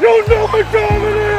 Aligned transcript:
You 0.00 0.26
know 0.26 0.46
time 0.72 1.33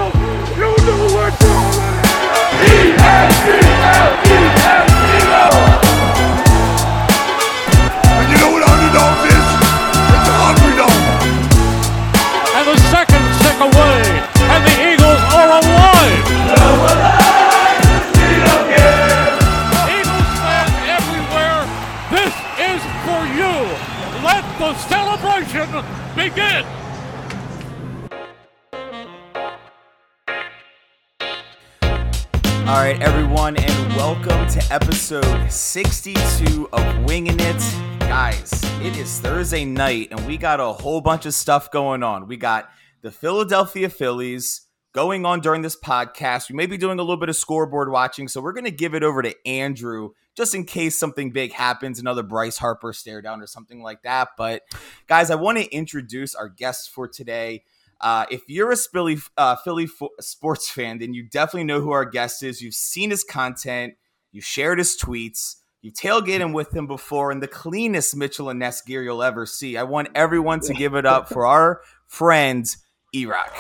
Thursday 39.56 39.72
night, 39.72 40.10
and 40.12 40.28
we 40.28 40.36
got 40.36 40.60
a 40.60 40.74
whole 40.74 41.00
bunch 41.00 41.26
of 41.26 41.34
stuff 41.34 41.72
going 41.72 42.04
on. 42.04 42.28
We 42.28 42.36
got 42.36 42.70
the 43.02 43.10
Philadelphia 43.10 43.88
Phillies 43.88 44.68
going 44.92 45.26
on 45.26 45.40
during 45.40 45.62
this 45.62 45.78
podcast. 45.78 46.50
We 46.50 46.58
may 46.58 46.66
be 46.66 46.78
doing 46.78 47.00
a 47.00 47.02
little 47.02 47.16
bit 47.16 47.30
of 47.30 47.38
scoreboard 47.38 47.90
watching, 47.90 48.28
so 48.28 48.42
we're 48.42 48.52
going 48.52 48.66
to 48.66 48.72
give 48.72 48.94
it 48.94 49.02
over 49.02 49.22
to 49.22 49.34
Andrew 49.48 50.10
just 50.36 50.56
in 50.56 50.66
case 50.66 50.98
something 50.98 51.32
big 51.32 51.54
happens, 51.54 52.02
another 52.02 52.22
Bryce 52.22 52.58
Harper 52.58 52.92
stare 52.92 53.22
down 53.22 53.40
or 53.40 53.48
something 53.48 53.82
like 53.82 54.02
that. 54.02 54.32
But, 54.38 54.64
guys, 55.08 55.32
I 55.32 55.36
want 55.36 55.58
to 55.58 55.74
introduce 55.74 56.36
our 56.36 56.50
guests 56.50 56.90
for 56.90 57.08
today. 57.08 57.64
Uh, 58.02 58.26
if 58.30 58.42
you're 58.50 58.74
a 58.74 58.76
Philly, 58.76 59.20
uh, 59.38 59.56
Philly 59.56 59.88
sports 60.20 60.70
fan, 60.70 60.98
then 60.98 61.14
you 61.14 61.30
definitely 61.30 61.64
know 61.64 61.80
who 61.80 61.92
our 61.92 62.04
guest 62.04 62.44
is. 62.44 62.62
You've 62.62 62.74
seen 62.74 63.10
his 63.10 63.24
content, 63.24 63.94
you 64.34 64.42
shared 64.42 64.80
his 64.80 64.98
tweets, 65.02 65.62
you 65.86 65.92
tailgated 65.92 66.40
him 66.40 66.52
with 66.52 66.76
him 66.76 66.88
before 66.88 67.32
in 67.32 67.42
the 67.42 67.48
cleanest 67.48 68.16
Mitchell 68.16 68.50
and 68.50 68.58
Ness 68.58 68.82
gear 68.82 69.04
you'll 69.04 69.22
ever 69.22 69.46
see. 69.46 69.78
I 69.78 69.84
want 69.84 70.08
everyone 70.16 70.60
to 70.62 70.74
give 70.74 70.96
it 70.96 71.06
up 71.06 71.30
for 71.30 71.46
our 71.46 71.82
friend 72.08 72.66
E-Rock. 73.14 73.56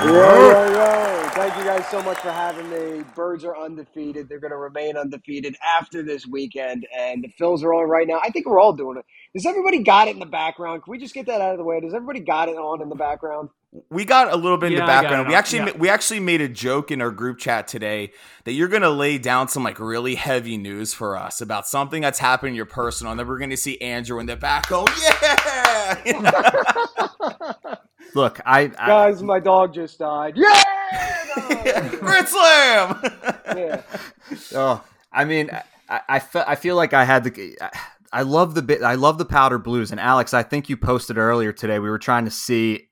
Yo, 0.00 0.12
yo, 0.12 0.72
yo. 0.72 1.28
Thank 1.28 1.56
you 1.56 1.62
guys 1.62 1.86
so 1.88 2.02
much 2.02 2.18
for 2.18 2.32
having 2.32 2.68
me. 2.68 3.04
Birds 3.14 3.44
are 3.44 3.56
undefeated. 3.56 4.28
They're 4.28 4.40
going 4.40 4.50
to 4.50 4.56
remain 4.56 4.96
undefeated 4.96 5.54
after 5.64 6.02
this 6.02 6.26
weekend. 6.26 6.84
And 6.98 7.22
the 7.22 7.28
Phils 7.40 7.62
are 7.62 7.74
on 7.74 7.88
right 7.88 8.08
now. 8.08 8.18
I 8.20 8.30
think 8.30 8.46
we're 8.46 8.58
all 8.58 8.72
doing 8.72 8.98
it. 8.98 9.04
Does 9.32 9.46
everybody 9.46 9.84
got 9.84 10.08
it 10.08 10.14
in 10.14 10.18
the 10.18 10.26
background? 10.26 10.82
Can 10.82 10.90
we 10.90 10.98
just 10.98 11.14
get 11.14 11.26
that 11.26 11.40
out 11.40 11.52
of 11.52 11.58
the 11.58 11.64
way? 11.64 11.80
Does 11.80 11.94
everybody 11.94 12.18
got 12.18 12.48
it 12.48 12.56
on 12.56 12.82
in 12.82 12.88
the 12.88 12.96
background? 12.96 13.50
We 13.88 14.04
got 14.04 14.32
a 14.32 14.36
little 14.36 14.58
bit 14.58 14.72
in 14.72 14.78
Yeah, 14.78 14.80
the 14.80 14.86
background. 14.86 15.28
We 15.28 15.34
actually 15.36 15.58
Yeah. 15.70 15.76
we 15.78 15.88
actually 15.88 16.18
made 16.18 16.40
a 16.40 16.48
joke 16.48 16.90
in 16.90 17.00
our 17.00 17.12
group 17.12 17.38
chat 17.38 17.68
today 17.68 18.12
that 18.44 18.52
you're 18.52 18.66
gonna 18.66 18.90
lay 18.90 19.16
down 19.16 19.46
some 19.46 19.62
like 19.62 19.78
really 19.78 20.16
heavy 20.16 20.56
news 20.56 20.92
for 20.92 21.16
us 21.16 21.40
about 21.40 21.68
something 21.68 22.02
that's 22.02 22.18
happened 22.18 22.48
in 22.50 22.54
your 22.56 22.66
personal, 22.66 23.12
and 23.12 23.20
then 23.20 23.28
we're 23.28 23.38
gonna 23.38 23.56
see 23.56 23.80
Andrew 23.80 24.18
in 24.18 24.26
the 24.26 24.34
back 24.34 24.68
go, 24.68 24.86
yeah, 25.00 25.96
Look, 28.14 28.40
I, 28.44 28.62
I 28.62 28.86
Guys, 28.86 29.22
my 29.22 29.38
dog 29.38 29.72
just 29.72 30.00
died. 30.00 30.34
Yeah! 30.36 31.88
Grand 32.00 32.26
Slam. 32.26 33.00
yeah. 33.56 33.82
oh, 34.56 34.82
I 35.12 35.24
mean, 35.24 35.48
I, 35.88 36.00
I, 36.08 36.18
fe- 36.18 36.44
I 36.44 36.56
feel 36.56 36.74
like 36.74 36.92
I 36.92 37.04
had 37.04 37.22
the. 37.22 37.56
I, 37.60 37.70
I 38.12 38.22
love 38.22 38.56
the 38.56 38.62
bit. 38.62 38.82
I 38.82 38.96
love 38.96 39.18
the 39.18 39.24
powder 39.24 39.58
blues. 39.58 39.92
And 39.92 40.00
Alex, 40.00 40.34
I 40.34 40.42
think 40.42 40.68
you 40.68 40.76
posted 40.76 41.18
earlier 41.18 41.52
today. 41.52 41.78
We 41.78 41.88
were 41.88 42.00
trying 42.00 42.24
to 42.24 42.32
see 42.32 42.88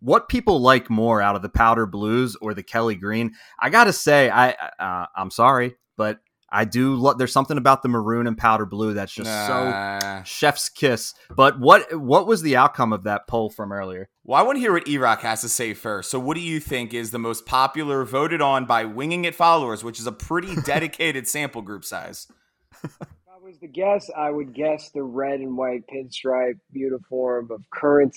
what 0.00 0.28
people 0.28 0.60
like 0.60 0.90
more 0.90 1.20
out 1.20 1.36
of 1.36 1.42
the 1.42 1.48
powder 1.48 1.86
blues 1.86 2.36
or 2.40 2.54
the 2.54 2.62
Kelly 2.62 2.94
Green. 2.94 3.32
I 3.58 3.70
gotta 3.70 3.92
say, 3.92 4.30
I 4.30 4.50
uh, 4.78 5.06
I'm 5.16 5.30
sorry, 5.30 5.76
but 5.96 6.20
I 6.48 6.64
do. 6.64 6.94
Lo- 6.94 7.14
there's 7.14 7.32
something 7.32 7.58
about 7.58 7.82
the 7.82 7.88
maroon 7.88 8.26
and 8.26 8.38
powder 8.38 8.66
blue 8.66 8.94
that's 8.94 9.12
just 9.12 9.28
so 9.28 10.22
chef's 10.24 10.68
kiss. 10.68 11.12
But 11.34 11.58
what 11.58 11.98
what 11.98 12.26
was 12.26 12.42
the 12.42 12.56
outcome 12.56 12.92
of 12.92 13.04
that 13.04 13.26
poll 13.26 13.50
from 13.50 13.72
earlier? 13.72 14.08
Well, 14.24 14.40
I 14.40 14.42
want 14.42 14.56
to 14.56 14.60
hear 14.60 14.72
what 14.72 14.88
E-Rock 14.88 15.20
has 15.22 15.40
to 15.42 15.48
say 15.48 15.74
first. 15.74 16.10
So, 16.10 16.18
what 16.18 16.34
do 16.34 16.40
you 16.40 16.60
think 16.60 16.94
is 16.94 17.10
the 17.10 17.18
most 17.18 17.46
popular 17.46 18.04
voted 18.04 18.40
on 18.40 18.64
by 18.64 18.84
Winging 18.84 19.24
It 19.24 19.34
followers, 19.34 19.82
which 19.82 19.98
is 19.98 20.06
a 20.06 20.12
pretty 20.12 20.54
dedicated 20.64 21.26
sample 21.26 21.62
group 21.62 21.84
size? 21.84 22.28
If 22.82 22.96
I 23.02 23.38
was 23.42 23.58
the 23.58 23.68
guess, 23.68 24.08
I 24.16 24.30
would 24.30 24.54
guess 24.54 24.90
the 24.90 25.02
red 25.02 25.40
and 25.40 25.56
white 25.56 25.82
pinstripe 25.92 26.58
uniform 26.72 27.50
of 27.50 27.62
current. 27.72 28.16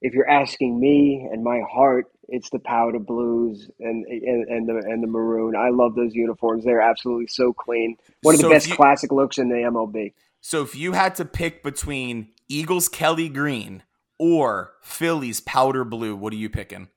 If 0.00 0.14
you're 0.14 0.28
asking 0.28 0.78
me 0.78 1.28
and 1.32 1.42
my 1.42 1.60
heart, 1.70 2.06
it's 2.28 2.50
the 2.50 2.58
powder 2.58 2.98
blues 2.98 3.68
and 3.80 4.04
and, 4.06 4.48
and 4.48 4.68
the 4.68 4.76
and 4.76 5.02
the 5.02 5.06
maroon. 5.08 5.56
I 5.56 5.70
love 5.70 5.94
those 5.94 6.14
uniforms. 6.14 6.64
They're 6.64 6.80
absolutely 6.80 7.26
so 7.28 7.52
clean. 7.52 7.96
One 8.22 8.34
of 8.34 8.40
the 8.40 8.42
So 8.42 8.48
if 8.50 8.54
best 8.54 8.68
you- 8.68 8.76
classic 8.76 9.10
looks 9.12 9.38
in 9.38 9.48
the 9.48 9.56
MLB. 9.56 10.12
So, 10.40 10.62
if 10.62 10.76
you 10.76 10.92
had 10.92 11.16
to 11.16 11.24
pick 11.24 11.64
between 11.64 12.28
Eagles 12.48 12.88
Kelly 12.88 13.28
Green 13.28 13.82
or 14.20 14.72
Phillies 14.82 15.40
powder 15.40 15.84
blue, 15.84 16.14
what 16.14 16.32
are 16.32 16.36
you 16.36 16.48
picking? 16.48 16.88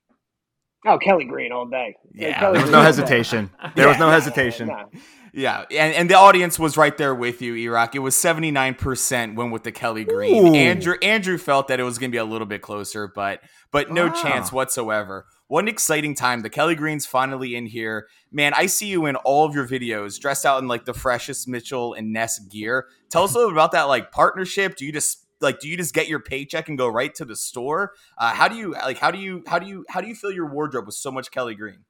Oh, 0.85 0.99
Kelly 0.99 1.25
Green 1.25 1.51
all 1.51 1.65
day. 1.65 1.95
Yeah, 2.13 2.39
Kelly 2.39 2.53
There 2.57 2.61
was 2.63 2.71
no 2.71 2.81
hesitation. 2.81 3.49
There 3.75 3.87
was 3.87 3.97
no 3.97 4.07
Yeah, 4.07 4.13
hesitation. 4.13 4.67
nah. 4.67 4.85
Yeah, 5.33 5.63
and, 5.71 5.93
and 5.95 6.09
the 6.09 6.15
audience 6.15 6.59
was 6.59 6.75
right 6.75 6.97
there 6.97 7.15
with 7.15 7.41
you, 7.41 7.55
E-Rock. 7.55 7.95
It 7.95 7.99
was 7.99 8.15
seventy 8.15 8.51
nine 8.51 8.75
percent 8.75 9.35
went 9.35 9.51
with 9.53 9.63
the 9.63 9.71
Kelly 9.71 10.03
Green. 10.03 10.47
Ooh. 10.47 10.55
Andrew 10.55 10.95
Andrew 11.01 11.37
felt 11.37 11.69
that 11.69 11.79
it 11.79 11.83
was 11.83 11.97
going 11.97 12.11
to 12.11 12.15
be 12.15 12.19
a 12.19 12.25
little 12.25 12.47
bit 12.47 12.61
closer, 12.61 13.07
but 13.07 13.41
but 13.71 13.91
no 13.91 14.07
Wow. 14.07 14.21
chance 14.21 14.51
whatsoever. 14.51 15.25
What 15.47 15.63
an 15.63 15.67
exciting 15.69 16.15
time! 16.15 16.41
The 16.41 16.49
Kelly 16.49 16.75
Green's 16.75 17.05
finally 17.05 17.55
in 17.55 17.65
here, 17.65 18.07
man. 18.31 18.53
I 18.55 18.65
see 18.65 18.87
you 18.87 19.05
in 19.05 19.15
all 19.17 19.45
of 19.45 19.55
your 19.55 19.67
videos, 19.67 20.19
dressed 20.19 20.45
out 20.45 20.61
in 20.61 20.67
like 20.67 20.83
the 20.85 20.93
freshest 20.93 21.47
Mitchell 21.47 21.93
and 21.93 22.11
Ness 22.11 22.39
gear. 22.39 22.87
Tell 23.09 23.23
us 23.23 23.33
a 23.33 23.37
little 23.37 23.51
about 23.53 23.71
that 23.71 23.83
like 23.83 24.11
partnership. 24.11 24.75
Do 24.75 24.85
you 24.85 24.91
just 24.91 25.25
like 25.39 25.59
do 25.59 25.69
you 25.69 25.77
just 25.77 25.93
get 25.93 26.07
your 26.09 26.19
paycheck 26.19 26.67
and 26.67 26.77
go 26.77 26.87
right 26.87 27.13
to 27.15 27.23
the 27.25 27.35
store? 27.37 27.93
Uh, 28.17 28.33
how 28.33 28.47
do 28.49 28.55
you 28.55 28.71
like 28.73 28.97
how 28.97 29.11
do 29.11 29.17
you 29.17 29.43
how 29.47 29.59
do 29.59 29.65
you 29.65 29.85
how 29.89 30.01
do 30.01 30.07
you 30.07 30.15
fill 30.15 30.31
your 30.31 30.47
wardrobe 30.47 30.85
with 30.85 30.95
so 30.95 31.09
much 31.11 31.31
Kelly 31.31 31.55
Green? 31.55 31.85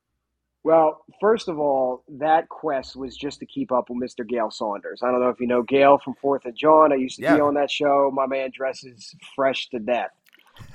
Well, 0.63 1.03
first 1.19 1.47
of 1.47 1.57
all, 1.59 2.03
that 2.19 2.47
quest 2.49 2.95
was 2.95 3.17
just 3.17 3.39
to 3.39 3.45
keep 3.47 3.71
up 3.71 3.89
with 3.89 3.97
Mr. 4.01 4.27
Gail 4.27 4.51
Saunders. 4.51 5.01
I 5.03 5.09
don't 5.11 5.19
know 5.19 5.29
if 5.29 5.39
you 5.39 5.47
know 5.47 5.63
Gail 5.63 5.97
from 5.97 6.13
Fourth 6.21 6.45
and 6.45 6.55
John. 6.55 6.91
I 6.93 6.97
used 6.97 7.15
to 7.17 7.23
Yeah. 7.23 7.35
be 7.35 7.41
on 7.41 7.55
that 7.55 7.71
show. 7.71 8.11
My 8.13 8.27
man 8.27 8.51
dresses 8.53 9.15
fresh 9.35 9.69
to 9.69 9.79
death. 9.79 10.11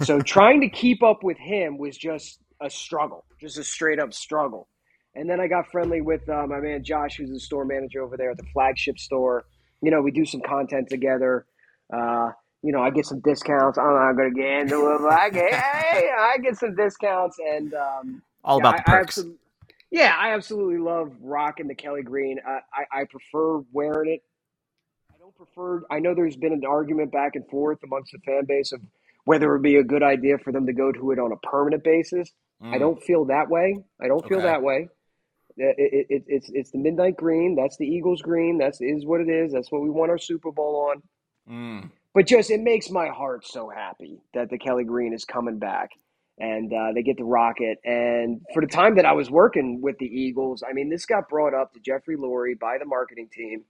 So 0.02 0.20
trying 0.22 0.60
to 0.62 0.68
keep 0.68 1.02
up 1.04 1.22
with 1.22 1.38
him 1.38 1.78
was 1.78 1.96
just 1.96 2.40
a 2.60 2.68
struggle, 2.68 3.24
just 3.40 3.58
a 3.58 3.64
straight 3.64 4.00
up 4.00 4.12
struggle. 4.12 4.66
And 5.14 5.30
then 5.30 5.40
I 5.40 5.46
got 5.46 5.70
friendly 5.70 6.00
with 6.00 6.28
uh, 6.28 6.46
my 6.48 6.58
man 6.60 6.82
Josh, 6.82 7.16
who's 7.16 7.30
the 7.30 7.38
store 7.40 7.64
manager 7.64 8.02
over 8.02 8.16
there 8.16 8.30
at 8.32 8.36
the 8.38 8.46
flagship 8.52 8.98
store. 8.98 9.44
You 9.82 9.90
know, 9.92 10.02
we 10.02 10.10
do 10.10 10.24
some 10.24 10.40
content 10.40 10.88
together. 10.90 11.46
Uh, 11.92 12.32
you 12.62 12.72
know, 12.72 12.80
I 12.82 12.90
get 12.90 13.06
some 13.06 13.20
discounts. 13.20 13.78
I'm 13.78 13.94
not 13.94 14.12
going 14.14 14.34
to 14.34 14.40
get 14.40 14.50
into 14.62 14.94
it, 14.94 14.98
but 15.00 15.12
I 15.12 15.30
get, 15.30 15.54
hey, 15.54 16.10
I 16.18 16.38
get 16.42 16.56
some 16.58 16.74
discounts. 16.74 17.36
And 17.38 17.72
um, 17.74 18.22
All 18.44 18.58
about 18.58 18.78
the 18.84 18.90
I- 18.90 18.94
I 18.94 18.98
perks. 18.98 19.18
absol- 19.22 19.36
yeah, 19.90 20.14
I 20.18 20.34
absolutely 20.34 20.78
love 20.78 21.12
rocking 21.20 21.68
the 21.68 21.74
Kelly 21.74 22.02
Green. 22.02 22.38
I, 22.46 22.60
I, 22.72 23.00
I 23.00 23.04
prefer 23.04 23.60
wearing 23.72 24.14
it. 24.14 24.20
I 25.14 25.18
don't 25.18 25.34
prefer. 25.36 25.82
I 25.90 25.98
know 26.00 26.14
there's 26.14 26.36
been 26.36 26.52
an 26.52 26.64
argument 26.64 27.12
back 27.12 27.36
and 27.36 27.46
forth 27.48 27.78
amongst 27.84 28.12
the 28.12 28.18
fan 28.18 28.44
base 28.46 28.72
of 28.72 28.80
whether 29.24 29.48
it 29.48 29.52
would 29.52 29.62
be 29.62 29.76
a 29.76 29.84
good 29.84 30.02
idea 30.02 30.38
for 30.38 30.52
them 30.52 30.66
to 30.66 30.72
go 30.72 30.92
to 30.92 31.10
it 31.12 31.18
on 31.18 31.32
a 31.32 31.36
permanent 31.46 31.82
basis. 31.84 32.30
I 32.62 32.76
Mm. 32.76 32.78
don't 32.78 33.02
feel 33.02 33.24
that 33.26 33.50
way. 33.50 33.84
I 34.00 34.06
don't 34.08 34.26
feel 34.26 34.38
Okay. 34.38 34.46
that 34.46 34.62
way. 34.62 34.88
It, 35.58 35.74
it, 35.78 36.06
it, 36.10 36.24
it's 36.26 36.50
it's 36.50 36.70
the 36.70 36.78
midnight 36.78 37.16
green. 37.16 37.54
That's 37.56 37.76
the 37.76 37.86
Eagles 37.86 38.22
green. 38.22 38.58
That's 38.58 38.80
is 38.80 39.04
what 39.06 39.20
it 39.20 39.28
is. 39.28 39.52
That's 39.52 39.70
what 39.72 39.82
we 39.82 39.90
want 39.90 40.10
our 40.10 40.18
Super 40.18 40.52
Bowl 40.52 40.90
on. 40.90 41.02
Mm. 41.50 41.90
But 42.14 42.26
just 42.26 42.50
it 42.50 42.60
makes 42.60 42.88
my 42.90 43.08
heart 43.08 43.46
so 43.46 43.68
happy 43.68 44.20
that 44.34 44.48
the 44.50 44.58
Kelly 44.58 44.84
Green 44.84 45.12
is 45.12 45.24
coming 45.24 45.58
back 45.58 45.90
and 46.38 46.72
uh, 46.72 46.92
they 46.94 47.02
get 47.02 47.16
to 47.18 47.24
rock 47.24 47.56
it. 47.60 47.78
And 47.84 48.42
for 48.52 48.60
the 48.60 48.68
time 48.68 48.96
that 48.96 49.06
I 49.06 49.12
was 49.12 49.30
working 49.30 49.80
with 49.80 49.98
the 49.98 50.06
Eagles, 50.06 50.62
I 50.68 50.72
mean, 50.72 50.90
this 50.90 51.06
got 51.06 51.28
brought 51.28 51.54
up 51.54 51.72
to 51.74 51.80
Jeffrey 51.80 52.16
Lurie 52.16 52.58
by 52.58 52.78
the 52.78 52.84
marketing 52.84 53.28
team 53.32 53.64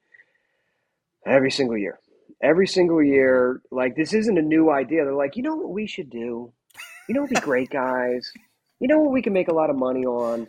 every 1.24 1.50
single 1.50 1.76
year. 1.76 1.98
Every 2.42 2.66
single 2.66 3.02
year, 3.02 3.62
like 3.70 3.96
this 3.96 4.12
isn't 4.12 4.36
a 4.36 4.42
new 4.42 4.70
idea. 4.70 5.04
They're 5.04 5.14
like, 5.14 5.36
you 5.36 5.42
know 5.42 5.56
what 5.56 5.70
we 5.70 5.86
should 5.86 6.10
do? 6.10 6.52
You 7.08 7.14
know, 7.14 7.26
be 7.26 7.36
great, 7.36 7.70
guys. 7.70 8.30
You 8.80 8.88
know 8.88 8.98
what 8.98 9.12
we 9.12 9.22
can 9.22 9.32
make 9.32 9.48
a 9.48 9.54
lot 9.54 9.70
of 9.70 9.76
money 9.76 10.04
on? 10.04 10.48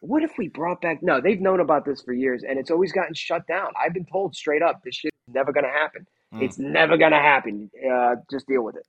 What 0.00 0.24
if 0.24 0.32
we 0.36 0.48
brought 0.48 0.80
back? 0.80 1.00
No, 1.00 1.20
they've 1.20 1.40
known 1.40 1.60
about 1.60 1.84
this 1.84 2.02
for 2.02 2.12
years, 2.12 2.42
and 2.42 2.58
it's 2.58 2.72
always 2.72 2.90
gotten 2.90 3.14
shut 3.14 3.46
down. 3.46 3.68
I've 3.80 3.92
been 3.92 4.06
told 4.06 4.34
straight 4.34 4.62
up, 4.62 4.82
this 4.82 4.96
shit 4.96 5.12
is 5.28 5.34
never 5.34 5.52
going 5.52 5.64
to 5.64 5.70
happen. 5.70 6.06
Mm. 6.34 6.42
It's 6.42 6.58
never 6.58 6.96
going 6.96 7.12
to 7.12 7.18
happen. 7.18 7.70
Uh, 7.88 8.16
just 8.28 8.48
deal 8.48 8.62
with 8.62 8.76
it. 8.76 8.86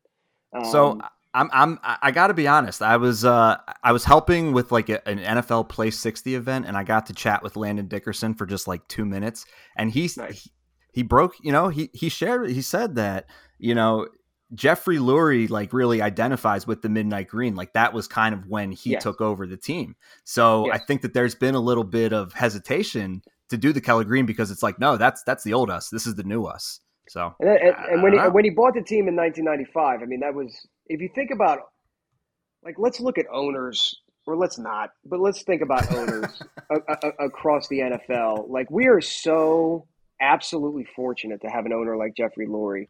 Um, 0.56 0.66
So 0.66 1.00
I'm 1.34 1.50
I'm 1.52 1.80
I 1.84 2.12
got 2.12 2.28
to 2.28 2.34
be 2.34 2.48
honest. 2.48 2.82
I 2.82 2.98
was 2.98 3.26
uh 3.26 3.58
I 3.84 3.92
was 3.92 4.04
helping 4.04 4.54
with 4.54 4.72
like 4.72 4.90
a, 4.90 5.08
an 5.08 5.20
NFL 5.20 5.70
Play 5.70 5.90
60 5.92 6.36
event, 6.36 6.66
and 6.68 6.78
I 6.78 6.84
got 6.84 7.08
to 7.08 7.14
chat 7.14 7.42
with 7.42 7.56
Landon 7.56 7.88
Dickerson 7.88 8.34
for 8.36 8.46
just 8.46 8.68
like 8.68 8.88
two 8.88 9.06
minutes, 9.06 9.46
and 9.76 9.92
he's 9.92 10.16
Nice. 10.18 10.44
he, 10.44 10.52
he 10.94 11.04
broke. 11.04 11.34
You 11.42 11.52
know, 11.52 11.70
he 11.70 11.90
he 11.94 12.10
shared. 12.10 12.50
He 12.50 12.62
said 12.62 12.96
that 12.96 13.26
you 13.58 13.74
know 13.74 14.08
Jeffrey 14.54 14.98
Lurie 14.98 15.50
like 15.50 15.74
really 15.74 16.02
identifies 16.04 16.68
with 16.68 16.84
the 16.84 16.90
midnight 16.90 17.28
green. 17.30 17.56
Like 17.56 17.74
that 17.74 17.94
was 17.94 18.08
kind 18.08 18.36
of 18.36 18.48
when 18.48 18.72
he 18.72 18.92
Yes. 18.92 19.02
took 19.04 19.20
over 19.20 19.48
the 19.48 19.58
team. 19.58 19.96
So 20.26 20.72
I 20.72 20.78
think 20.78 21.02
that 21.02 21.14
there's 21.16 21.34
been 21.36 21.56
a 21.56 21.60
little 21.60 21.84
bit 21.84 22.14
of 22.14 22.34
hesitation 22.34 23.24
to 23.50 23.58
do 23.58 23.74
the 23.74 23.82
Kelly 23.82 24.06
Green 24.06 24.26
because 24.28 24.52
it's 24.52 24.62
like, 24.62 24.80
no, 24.80 24.98
that's 24.98 25.24
that's 25.24 25.44
the 25.44 25.54
old 25.54 25.72
us. 25.72 25.90
This 25.90 26.06
is 26.06 26.14
the 26.16 26.24
new 26.24 26.44
us. 26.46 26.80
So 27.10 27.34
And, 27.40 27.50
and, 27.50 27.76
and 27.92 28.04
when 28.04 28.14
he, 28.14 28.20
when 28.20 28.44
he 28.46 28.50
bought 28.52 28.76
the 28.76 28.82
team 28.82 29.08
in 29.08 29.16
1995, 29.16 30.02
I 30.02 30.06
mean, 30.06 30.22
that 30.22 30.34
was 30.34 30.68
if 30.88 31.02
you 31.02 31.10
think 31.14 31.32
about, 31.32 31.60
like, 32.64 32.76
let's 32.78 33.00
look 33.00 33.18
at 33.18 33.26
owners, 33.32 34.02
or 34.26 34.38
let's 34.38 34.58
not, 34.58 34.92
but 35.06 35.20
let's 35.20 35.44
think 35.44 35.62
about 35.62 35.92
owners 35.94 36.42
a, 36.70 36.76
a, 36.88 37.26
across 37.26 37.68
the 37.68 37.80
NFL. 37.80 38.50
Like, 38.50 38.70
we 38.72 38.88
are 38.88 39.02
so 39.02 39.88
absolutely 40.22 40.86
fortunate 40.96 41.42
to 41.42 41.48
have 41.48 41.66
an 41.66 41.74
owner 41.74 41.98
like 41.98 42.16
Jeffrey 42.16 42.48
Lurie. 42.48 42.88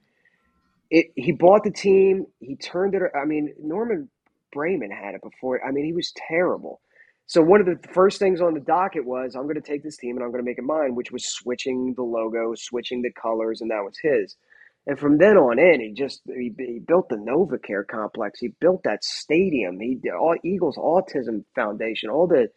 It, 0.92 1.07
he 1.16 1.31
bought 1.31 1.63
the 1.63 1.72
team. 1.72 2.28
He 2.40 2.56
turned 2.56 2.94
it. 2.94 3.01
I 3.19 3.25
mean, 3.25 3.54
Norman 3.60 4.10
Braman 4.54 4.92
had 4.92 5.16
it 5.16 5.22
before. 5.22 5.66
I 5.66 5.72
mean, 5.72 5.86
he 5.86 5.94
was 5.94 6.13
terrible. 6.30 6.81
So 7.25 7.42
one 7.42 7.62
of 7.62 7.66
the 7.66 7.80
first 7.94 8.19
things 8.19 8.42
on 8.42 8.54
the 8.54 8.60
docket 8.60 9.06
was 9.06 9.36
I'm 9.36 9.44
going 9.44 9.56
to 9.56 9.62
take 9.62 9.81
this 9.81 9.98
team 9.98 10.18
and 10.18 10.24
I'm 10.24 10.31
going 10.31 10.44
to 10.44 10.45
make 10.45 10.57
it 10.57 10.63
mine, 10.63 10.94
which 10.94 11.12
was 11.12 11.25
switching 11.25 11.94
the 11.95 12.04
logo, 12.04 12.54
switching 12.56 13.01
the 13.01 13.12
colors, 13.12 13.62
and 13.62 13.72
that 13.72 13.84
was 13.84 13.98
his. 14.01 14.36
And 14.85 15.00
from 15.00 15.18
then 15.18 15.38
on 15.38 15.59
in, 15.59 15.80
he 15.80 15.94
just 15.94 16.21
he, 16.25 16.53
he 16.57 16.80
built 16.80 17.07
the 17.09 17.15
NovaCare 17.15 17.88
complex. 17.88 18.39
He 18.39 18.50
built 18.59 18.83
that 18.83 19.03
stadium. 19.03 19.80
He 19.80 20.00
all 20.12 20.35
Eagles 20.44 20.75
Autism 20.77 21.45
Foundation, 21.56 22.09
all 22.09 22.27
the 22.27 22.50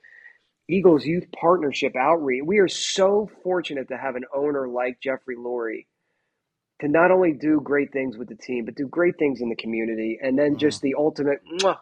Eagles 0.68 1.04
Youth 1.04 1.26
Partnership 1.38 1.94
outreach. 1.94 2.42
We 2.44 2.58
are 2.58 2.68
so 2.68 3.30
fortunate 3.44 3.88
to 3.88 3.96
have 3.96 4.16
an 4.16 4.24
owner 4.34 4.66
like 4.68 5.00
Jeffrey 5.00 5.36
Lurie 5.36 5.86
to 6.80 6.88
not 6.88 7.10
only 7.12 7.32
do 7.32 7.60
great 7.62 7.92
things 7.92 8.16
with 8.16 8.28
the 8.28 8.34
team, 8.34 8.64
but 8.64 8.74
do 8.74 8.86
great 8.88 9.18
things 9.18 9.40
in 9.40 9.48
the 9.48 9.56
community. 9.56 10.18
And 10.20 10.36
then 10.38 10.50
mm-hmm. 10.50 10.58
just 10.58 10.82
the 10.82 10.96
ultimate 10.98 11.40
mwah, 11.60 11.78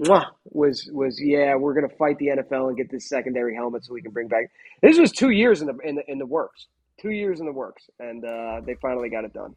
mwah, 0.00 0.26
was 0.44 0.88
was 0.92 1.20
yeah, 1.20 1.56
we're 1.56 1.74
gonna 1.74 1.94
fight 1.98 2.18
the 2.18 2.28
NFL 2.28 2.68
and 2.68 2.76
get 2.76 2.90
this 2.90 3.06
secondary 3.06 3.54
helmet 3.54 3.84
so 3.84 3.92
we 3.92 4.00
can 4.00 4.12
bring 4.12 4.28
back. 4.28 4.50
This 4.82 4.98
was 4.98 5.12
two 5.12 5.30
years 5.30 5.60
in 5.60 5.66
the 5.66 5.76
in 5.84 5.96
the, 5.96 6.10
in 6.10 6.18
the 6.18 6.26
works, 6.26 6.66
two 7.00 7.10
years 7.10 7.40
in 7.40 7.46
the 7.46 7.52
works, 7.52 7.84
and 7.98 8.24
uh, 8.24 8.60
they 8.64 8.74
finally 8.80 9.08
got 9.08 9.24
it 9.24 9.32
done. 9.32 9.54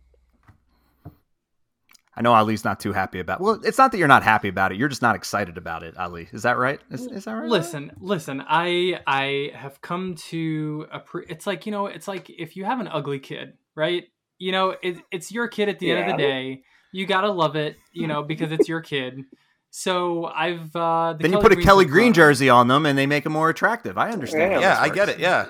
I 2.16 2.22
know 2.22 2.34
Ali's 2.34 2.66
not 2.66 2.80
too 2.80 2.92
happy 2.92 3.20
about. 3.20 3.40
Well, 3.40 3.62
it's 3.64 3.78
not 3.78 3.92
that 3.94 3.98
you're 3.98 4.08
not 4.08 4.24
happy 4.24 4.50
about 4.50 4.74
it. 4.74 4.78
You're 4.78 4.90
just 4.90 5.02
not 5.02 5.16
excited 5.16 5.58
about 5.58 5.82
it, 5.82 5.98
Ali. 5.98 6.28
Is 6.34 6.44
that 6.44 6.58
right? 6.58 6.80
Is, 6.92 7.08
is 7.08 7.24
that 7.26 7.32
right? 7.32 7.44
Ali? 7.44 7.50
Listen, 7.50 7.92
listen. 8.02 8.44
I 8.46 9.00
I 9.08 9.52
have 9.56 9.82
come 9.82 10.16
to 10.30 10.88
a. 10.92 11.00
Pre- 11.00 11.26
it's 11.30 11.48
like 11.48 11.66
you 11.66 11.72
know. 11.72 11.86
It's 11.86 12.08
like 12.08 12.30
if 12.30 12.58
you 12.58 12.66
have 12.66 12.82
an 12.82 12.90
ugly 12.90 13.20
kid, 13.20 13.54
right? 13.76 14.04
You 14.40 14.52
know, 14.52 14.76
it, 14.84 14.98
it's 15.12 15.32
your 15.32 15.48
kid 15.48 15.70
at 15.70 15.80
the 15.80 15.92
end 15.92 16.12
of 16.12 16.18
the 16.18 16.24
Yeah. 16.24 16.30
day. 16.30 16.64
You 16.92 17.06
gotta 17.06 17.32
love 17.32 17.56
it, 17.56 17.78
you 17.94 18.08
know, 18.08 18.22
because 18.24 18.52
it's 18.52 18.68
your 18.68 18.82
kid. 18.82 19.24
So 19.70 20.26
I've 20.26 20.76
uh, 20.76 21.14
the 21.14 21.20
Then 21.22 21.32
you 21.32 21.40
put 21.40 21.54
a 21.54 21.56
Greens 21.56 21.66
Kelly 21.66 21.86
Green 21.86 22.12
jersey 22.12 22.50
on 22.50 22.68
them, 22.68 22.86
and 22.86 22.98
they 22.98 23.06
make 23.06 23.24
them 23.24 23.32
more 23.32 23.50
attractive. 23.50 23.98
I 23.98 24.12
understand. 24.12 24.52
Yeah. 24.52 24.60
Yeah, 24.60 24.82
I 24.82 24.90
get 24.90 25.08
it. 25.08 25.20
Yeah. 25.20 25.48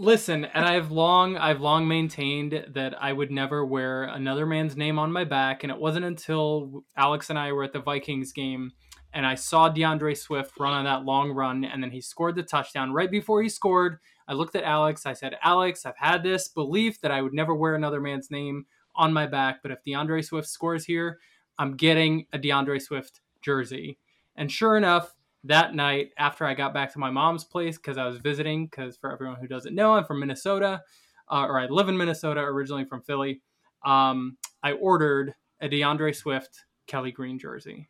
Listen, 0.00 0.46
and 0.46 0.64
I've 0.64 0.90
long 0.90 1.36
I've 1.36 1.60
long 1.60 1.86
maintained 1.86 2.64
that 2.72 2.94
I 3.02 3.12
would 3.12 3.30
never 3.30 3.66
wear 3.66 4.04
another 4.04 4.46
man's 4.46 4.74
name 4.74 4.98
on 4.98 5.12
my 5.12 5.24
back, 5.24 5.62
and 5.62 5.70
it 5.70 5.78
wasn't 5.78 6.06
until 6.06 6.84
Alex 6.96 7.28
and 7.28 7.38
I 7.38 7.52
were 7.52 7.64
at 7.64 7.74
the 7.74 7.82
Vikings 7.82 8.32
game 8.32 8.72
and 9.12 9.26
I 9.26 9.34
saw 9.34 9.68
DeAndre 9.68 10.16
Swift 10.16 10.58
run 10.58 10.72
on 10.72 10.84
that 10.86 11.04
long 11.04 11.32
run 11.32 11.66
and 11.66 11.82
then 11.82 11.90
he 11.90 12.00
scored 12.00 12.34
the 12.34 12.42
touchdown. 12.42 12.94
Right 12.94 13.10
before 13.10 13.42
he 13.42 13.50
scored, 13.50 13.98
I 14.26 14.32
looked 14.32 14.56
at 14.56 14.64
Alex. 14.64 15.04
I 15.04 15.12
said, 15.12 15.36
"Alex, 15.42 15.84
I've 15.84 15.98
had 15.98 16.22
this 16.22 16.48
belief 16.48 17.02
that 17.02 17.10
I 17.10 17.20
would 17.20 17.34
never 17.34 17.54
wear 17.54 17.74
another 17.74 18.00
man's 18.00 18.30
name 18.30 18.64
on 18.94 19.12
my 19.12 19.26
back, 19.26 19.58
but 19.60 19.70
if 19.70 19.84
DeAndre 19.84 20.24
Swift 20.24 20.48
scores 20.48 20.86
here, 20.86 21.18
I'm 21.58 21.76
getting 21.76 22.24
a 22.32 22.38
DeAndre 22.38 22.80
Swift 22.80 23.20
jersey." 23.42 23.98
And 24.34 24.50
sure 24.50 24.78
enough, 24.78 25.14
that 25.44 25.74
night 25.74 26.10
after 26.18 26.44
I 26.44 26.54
got 26.54 26.74
back 26.74 26.92
to 26.92 26.98
my 26.98 27.10
mom's 27.10 27.44
place 27.44 27.76
because 27.76 27.96
I 27.98 28.06
was 28.06 28.18
visiting. 28.18 28.66
Because 28.66 28.96
for 28.96 29.12
everyone 29.12 29.36
who 29.40 29.46
doesn't 29.48 29.74
know, 29.74 29.94
I'm 29.94 30.04
from 30.04 30.20
Minnesota, 30.20 30.82
uh, 31.30 31.46
or 31.46 31.58
I 31.58 31.66
live 31.66 31.88
in 31.88 31.96
Minnesota, 31.96 32.40
originally 32.40 32.84
from 32.84 33.02
Philly. 33.02 33.40
Um, 33.84 34.36
I 34.62 34.72
ordered 34.72 35.34
a 35.60 35.68
DeAndre 35.68 36.14
Swift 36.14 36.64
Kelly 36.86 37.12
Green 37.12 37.38
jersey 37.38 37.88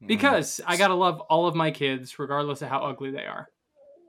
Hmm. 0.00 0.06
because 0.08 0.60
I 0.66 0.76
gotta 0.76 0.94
love 0.94 1.20
all 1.20 1.46
of 1.46 1.54
my 1.54 1.70
kids, 1.70 2.18
regardless 2.18 2.60
of 2.62 2.68
how 2.68 2.80
ugly 2.80 3.10
they 3.10 3.24
are. 3.24 3.48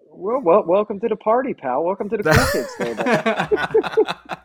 Well, 0.09 0.41
well, 0.41 0.63
welcome 0.65 0.99
to 1.01 1.07
the 1.07 1.15
party, 1.15 1.53
pal. 1.53 1.83
Welcome 1.83 2.09
to 2.09 2.17
the 2.17 2.23
cool 2.23 2.45
kids 2.51 2.75
table. 2.77 4.37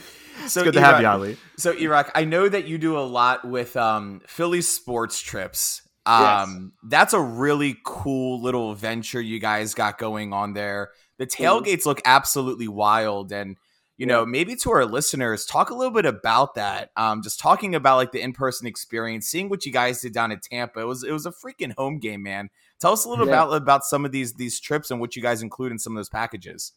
so 0.46 0.60
It's 0.60 0.62
good 0.62 0.72
to 0.74 0.80
have 0.80 1.00
you, 1.00 1.06
Ali. 1.06 1.36
So 1.56 1.72
E-Rock, 1.74 2.10
I 2.14 2.24
know 2.24 2.48
that 2.48 2.66
you 2.66 2.78
do 2.78 2.98
a 2.98 3.00
lot 3.00 3.46
with 3.46 3.76
um, 3.76 4.20
Philly 4.26 4.60
sports 4.62 5.20
trips. 5.20 5.82
Um, 6.06 6.72
That's 6.88 7.12
a 7.12 7.20
really 7.20 7.76
cool 7.84 8.40
little 8.42 8.74
venture 8.74 9.20
you 9.20 9.38
guys 9.38 9.74
got 9.74 9.98
going 9.98 10.32
on 10.32 10.54
there. 10.54 10.90
The 11.18 11.26
tailgates 11.26 11.84
look 11.86 12.00
absolutely 12.04 12.68
wild, 12.68 13.32
and 13.32 13.56
you 13.98 14.06
know, 14.06 14.24
maybe 14.24 14.56
to 14.56 14.70
our 14.70 14.86
listeners, 14.86 15.44
talk 15.44 15.68
a 15.68 15.74
little 15.74 15.92
bit 15.92 16.06
about 16.06 16.54
that. 16.54 16.90
Um, 16.96 17.22
just 17.22 17.38
talking 17.38 17.74
about 17.74 17.96
like 17.96 18.12
the 18.12 18.22
in-person 18.22 18.66
experience, 18.66 19.28
seeing 19.28 19.50
what 19.50 19.66
you 19.66 19.72
guys 19.72 20.00
did 20.00 20.14
down 20.14 20.32
in 20.32 20.40
Tampa. 20.40 20.80
It 20.80 20.84
was 20.86 21.04
it 21.04 21.12
was 21.12 21.26
a 21.26 21.32
freaking 21.32 21.74
home 21.76 21.98
game, 21.98 22.22
man. 22.22 22.48
Tell 22.80 22.92
us 22.92 23.04
a 23.04 23.10
little 23.10 23.26
Yeah. 23.26 23.32
about 23.42 23.54
about 23.62 23.84
some 23.84 24.06
of 24.06 24.12
these 24.12 24.32
these 24.34 24.58
trips 24.58 24.90
and 24.90 25.00
what 25.00 25.16
you 25.16 25.22
guys 25.22 25.42
include 25.42 25.72
in 25.72 25.78
some 25.78 25.92
of 25.92 25.98
those 25.98 26.08
packages. 26.08 26.72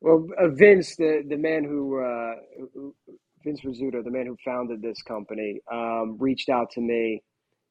Well, 0.00 0.26
uh, 0.36 0.48
Vince, 0.48 0.96
the 0.96 1.24
the 1.28 1.36
man 1.36 1.62
who, 1.62 2.00
uh, 2.00 2.34
who 2.74 2.94
Vince 3.44 3.60
Rizzuto, 3.60 4.02
the 4.02 4.10
man 4.10 4.26
who 4.26 4.36
founded 4.44 4.82
this 4.82 5.00
company, 5.02 5.60
um, 5.72 6.16
reached 6.18 6.48
out 6.48 6.72
to 6.72 6.80
me, 6.80 7.22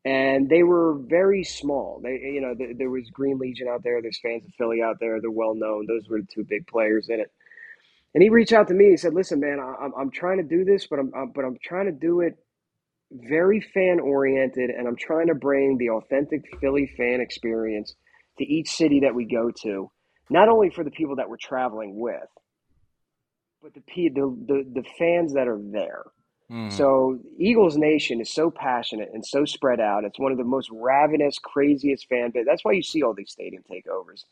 and 0.08 0.50
they 0.50 0.64
were 0.64 0.98
very 1.00 1.44
small. 1.44 2.00
They, 2.04 2.20
you 2.34 2.42
know, 2.42 2.56
th- 2.56 2.78
there 2.78 2.90
was 2.90 3.10
Green 3.10 3.38
Legion 3.40 3.68
out 3.68 3.84
there. 3.84 4.02
There's 4.02 4.20
fans 4.20 4.46
of 4.46 4.54
Philly 4.58 4.82
out 4.82 4.98
there. 5.00 5.20
They're 5.20 5.32
well 5.32 5.56
known. 5.56 5.86
Those 5.88 6.08
were 6.10 6.22
the 6.22 6.28
two 6.34 6.44
big 6.44 6.68
players 6.68 7.10
in 7.10 7.20
it. 7.20 7.32
And 8.14 8.24
he 8.24 8.30
reached 8.30 8.54
out 8.54 8.68
to 8.70 8.74
me. 8.74 8.92
He 8.92 8.98
said, 8.98 9.14
"Listen, 9.14 9.40
man, 9.40 9.60
I, 9.60 9.76
I'm 9.84 9.94
I'm 10.00 10.12
trying 10.12 10.38
to 10.38 10.44
do 10.44 10.64
this, 10.64 10.88
but 10.88 11.00
I'm, 11.00 11.12
I'm 11.16 11.32
but 11.32 11.46
I'm 11.46 11.58
trying 11.64 11.86
to 11.86 11.92
do 11.92 12.22
it 12.22 12.36
very 13.12 13.62
fan 13.62 14.00
oriented, 14.00 14.70
and 14.70 14.88
I'm 14.88 14.96
trying 14.96 15.28
to 15.28 15.36
bring 15.36 15.78
the 15.78 15.90
authentic 15.92 16.42
Philly 16.60 16.92
fan 16.98 17.22
experience 17.22 17.96
to 18.38 18.46
each 18.46 18.70
city 18.70 19.02
that 19.02 19.16
we 19.16 19.26
go 19.26 19.52
to." 19.64 19.92
not 20.30 20.50
only 20.50 20.70
for 20.70 20.84
the 20.84 20.92
people 20.92 21.16
that 21.18 21.30
we're 21.30 21.38
traveling 21.38 22.00
with, 22.00 22.30
but 23.62 23.74
the 23.74 23.82
the 23.88 24.46
the, 24.48 24.82
the 24.82 24.84
fans 24.98 25.34
that 25.34 25.48
are 25.48 25.60
there. 25.72 26.04
Hmm. 26.50 26.70
So 26.70 27.20
Eagles 27.38 27.78
Nation 27.78 28.22
is 28.22 28.34
so 28.34 28.50
passionate 28.50 29.10
and 29.14 29.26
so 29.26 29.44
spread 29.44 29.80
out. 29.80 30.06
It's 30.06 30.20
one 30.20 30.32
of 30.32 30.38
the 30.38 30.46
most 30.46 30.70
ravenous, 30.72 31.40
craziest 31.40 32.08
fan 32.08 32.32
base. 32.32 32.46
That's 32.46 32.64
why 32.64 32.72
you 32.72 32.84
see 32.84 33.04
all 33.04 33.14
these 33.14 33.32
stadium 33.32 33.64
takeovers. 33.70 34.24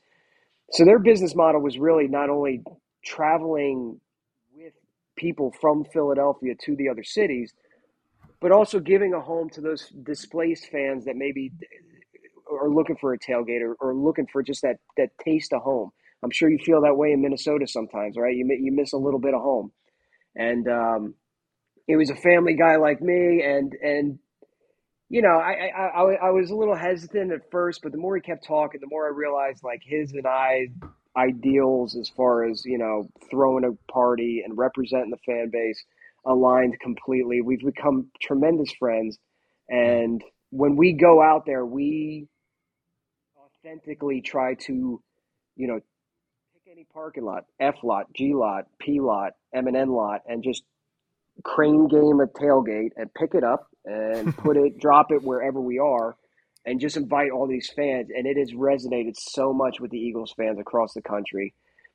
So 0.72 0.86
their 0.86 1.00
business 1.00 1.36
model 1.36 1.62
was 1.62 1.78
really 1.78 2.08
not 2.08 2.30
only 2.30 2.63
traveling 3.04 4.00
with 4.56 4.74
people 5.16 5.54
from 5.60 5.86
Philadelphia 5.86 6.56
to 6.66 6.75
the 6.75 6.89
other 6.89 7.04
cities, 7.04 7.54
but 8.42 8.51
also 8.51 8.80
giving 8.80 9.13
a 9.13 9.20
home 9.20 9.50
to 9.51 9.62
those 9.62 9.89
displaced 10.04 10.68
fans 10.68 11.06
that 11.06 11.16
maybe 11.16 11.51
are 12.50 12.70
looking 12.70 12.96
for 12.96 13.13
a 13.13 13.20
tailgate 13.20 13.62
or, 13.62 13.75
or 13.80 13.94
looking 13.94 14.28
for 14.32 14.42
just 14.42 14.62
that 14.62 14.78
that 14.98 15.10
taste 15.24 15.54
of 15.54 15.62
home. 15.62 15.92
I'm 16.24 16.32
sure 16.32 16.50
you 16.50 16.60
feel 16.63 16.82
that 16.82 16.96
way 16.96 17.12
in 17.12 17.22
Minnesota 17.22 17.68
sometimes, 17.68 18.18
right? 18.18 18.36
You 18.36 18.48
you 18.62 18.72
miss 18.72 18.94
a 18.94 18.98
little 18.98 19.20
bit 19.20 19.34
of 19.34 19.42
home, 19.42 19.72
and 20.36 20.68
um, 20.68 21.16
it 21.88 21.96
was 21.96 22.10
a 22.10 22.15
family 22.15 22.56
guy 22.56 22.77
like 22.77 23.01
me, 23.01 23.44
and 23.44 23.74
and 23.82 24.20
you 25.10 25.22
know 25.22 25.38
I, 25.38 25.70
I 25.75 26.13
I 26.15 26.30
was 26.32 26.50
a 26.50 26.56
little 26.56 26.75
hesitant 26.75 27.32
at 27.32 27.51
first, 27.51 27.82
but 27.84 27.92
the 27.92 27.98
more 27.98 28.15
he 28.15 28.22
kept 28.22 28.46
talking, 28.46 28.82
the 28.82 28.88
more 28.89 29.06
I 29.06 29.15
realized 29.15 29.63
like 29.63 29.82
his 29.84 30.12
and 30.13 30.25
I 30.27 30.68
ideals 31.18 31.96
as 31.96 32.10
far 32.10 32.46
as 32.46 32.63
you 32.65 32.77
know 32.77 33.08
throwing 33.30 33.63
a 33.63 33.92
party 33.92 34.42
and 34.46 34.58
representing 34.58 35.12
the 35.12 35.18
fan 35.25 35.50
base 35.51 35.84
aligned 36.25 36.80
completely. 36.80 37.42
We've 37.42 37.60
become 37.60 38.08
tremendous 38.22 38.72
friends, 38.80 39.18
and 39.70 40.24
when 40.50 40.75
we 40.75 40.94
go 40.94 41.22
out 41.22 41.46
there, 41.46 41.65
we 41.65 42.27
authentically 43.38 44.22
try 44.22 44.54
to, 44.54 45.01
you 45.56 45.68
know, 45.68 45.80
pick 46.54 46.72
any 46.72 46.86
parking 46.94 47.25
lot, 47.25 47.46
F 47.60 47.75
lot, 47.84 48.12
G 48.13 48.34
lot, 48.34 48.65
P 48.80 49.00
lot, 49.00 49.34
M 49.54 49.68
and 49.68 49.75
N 49.75 49.89
lot, 49.89 50.22
and 50.27 50.44
just 50.44 50.63
crane 51.44 51.88
game 51.88 52.20
a 52.20 52.27
tailgate 52.27 52.92
and 52.96 53.13
pick 53.13 53.34
it 53.34 53.44
up 53.44 53.68
and 53.86 54.36
put 54.38 54.58
it, 54.58 54.80
drop 54.80 55.12
it 55.12 55.24
wherever 55.24 55.60
we 55.62 55.80
are, 55.80 56.15
and 56.65 56.80
just 56.80 56.98
invite 56.98 57.32
all 57.32 57.48
these 57.48 57.70
fans. 57.75 58.10
And 58.15 58.25
it 58.25 58.38
has 58.38 58.54
resonated 58.54 59.15
so 59.18 59.54
much 59.54 59.80
with 59.80 59.92
the 59.92 59.98
Eagles 59.98 60.34
fans 60.38 60.60
across 60.60 60.94
the 60.94 61.01
country. 61.01 61.54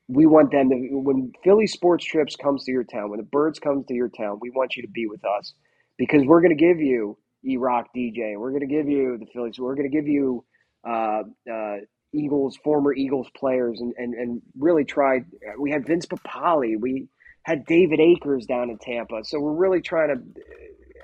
We 0.09 0.27
want 0.27 0.51
them 0.51 0.71
to, 0.71 0.77
when 0.93 1.33
Philly 1.45 1.67
Sports 1.67 2.05
Trips 2.05 2.37
comes 2.37 2.65
to 2.65 2.73
your 2.73 2.85
town, 2.85 3.11
when 3.11 3.19
the 3.19 3.27
Birds 3.31 3.59
comes 3.59 3.87
to 3.87 3.95
your 3.95 4.09
town, 4.09 4.39
we 4.41 4.51
want 4.51 4.77
you 4.77 4.83
to 4.83 4.89
be 4.89 5.07
with 5.07 5.25
us 5.25 5.55
because 5.99 6.23
we're 6.25 6.41
going 6.41 6.57
to 6.57 6.61
give 6.63 6.81
you 6.81 7.17
E 7.45 7.57
Rock 7.57 7.89
DJ, 7.97 8.37
we're 8.37 8.51
going 8.51 8.67
to 8.69 8.75
give 8.75 8.89
you 8.89 9.19
the 9.19 9.27
Phillies, 9.33 9.59
we're 9.59 9.77
going 9.77 9.91
to 9.91 9.97
give 9.97 10.09
you 10.09 10.45
uh, 10.87 11.23
uh, 11.51 11.77
Eagles, 12.13 12.59
former 12.65 12.93
Eagles 12.93 13.29
players, 13.37 13.81
and, 13.81 13.95
and, 13.97 14.15
and 14.15 14.43
really 14.59 14.85
try. 14.85 15.21
We 15.59 15.71
had 15.71 15.87
Vince 15.87 16.07
Papale, 16.07 16.79
we 16.81 17.09
had 17.43 17.65
David 17.67 18.01
Akers 18.01 18.47
down 18.47 18.71
in 18.71 18.79
Tampa, 18.79 19.25
so 19.25 19.41
we're 19.41 19.53
really 19.55 19.81
trying 19.81 20.09
to 20.15 20.43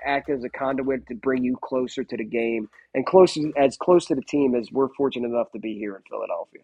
act 0.05 0.31
as 0.31 0.45
a 0.45 0.49
conduit 0.49 1.07
to 1.09 1.15
bring 1.15 1.43
you 1.43 1.57
closer 1.63 2.05
to 2.05 2.17
the 2.17 2.25
game 2.25 2.69
and 2.95 3.05
close 3.05 3.37
as 3.57 3.77
close 3.77 4.07
to 4.07 4.15
the 4.15 4.23
team 4.23 4.55
as 4.55 4.71
we're 4.71 4.89
fortunate 4.97 5.29
enough 5.29 5.51
to 5.53 5.59
be 5.59 5.75
here 5.75 5.97
in 5.97 6.03
Philadelphia. 6.09 6.63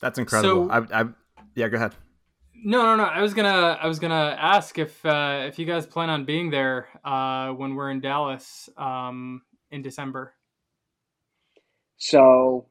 That's 0.00 0.18
incredible. 0.18 0.68
So- 0.68 0.88
I, 0.92 1.02
I, 1.02 1.04
yeah, 1.54 1.68
go 1.68 1.76
ahead. 1.76 1.94
No, 2.66 2.82
no, 2.82 2.96
no. 2.96 3.04
I 3.04 3.20
was 3.20 3.34
gonna, 3.34 3.78
I 3.80 3.86
was 3.86 3.98
gonna 3.98 4.36
ask 4.38 4.78
if 4.78 5.04
uh, 5.04 5.44
if 5.46 5.58
you 5.58 5.66
guys 5.66 5.86
plan 5.86 6.08
on 6.08 6.24
being 6.24 6.50
there 6.50 6.88
uh, 7.04 7.50
when 7.50 7.74
we're 7.74 7.90
in 7.90 8.00
Dallas 8.00 8.70
um, 8.78 9.42
in 9.70 9.82
December. 9.82 10.32
So 11.98 12.66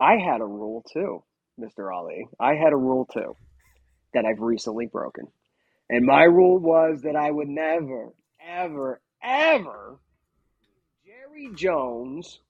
I 0.00 0.16
had 0.16 0.40
a 0.40 0.46
rule 0.46 0.82
too, 0.90 1.22
Mr. 1.60 1.94
Ali. 1.94 2.26
I 2.40 2.54
had 2.54 2.72
a 2.72 2.76
rule 2.76 3.06
too 3.12 3.36
that 4.14 4.24
I've 4.24 4.40
recently 4.40 4.86
broken. 4.86 5.28
And 5.90 6.04
my 6.04 6.24
rule 6.24 6.58
was 6.58 7.02
that 7.02 7.16
I 7.16 7.30
would 7.30 7.48
never, 7.48 8.12
ever, 8.40 9.00
ever 9.22 9.98
Jerry 11.06 11.50
Jones 11.54 12.40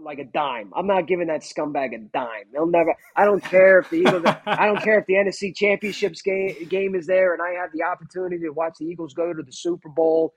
like 0.00 0.18
a 0.18 0.24
dime. 0.24 0.72
I'm 0.74 0.86
not 0.86 1.06
giving 1.06 1.26
that 1.28 1.42
scumbag 1.42 1.94
a 1.94 1.98
dime. 1.98 2.44
They'll 2.52 2.66
never 2.66 2.94
I 3.16 3.24
don't 3.24 3.42
care 3.42 3.78
if 3.80 3.90
the 3.90 3.96
Eagles 3.96 4.24
I 4.46 4.66
don't 4.66 4.82
care 4.82 4.98
if 4.98 5.06
the 5.06 5.14
NFC 5.14 5.54
championships 5.54 6.22
game 6.22 6.66
game 6.68 6.94
is 6.94 7.06
there 7.06 7.32
and 7.34 7.42
I 7.42 7.60
have 7.60 7.70
the 7.72 7.82
opportunity 7.82 8.38
to 8.44 8.50
watch 8.50 8.74
the 8.78 8.86
Eagles 8.86 9.14
go 9.14 9.32
to 9.32 9.42
the 9.42 9.52
Super 9.52 9.88
Bowl 9.88 10.32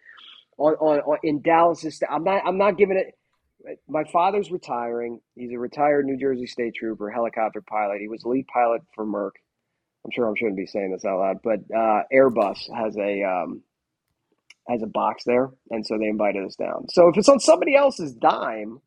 on, 0.57 0.73
on, 0.75 0.99
on 0.99 1.17
in 1.23 1.41
Dallas. 1.41 1.85
I'm 2.09 2.23
not 2.23 2.43
I'm 2.45 2.57
not 2.57 2.77
giving 2.77 2.97
it 2.97 3.17
my 3.87 4.03
father's 4.11 4.51
retiring. 4.51 5.21
He's 5.35 5.53
a 5.53 5.59
retired 5.59 6.05
New 6.05 6.17
Jersey 6.17 6.47
State 6.47 6.75
Trooper, 6.75 7.09
helicopter 7.09 7.61
pilot. 7.61 7.99
He 8.01 8.09
was 8.09 8.25
lead 8.25 8.47
pilot 8.47 8.81
for 8.93 9.05
Merck. 9.05 9.31
I'm 10.05 10.11
sure 10.11 10.29
I 10.29 10.33
shouldn't 10.37 10.57
be 10.57 10.65
saying 10.65 10.91
this 10.91 11.05
out 11.05 11.19
loud, 11.19 11.37
but 11.43 11.59
uh, 11.75 12.03
Airbus 12.13 12.73
has 12.75 12.97
a 12.97 13.23
um, 13.23 13.61
has 14.67 14.81
a 14.81 14.87
box 14.87 15.23
there, 15.25 15.49
and 15.69 15.85
so 15.85 15.97
they 15.97 16.07
invited 16.07 16.45
us 16.45 16.55
down. 16.55 16.87
So 16.89 17.07
if 17.07 17.17
it's 17.17 17.29
on 17.29 17.39
somebody 17.39 17.75
else's 17.75 18.13
dime, 18.13 18.81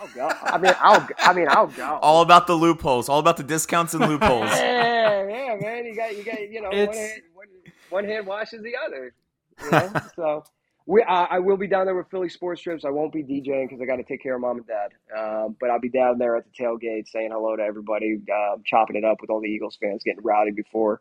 I'll 0.00 0.08
go. 0.08 0.28
I 0.42 0.58
mean, 0.58 0.72
I'll. 0.80 1.08
I 1.18 1.32
mean, 1.32 1.46
I'll 1.48 1.66
go. 1.66 1.98
All 2.02 2.22
about 2.22 2.46
the 2.46 2.54
loopholes, 2.54 3.08
all 3.08 3.20
about 3.20 3.36
the 3.36 3.42
discounts 3.42 3.94
and 3.94 4.06
loopholes. 4.06 4.50
yeah, 4.50 5.26
yeah, 5.28 5.56
man. 5.60 5.84
You 5.84 5.96
got, 5.96 6.16
you 6.16 6.24
got, 6.24 6.40
you 6.40 6.60
know, 6.60 6.68
one 6.68 6.94
hand, 6.94 7.22
one, 7.32 7.48
one 7.90 8.04
hand 8.04 8.26
washes 8.26 8.62
the 8.62 8.74
other. 8.84 9.14
You 9.62 9.70
know? 9.70 10.00
so 10.16 10.44
we, 10.86 11.02
I, 11.02 11.24
I 11.24 11.38
will 11.38 11.56
be 11.56 11.66
down 11.66 11.86
there 11.86 11.94
with 11.94 12.10
Philly 12.10 12.28
Sports 12.28 12.60
Trips. 12.60 12.84
I 12.84 12.90
won't 12.90 13.12
be 13.12 13.22
DJing 13.22 13.68
because 13.68 13.80
I 13.80 13.86
got 13.86 13.96
to 13.96 14.02
take 14.02 14.22
care 14.22 14.34
of 14.34 14.40
mom 14.40 14.58
and 14.58 14.66
dad. 14.66 14.90
Um, 15.16 15.56
but 15.58 15.70
I'll 15.70 15.80
be 15.80 15.88
down 15.88 16.18
there 16.18 16.36
at 16.36 16.44
the 16.44 16.62
tailgate 16.64 17.08
saying 17.08 17.30
hello 17.32 17.56
to 17.56 17.62
everybody, 17.62 18.20
uh, 18.32 18.56
chopping 18.64 18.96
it 18.96 19.04
up 19.04 19.20
with 19.20 19.30
all 19.30 19.40
the 19.40 19.48
Eagles 19.48 19.78
fans, 19.80 20.02
getting 20.04 20.22
rowdy 20.22 20.50
before 20.50 21.00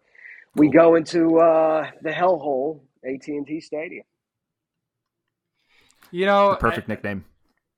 we 0.55 0.69
go 0.69 0.95
into 0.95 1.39
uh, 1.39 1.89
the 2.01 2.11
hellhole, 2.11 2.81
AT 3.03 3.27
and 3.27 3.45
T 3.45 3.59
Stadium. 3.59 4.05
You 6.11 6.27
know, 6.27 6.51
The 6.51 6.57
perfect 6.57 6.87
nickname. 6.87 7.25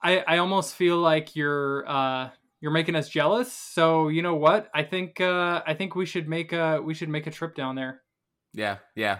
I, 0.03 0.19
I 0.27 0.37
almost 0.37 0.75
feel 0.75 0.97
like 0.97 1.35
you're 1.35 1.89
uh, 1.89 2.29
you're 2.59 2.71
making 2.71 2.95
us 2.95 3.09
jealous. 3.09 3.51
So 3.51 4.09
you 4.09 4.21
know 4.21 4.35
what? 4.35 4.69
I 4.73 4.83
think 4.83 5.21
uh, 5.21 5.61
I 5.65 5.73
think 5.73 5.95
we 5.95 6.05
should 6.05 6.27
make 6.27 6.51
a 6.53 6.81
we 6.81 6.93
should 6.93 7.09
make 7.09 7.27
a 7.27 7.31
trip 7.31 7.55
down 7.55 7.75
there. 7.75 8.01
Yeah, 8.53 8.77
yeah. 8.95 9.19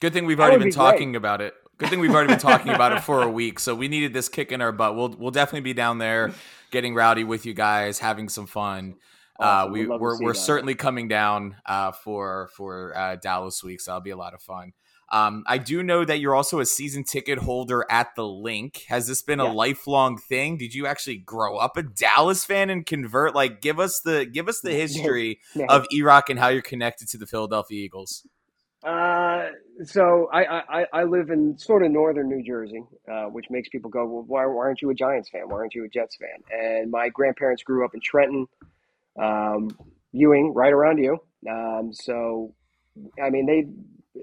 Good 0.00 0.12
thing 0.12 0.26
we've 0.26 0.36
That 0.38 0.44
already 0.44 0.58
been 0.58 0.68
be 0.68 0.74
great. 0.74 0.92
talking 0.92 1.16
about 1.16 1.40
it. 1.40 1.54
Good 1.78 1.90
thing 1.90 2.00
we've 2.00 2.10
already 2.14 2.28
been 2.28 2.38
talking 2.38 2.72
about 2.72 2.92
it 2.92 3.00
for 3.02 3.22
a 3.22 3.28
week. 3.30 3.58
So 3.58 3.74
we 3.74 3.88
needed 3.88 4.14
this 4.14 4.28
kick 4.28 4.50
in 4.50 4.62
our 4.62 4.72
butt. 4.72 4.96
We'll 4.96 5.10
we'll 5.10 5.30
definitely 5.30 5.60
be 5.60 5.74
down 5.74 5.98
there, 5.98 6.32
getting 6.70 6.94
rowdy 6.94 7.24
with 7.24 7.44
you 7.44 7.52
guys, 7.54 7.98
having 7.98 8.28
some 8.28 8.46
fun. 8.46 8.94
Uh, 9.38 9.68
we 9.70 9.80
We'd 9.80 9.88
love 9.88 9.98
to 9.98 10.02
we're 10.02 10.22
we're 10.22 10.32
that. 10.32 10.38
certainly 10.38 10.74
coming 10.74 11.08
down 11.08 11.56
uh, 11.66 11.92
for 11.92 12.48
for 12.56 12.96
uh, 12.96 13.16
Dallas 13.16 13.62
week, 13.62 13.80
so 13.82 13.90
that'll 13.90 14.00
be 14.02 14.10
a 14.10 14.16
lot 14.16 14.32
of 14.32 14.40
fun. 14.40 14.72
Um, 15.12 15.44
I 15.46 15.58
do 15.58 15.84
know 15.84 16.04
that 16.04 16.18
you're 16.18 16.34
also 16.34 16.58
a 16.58 16.66
season 16.66 17.04
ticket 17.04 17.38
holder 17.38 17.84
at 17.88 18.16
the 18.16 18.26
link. 18.26 18.84
Has 18.88 19.06
this 19.06 19.22
been 19.22 19.38
a 19.38 19.44
lifelong 19.52 20.18
thing? 20.18 20.56
Did 20.56 20.74
you 20.74 20.86
actually 20.86 21.18
grow 21.18 21.58
up 21.58 21.76
a 21.76 21.82
Dallas 21.84 22.44
fan 22.44 22.70
and 22.70 22.84
convert? 22.84 23.32
Like, 23.32 23.60
give 23.60 23.78
us 23.78 24.00
the 24.00 24.24
give 24.26 24.48
us 24.48 24.60
the 24.62 24.72
history 24.72 25.38
No. 25.54 25.66
of 25.66 25.86
Erock 25.94 26.24
and 26.28 26.38
how 26.40 26.48
you're 26.48 26.60
connected 26.62 27.06
to 27.10 27.18
the 27.18 27.26
Philadelphia 27.26 27.84
Eagles. 27.84 28.26
Uh, 28.86 29.48
so 29.84 30.28
I, 30.32 30.44
I, 30.44 30.86
I- 30.92 31.04
live 31.04 31.30
in 31.30 31.58
sort 31.58 31.82
of 31.84 31.90
northern 31.90 32.28
New 32.28 32.44
Jersey, 32.44 32.84
uh, 33.10 33.24
which 33.24 33.46
makes 33.50 33.68
people 33.68 33.90
go, 33.90 34.06
well, 34.06 34.24
why, 34.26 34.46
why 34.46 34.66
aren't 34.66 34.80
you 34.80 34.90
a 34.90 34.94
Giants 34.94 35.28
fan? 35.28 35.48
Why 35.48 35.56
aren't 35.56 35.74
you 35.74 35.84
a 35.84 35.88
Jets 35.88 36.16
fan? 36.16 36.60
And 36.60 36.90
my 36.90 37.08
grandparents 37.08 37.64
grew 37.64 37.84
up 37.84 37.94
in 37.94 38.00
Trenton, 38.00 38.46
um, 39.20 39.70
Ewing, 40.12 40.54
right 40.54 40.72
around 40.72 40.98
you. 40.98 41.18
Um, 41.50 41.90
so, 41.92 42.54
I 43.22 43.30
mean, 43.30 43.46
they 43.46 43.66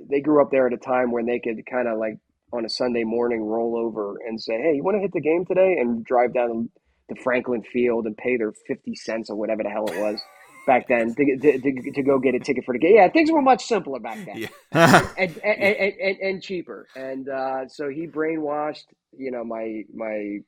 they 0.09 0.21
grew 0.21 0.41
up 0.41 0.49
there 0.49 0.65
at 0.65 0.73
a 0.73 0.77
time 0.77 1.11
when 1.11 1.25
they 1.25 1.39
could 1.39 1.63
kind 1.69 1.87
of 1.87 1.99
like 1.99 2.17
on 2.51 2.65
a 2.65 2.69
Sunday 2.69 3.03
morning 3.03 3.43
roll 3.43 3.77
over 3.77 4.15
and 4.27 4.41
say, 4.41 4.53
hey, 4.53 4.73
you 4.75 4.83
want 4.83 4.95
to 4.95 5.01
hit 5.01 5.11
the 5.13 5.21
game 5.21 5.45
today? 5.45 5.77
And 5.79 6.03
drive 6.05 6.33
down 6.33 6.69
to 7.09 7.21
Franklin 7.21 7.63
Field 7.63 8.05
and 8.05 8.15
pay 8.17 8.37
their 8.37 8.53
50 8.67 8.95
cents 8.95 9.29
or 9.29 9.35
whatever 9.35 9.61
the 9.63 9.69
hell 9.69 9.85
it 9.87 9.99
was 9.99 10.21
back 10.65 10.87
then 10.87 11.13
to, 11.15 11.37
to, 11.37 11.59
to, 11.59 11.91
to 11.91 12.03
go 12.03 12.19
get 12.19 12.35
a 12.35 12.39
ticket 12.39 12.65
for 12.65 12.73
the 12.73 12.79
game. 12.79 12.95
Yeah, 12.95 13.09
things 13.09 13.31
were 13.31 13.41
much 13.41 13.65
simpler 13.65 13.99
back 13.99 14.25
then 14.25 14.41
Yeah. 14.73 15.07
and, 15.17 15.37
and, 15.45 15.61
and, 15.77 15.93
and, 15.99 16.17
and 16.19 16.43
cheaper. 16.43 16.87
And 16.95 17.29
uh, 17.29 17.67
so 17.67 17.89
he 17.89 18.07
brainwashed, 18.07 18.85
you 19.17 19.31
know, 19.31 19.43
my 19.43 19.83
my 19.93 20.39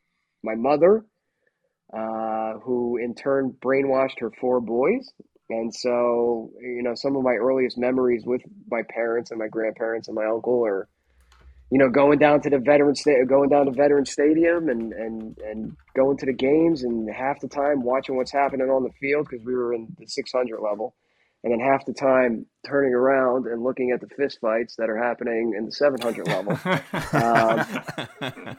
my 0.43 0.55
mother, 0.55 1.05
uh, 1.93 2.53
who 2.59 2.97
in 2.97 3.15
turn 3.15 3.55
brainwashed 3.59 4.19
her 4.19 4.31
four 4.39 4.61
boys. 4.61 5.11
And 5.49 5.73
so, 5.73 6.51
you 6.59 6.81
know, 6.83 6.95
some 6.95 7.15
of 7.15 7.23
my 7.23 7.33
earliest 7.35 7.77
memories 7.77 8.25
with 8.25 8.41
my 8.69 8.81
parents 8.89 9.31
and 9.31 9.39
my 9.39 9.47
grandparents 9.47 10.07
and 10.07 10.15
my 10.15 10.25
uncle 10.25 10.65
are, 10.65 10.89
you 11.71 11.79
know, 11.79 11.89
going 11.89 12.19
down 12.19 12.41
to 12.41 12.49
the 12.49 12.59
veteran 12.59 12.95
sta- 12.95 13.25
going 13.27 13.49
down 13.49 13.65
to 13.65 13.71
veteran 13.71 14.05
stadium 14.05 14.69
and, 14.69 14.93
and, 14.93 15.37
and 15.39 15.75
going 15.95 16.17
to 16.17 16.25
the 16.25 16.33
games 16.33 16.83
and 16.83 17.09
half 17.13 17.39
the 17.41 17.47
time 17.47 17.83
watching 17.83 18.15
what's 18.15 18.31
happening 18.31 18.67
on 18.67 18.83
the 18.83 18.91
field 18.99 19.27
because 19.29 19.45
we 19.45 19.53
were 19.53 19.73
in 19.73 19.87
the 19.97 20.07
600 20.07 20.59
level 20.59 20.95
and 21.45 21.53
then 21.53 21.59
half 21.59 21.85
the 21.85 21.93
time 21.93 22.43
turning 22.67 22.91
around 22.91 23.45
and 23.45 23.63
looking 23.63 23.91
at 23.91 24.01
the 24.01 24.07
fist 24.15 24.39
fights 24.41 24.75
that 24.77 24.89
are 24.89 24.97
happening 24.97 25.53
in 25.55 25.65
the 25.65 25.71
700 25.71 26.27
level. 26.27 26.59
Um, 27.13 28.57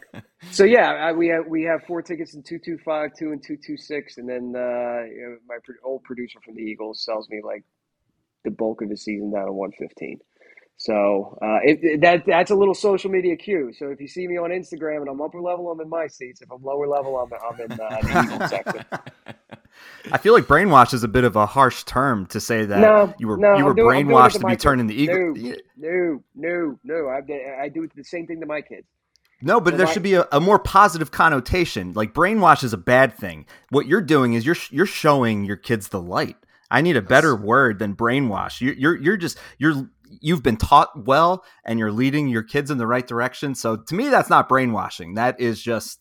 so 0.51 0.65
yeah, 0.65 0.93
I, 0.93 1.13
we 1.13 1.29
have 1.29 1.47
we 1.47 1.65
have 1.65 1.83
four 1.87 2.01
tickets 2.01 2.35
in 2.35 2.43
two 2.43 2.59
two 2.65 2.79
five, 2.85 3.11
two 3.19 3.33
and 3.33 3.43
two 3.43 3.57
two 3.57 3.77
six, 3.77 4.17
and 4.17 4.29
then 4.29 4.55
uh, 4.57 5.05
you 5.05 5.27
know, 5.27 5.37
my 5.49 5.57
old 5.85 6.05
producer 6.05 6.39
from 6.45 6.55
the 6.55 6.63
Eagles 6.63 7.05
sells 7.05 7.29
me 7.29 7.41
like 7.45 7.65
the 8.45 8.51
bulk 8.51 8.83
of 8.83 8.89
the 8.89 8.97
season 8.97 9.33
down 9.33 9.47
to 9.47 9.53
one 9.53 9.73
fifteen. 9.73 10.21
So 10.78 11.38
uh, 11.42 11.59
it, 11.62 11.78
it- 11.83 12.00
that 12.02 12.25
that's 12.26 12.50
a 12.50 12.54
little 12.54 12.75
social 12.75 13.11
media 13.11 13.37
cue. 13.37 13.73
So 13.76 13.88
if 13.88 14.00
you 14.00 14.09
see 14.09 14.26
me 14.28 14.37
on 14.37 14.50
Instagram 14.50 14.99
and 15.00 15.09
I'm 15.09 15.21
upper 15.23 15.40
level, 15.40 15.71
I'm 15.71 15.80
in 15.80 15.88
my 15.88 16.06
seats. 16.06 16.42
If 16.42 16.50
I'm 16.50 16.62
lower 16.62 16.87
level, 16.87 17.16
I'm 17.18 17.30
I'm 17.33 17.61
in 17.61 17.73
uh, 17.73 18.00
the 18.02 18.23
Eagles 18.35 18.50
section. 18.50 18.85
I 20.12 20.18
feel 20.18 20.33
like 20.35 20.45
brainwash 20.45 20.95
is 20.95 21.02
a 21.02 21.09
bit 21.09 21.25
of 21.25 21.35
a 21.37 21.47
harsh 21.47 21.83
term 21.85 22.26
to 22.26 22.40
say 22.40 22.64
that 22.64 22.78
No, 22.80 23.12
you 23.18 23.26
were 23.28 23.37
no, 23.37 23.56
you 23.56 23.64
were 23.64 23.71
I'm 23.71 23.76
doing- 23.76 23.97
I'm 23.97 24.02
doing 24.04 24.11
it 24.11 24.14
brainwashed 24.14 24.33
to 24.35 24.38
to 24.40 24.47
be 24.47 24.52
kids. 24.52 24.62
turning 24.62 24.87
the 24.87 24.95
eagle. 24.95 25.35
No, 25.35 25.54
no, 25.76 26.23
no, 26.35 26.78
no. 26.85 27.09
I, 27.09 27.62
I 27.64 27.68
do 27.68 27.88
the 27.95 28.04
same 28.04 28.26
thing 28.26 28.40
to 28.40 28.47
my 28.47 28.61
kids. 28.61 28.87
No, 29.42 29.61
but 29.61 29.73
So 29.75 29.76
there 29.78 29.87
my- 29.87 29.92
should 29.92 30.02
be 30.02 30.14
a, 30.14 30.26
a 30.33 30.40
more 30.40 30.59
positive 30.59 31.11
connotation. 31.11 31.92
Like 31.95 32.14
brainwash 32.14 32.62
is 32.64 32.73
a 32.73 32.78
bad 32.78 33.16
thing. 33.16 33.47
What 33.71 33.87
you're 33.87 34.00
doing 34.02 34.33
is 34.35 34.47
you're 34.47 34.56
you're 34.71 34.87
showing 34.87 35.45
your 35.45 35.56
kids 35.56 35.88
the 35.88 36.00
light. 36.00 36.37
I 36.71 36.81
need 36.83 36.97
a 36.97 37.03
better 37.03 37.35
word 37.37 37.79
than 37.79 37.95
brainwash. 37.95 38.61
You're, 38.61 38.75
you're 38.75 38.97
you're 38.97 39.17
just 39.17 39.39
you're 39.59 39.89
you've 40.21 40.43
been 40.43 40.57
taught 40.57 41.07
well, 41.07 41.45
and 41.65 41.79
you're 41.79 41.93
leading 41.93 42.29
your 42.29 42.43
kids 42.43 42.71
in 42.71 42.79
the 42.79 42.87
right 42.87 43.07
direction. 43.07 43.55
So 43.55 43.77
to 43.77 43.95
me, 43.95 44.09
that's 44.09 44.31
not 44.31 44.49
brainwashing. 44.49 45.15
That 45.15 45.41
is 45.41 45.61
just 45.63 46.01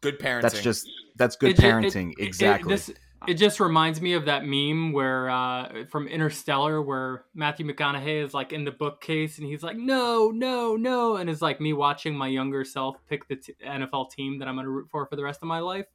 Good 0.00 0.18
parenting. 0.18 0.42
that's 0.42 0.60
just 0.62 0.88
that's 1.16 1.36
good 1.36 1.50
It 1.50 1.56
ju- 1.58 1.66
it- 1.66 1.70
parenting. 1.72 2.12
it- 2.18 2.26
exactly. 2.26 2.72
this, 2.74 2.90
it 3.26 3.34
just 3.34 3.58
reminds 3.60 4.00
me 4.00 4.12
of 4.12 4.26
that 4.26 4.44
meme 4.44 4.92
where 4.92 5.28
uh, 5.30 5.84
from 5.90 6.06
Interstellar 6.06 6.80
where 6.82 7.24
Matthew 7.34 7.66
McConaughey 7.66 8.22
is 8.24 8.32
like 8.34 8.52
in 8.52 8.64
the 8.64 8.70
bookcase 8.70 9.38
and 9.38 9.46
he's 9.48 9.62
like, 9.62 9.76
no, 9.76 10.30
no, 10.30 10.76
no, 10.76 11.16
and 11.16 11.28
it's 11.28 11.42
like 11.42 11.60
me 11.60 11.72
watching 11.72 12.14
my 12.16 12.28
younger 12.28 12.62
self 12.64 12.96
pick 13.08 13.26
the 13.28 13.36
t- 13.36 13.54
NFL 13.66 14.10
team 14.10 14.38
that 14.38 14.46
I'm 14.48 14.54
going 14.54 14.66
to 14.66 14.70
root 14.70 14.88
for 14.90 15.06
for 15.06 15.16
the 15.16 15.24
rest 15.24 15.40
of 15.42 15.48
my 15.48 15.58
life. 15.60 15.86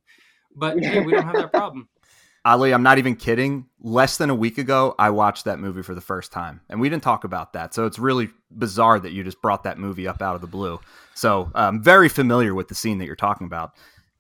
But 0.56 0.84
hey, 0.84 1.00
we 1.06 1.14
don't 1.14 1.24
have 1.24 1.36
that 1.36 1.52
problem. 1.54 1.88
Ali, 2.44 2.74
I'm 2.74 2.84
not 2.84 2.98
even 2.98 3.16
kidding. 3.16 3.68
Less 3.80 4.18
than 4.18 4.30
a 4.30 4.36
week 4.36 4.58
ago, 4.58 4.96
I 4.98 5.12
watched 5.12 5.46
that 5.46 5.60
movie 5.60 5.84
for 5.84 5.94
the 5.94 6.02
first 6.02 6.32
time, 6.32 6.62
and 6.70 6.82
we 6.82 6.90
didn't 6.90 7.04
talk 7.04 7.24
about 7.24 7.54
that. 7.54 7.74
So 7.74 7.86
it's 7.86 8.00
really 8.00 8.30
bizarre 8.50 9.00
that 9.00 9.12
you 9.12 9.24
just 9.24 9.42
brought 9.42 9.64
that 9.64 9.78
movie 9.78 10.08
up 10.08 10.22
out 10.22 10.36
of 10.36 10.42
the 10.42 10.48
blue. 10.48 10.80
So 11.14 11.52
I'm 11.54 11.84
very 11.84 12.10
familiar 12.10 12.56
with 12.56 12.68
the 12.68 12.76
scene 12.76 12.98
that 12.98 13.06
you're 13.06 13.16
talking 13.16 13.46
about. 13.46 13.74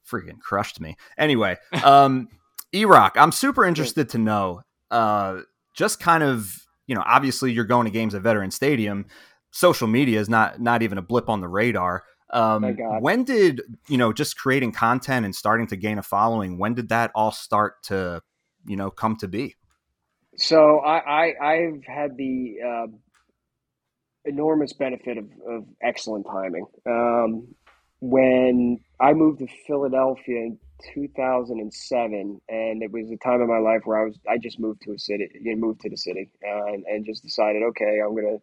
Freaking 0.07 0.39
crushed 0.39 0.79
me. 0.79 0.97
Anyway, 1.17 1.57
um, 1.83 2.27
E-Rock, 2.73 3.15
I'm 3.17 3.31
super 3.31 3.65
interested 3.65 4.09
to 4.09 4.17
know, 4.17 4.61
uh, 4.91 5.41
just 5.73 5.99
kind 5.99 6.23
of, 6.23 6.67
you 6.85 6.93
know, 6.93 7.03
obviously 7.05 7.51
you're 7.51 7.65
going 7.65 7.85
to 7.85 7.91
games 7.91 8.13
at 8.13 8.21
Veteran 8.21 8.51
Stadium. 8.51 9.05
Social 9.49 9.87
media 9.87 10.19
is 10.19 10.29
not 10.29 10.61
not 10.61 10.81
even 10.81 10.97
a 10.97 11.01
blip 11.01 11.27
on 11.27 11.41
the 11.41 11.47
radar. 11.47 12.03
Um, 12.31 12.77
when 13.01 13.23
did 13.23 13.61
you 13.87 13.97
know 13.97 14.13
just 14.13 14.37
creating 14.37 14.71
content 14.71 15.25
and 15.25 15.35
starting 15.35 15.67
to 15.67 15.75
gain 15.75 15.97
a 15.97 16.03
following? 16.03 16.57
When 16.57 16.73
did 16.73 16.89
that 16.89 17.11
all 17.13 17.31
start 17.31 17.83
to 17.83 18.21
you 18.65 18.75
know 18.75 18.89
come 18.89 19.15
to 19.17 19.27
be? 19.27 19.55
So 20.37 20.79
I, 20.79 20.97
I 20.97 21.33
I've 21.41 21.83
had 21.85 22.17
the 22.17 22.55
uh, 22.65 22.87
enormous 24.25 24.73
benefit 24.73 25.17
of, 25.17 25.25
of 25.47 25.65
excellent 25.81 26.25
timing. 26.25 26.65
Um, 26.85 27.55
when 27.99 28.79
I 28.99 29.13
moved 29.13 29.39
to 29.39 29.47
Philadelphia 29.67 30.37
in 30.37 30.59
2007, 30.93 32.41
and 32.49 32.83
it 32.83 32.91
was 32.91 33.11
a 33.11 33.17
time 33.17 33.41
in 33.41 33.47
my 33.47 33.59
life 33.59 33.81
where 33.85 34.01
I 34.01 34.05
was 34.05 34.17
I 34.27 34.37
just 34.37 34.59
moved 34.59 34.81
to 34.83 34.93
a 34.93 34.99
city, 34.99 35.29
you 35.39 35.55
know, 35.55 35.67
moved 35.67 35.81
to 35.81 35.89
the 35.89 35.97
city, 35.97 36.29
uh, 36.45 36.65
and, 36.65 36.83
and 36.85 37.05
just 37.05 37.23
decided, 37.23 37.61
okay, 37.63 37.99
I'm 38.03 38.15
gonna, 38.15 38.37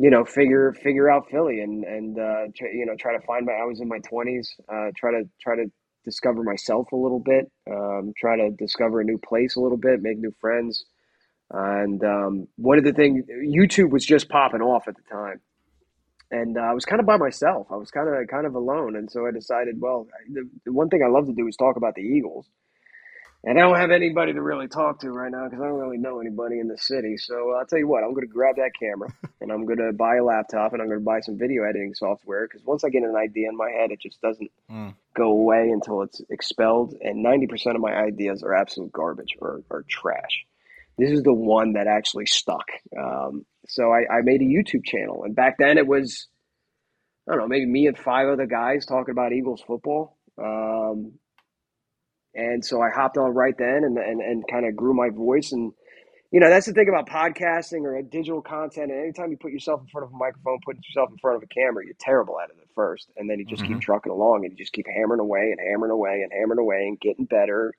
you 0.00 0.08
know, 0.08 0.24
figure 0.24 0.72
figure 0.72 1.10
out 1.10 1.30
Philly, 1.30 1.60
and 1.60 1.84
and 1.84 2.18
uh, 2.18 2.46
try, 2.56 2.68
you 2.72 2.86
know, 2.86 2.96
try 2.98 3.12
to 3.12 3.20
find 3.26 3.44
my. 3.44 3.52
I 3.52 3.66
was 3.66 3.80
in 3.82 3.88
my 3.88 3.98
20s, 3.98 4.48
uh, 4.66 4.92
try 4.96 5.10
to 5.10 5.24
try 5.42 5.56
to 5.56 5.66
discover 6.06 6.42
myself 6.42 6.90
a 6.92 6.96
little 6.96 7.20
bit, 7.20 7.52
um, 7.70 8.14
try 8.16 8.38
to 8.38 8.50
discover 8.52 9.02
a 9.02 9.04
new 9.04 9.18
place 9.18 9.56
a 9.56 9.60
little 9.60 9.76
bit, 9.76 10.00
make 10.00 10.16
new 10.18 10.32
friends. 10.40 10.86
And 11.50 12.02
um, 12.02 12.48
one 12.56 12.78
of 12.78 12.84
the 12.84 12.94
things, 12.94 13.24
YouTube 13.46 13.90
was 13.90 14.06
just 14.06 14.30
popping 14.30 14.62
off 14.62 14.88
at 14.88 14.96
the 14.96 15.02
time, 15.12 15.40
and 16.30 16.56
uh, 16.56 16.62
I 16.62 16.72
was 16.72 16.86
kind 16.86 17.00
of 17.00 17.06
by 17.06 17.18
myself. 17.18 17.66
I 17.70 17.76
was 17.76 17.90
kind 17.90 18.08
of 18.08 18.26
kind 18.28 18.46
of 18.46 18.54
alone, 18.54 18.96
and 18.96 19.10
so 19.10 19.26
I 19.26 19.32
decided, 19.32 19.76
well, 19.80 20.08
the, 20.32 20.48
the 20.64 20.72
one 20.72 20.88
thing 20.88 21.02
I 21.04 21.08
love 21.10 21.26
to 21.26 21.34
do 21.34 21.46
is 21.46 21.56
talk 21.56 21.76
about 21.76 21.94
the 21.94 22.02
Eagles, 22.02 22.48
and 23.44 23.58
I 23.58 23.62
don't 23.62 23.76
have 23.78 23.90
anybody 23.90 24.32
to 24.34 24.42
really 24.42 24.68
talk 24.68 25.00
to 25.00 25.10
right 25.10 25.30
now 25.32 25.44
because 25.48 25.60
I 25.62 25.66
don't 25.68 25.78
really 25.78 25.96
know 25.98 26.20
anybody 26.20 26.58
in 26.60 26.68
the 26.68 26.76
city. 26.78 27.16
So 27.16 27.54
I'll 27.58 27.64
tell 27.66 27.78
you 27.78 27.88
what, 27.88 28.04
I'm 28.04 28.10
going 28.14 28.26
to 28.26 28.32
grab 28.32 28.56
that 28.56 28.72
camera 28.78 29.08
and 29.40 29.50
I'm 29.50 29.64
going 29.64 29.78
to 29.78 29.92
buy 29.92 30.16
a 30.16 30.24
laptop 30.24 30.72
and 30.72 30.82
I'm 30.82 30.88
going 30.88 31.00
to 31.00 31.04
buy 31.04 31.20
some 31.20 31.38
video 31.38 31.64
editing 31.64 31.94
software 31.94 32.46
because 32.46 32.62
once 32.66 32.84
I 32.84 32.90
get 32.90 33.02
an 33.02 33.16
idea 33.16 33.48
in 33.48 33.56
my 33.56 33.70
head, 33.70 33.90
it 33.90 34.00
just 34.00 34.20
doesn't 34.20 34.50
Mm. 34.70 34.94
go 35.16 35.30
away 35.32 35.68
until 35.70 36.02
it's 36.02 36.20
expelled. 36.30 36.94
And 37.00 37.24
90% 37.24 37.74
of 37.74 37.80
my 37.80 37.92
ideas 37.92 38.42
are 38.44 38.54
absolute 38.54 38.92
garbage 38.92 39.34
or, 39.40 39.62
or 39.70 39.84
trash. 39.88 40.44
This 40.98 41.10
is 41.10 41.22
the 41.22 41.32
one 41.32 41.72
that 41.72 41.86
actually 41.86 42.26
stuck. 42.26 42.66
Um, 42.96 43.44
so 43.66 43.90
I, 43.90 44.18
I 44.18 44.20
made 44.22 44.42
a 44.42 44.44
YouTube 44.44 44.84
channel. 44.84 45.24
And 45.24 45.34
back 45.34 45.56
then 45.58 45.78
it 45.78 45.86
was, 45.86 46.28
I 47.28 47.32
don't 47.32 47.40
know, 47.42 47.48
maybe 47.48 47.66
me 47.66 47.86
and 47.86 47.96
five 47.98 48.28
other 48.28 48.46
guys 48.46 48.86
talking 48.86 49.12
about 49.12 49.32
Eagles 49.32 49.62
football. 49.66 50.18
Um, 50.38 51.14
and 52.34 52.64
so 52.64 52.80
I 52.80 52.90
hopped 52.90 53.18
on 53.18 53.34
right 53.34 53.54
then 53.56 53.84
and, 53.84 53.98
and, 53.98 54.20
and 54.20 54.44
kind 54.48 54.66
of 54.66 54.76
grew 54.76 54.94
my 54.94 55.10
voice. 55.10 55.52
And, 55.52 55.72
you 56.30 56.38
know, 56.40 56.48
that's 56.48 56.66
the 56.66 56.72
thing 56.72 56.88
about 56.88 57.08
podcasting 57.08 57.82
or 57.82 58.00
digital 58.02 58.40
content. 58.40 58.92
And 58.92 59.00
anytime 59.00 59.30
you 59.30 59.36
put 59.36 59.52
yourself 59.52 59.80
in 59.80 59.88
front 59.88 60.06
of 60.06 60.12
a 60.12 60.16
microphone, 60.16 60.60
put 60.64 60.76
yourself 60.76 61.10
in 61.10 61.18
front 61.18 61.36
of 61.36 61.42
a 61.42 61.46
camera, 61.46 61.84
you're 61.84 61.94
terrible 61.98 62.38
at 62.40 62.50
it 62.50 62.56
at 62.60 62.68
first. 62.74 63.10
And 63.16 63.28
then 63.28 63.38
you 63.38 63.46
just 63.46 63.64
keep 63.64 63.80
trucking 63.80 64.12
along 64.12 64.44
and 64.44 64.52
you 64.52 64.58
just 64.58 64.72
keep 64.72 64.86
hammering 64.86 65.20
away 65.20 65.50
and 65.50 65.60
hammering 65.60 65.90
away 65.90 66.22
and 66.22 66.32
hammering 66.32 66.60
away 66.60 66.86
and 66.86 67.00
getting 67.00 67.24
better 67.24 67.74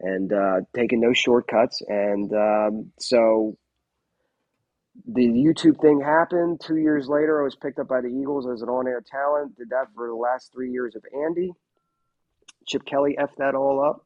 and 0.00 0.32
uh, 0.32 0.60
taking 0.74 1.00
no 1.00 1.12
shortcuts. 1.12 1.80
And 1.86 2.32
um, 2.32 2.92
so 2.98 3.56
the 5.06 5.26
YouTube 5.26 5.80
thing 5.80 6.00
happened. 6.00 6.60
Two 6.60 6.76
years 6.76 7.08
later, 7.08 7.40
I 7.40 7.44
was 7.44 7.56
picked 7.56 7.78
up 7.78 7.88
by 7.88 8.00
the 8.00 8.08
Eagles 8.08 8.46
as 8.52 8.62
an 8.62 8.68
on 8.68 8.86
air 8.86 9.02
talent. 9.08 9.56
Did 9.56 9.70
that 9.70 9.86
for 9.94 10.08
the 10.08 10.14
last 10.14 10.52
three 10.52 10.70
years 10.70 10.94
of 10.96 11.04
Andy. 11.14 11.52
Chip 12.66 12.84
Kelly 12.86 13.16
effed 13.18 13.36
that 13.38 13.54
all 13.54 13.84
up. 13.84 14.04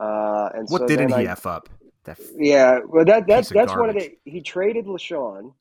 Uh, 0.00 0.50
and 0.54 0.68
What 0.68 0.86
so 0.86 0.86
didn't 0.86 1.10
he 1.10 1.26
I, 1.26 1.26
f 1.26 1.46
up? 1.46 1.68
That 2.04 2.18
Yeah, 2.36 2.80
well, 2.86 3.04
that 3.04 3.26
that's 3.26 3.50
that's 3.50 3.74
one 3.76 3.90
of 3.90 3.96
the. 3.96 4.16
He 4.24 4.42
traded 4.42 4.86
LeSean. 4.86 5.54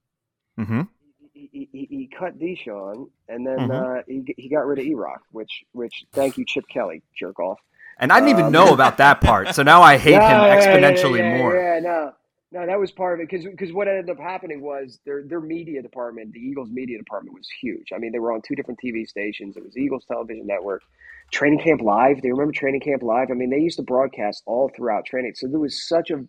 hmm 0.58 0.82
He, 1.34 1.50
he, 1.72 1.86
he, 1.90 2.08
cut 2.18 2.40
DeSean, 2.40 3.10
and 3.30 3.46
then 3.46 3.70
Mhm. 3.70 3.72
uh, 3.72 4.02
he 4.08 4.24
he 4.38 4.50
got 4.50 4.66
rid 4.66 4.80
of 4.80 4.86
Erock, 4.86 5.20
which 5.32 5.64
which 5.72 6.04
thank 6.16 6.38
you 6.38 6.46
Chip 6.46 6.66
Kelly, 6.68 7.04
jerk 7.18 7.40
off. 7.40 7.60
And 8.00 8.12
I 8.12 8.16
didn't 8.20 8.30
even 8.30 8.50
Um, 8.50 8.52
know 8.52 8.74
about 8.74 8.98
that 8.98 9.22
part, 9.22 9.54
so 9.54 9.64
now 9.64 9.82
I 9.82 9.98
hate 9.98 10.24
Yeah, 10.24 10.24
him 10.24 10.44
yeah, 10.44 10.88
yeah, 10.90 11.06
exponentially 11.06 11.24
yeah, 11.24 11.24
more. 11.24 11.54
Yeah, 11.54 11.80
no, 11.82 12.14
no, 12.52 12.66
that 12.66 12.80
was 12.80 12.92
part 12.92 13.20
of 13.20 13.24
it 13.24 13.30
because 13.30 13.46
because 13.46 13.74
what 13.74 13.90
ended 13.90 14.10
up 14.10 14.18
happening 14.18 14.62
was 14.62 15.00
their 15.06 15.24
their 15.24 15.42
media 15.42 15.82
department, 15.82 16.32
the 16.32 16.40
Eagles 16.40 16.70
media 16.72 16.98
department, 16.98 17.36
was 17.36 17.48
huge. 17.62 17.90
I 17.94 17.98
mean, 17.98 18.14
they 18.14 18.20
were 18.20 18.32
on 18.32 18.42
two 18.42 18.56
different 18.56 18.80
TV 18.84 19.06
stations. 19.06 19.58
It 19.58 19.64
was 19.66 19.76
Eagles 19.76 20.06
Television 20.08 20.48
Network, 20.48 20.82
Training 21.32 21.60
Camp 21.60 21.82
Live. 21.82 22.22
They 22.22 22.32
remember 22.32 22.54
Training 22.54 22.82
Camp 22.82 23.04
Live. 23.04 23.28
I 23.32 23.34
mean, 23.34 23.50
they 23.50 23.60
used 23.60 23.78
to 23.78 23.84
broadcast 23.84 24.44
all 24.46 24.72
throughout 24.74 25.06
training. 25.06 25.34
So 25.36 25.48
there 25.48 25.60
was 25.60 25.86
such 25.88 26.10
a 26.10 26.24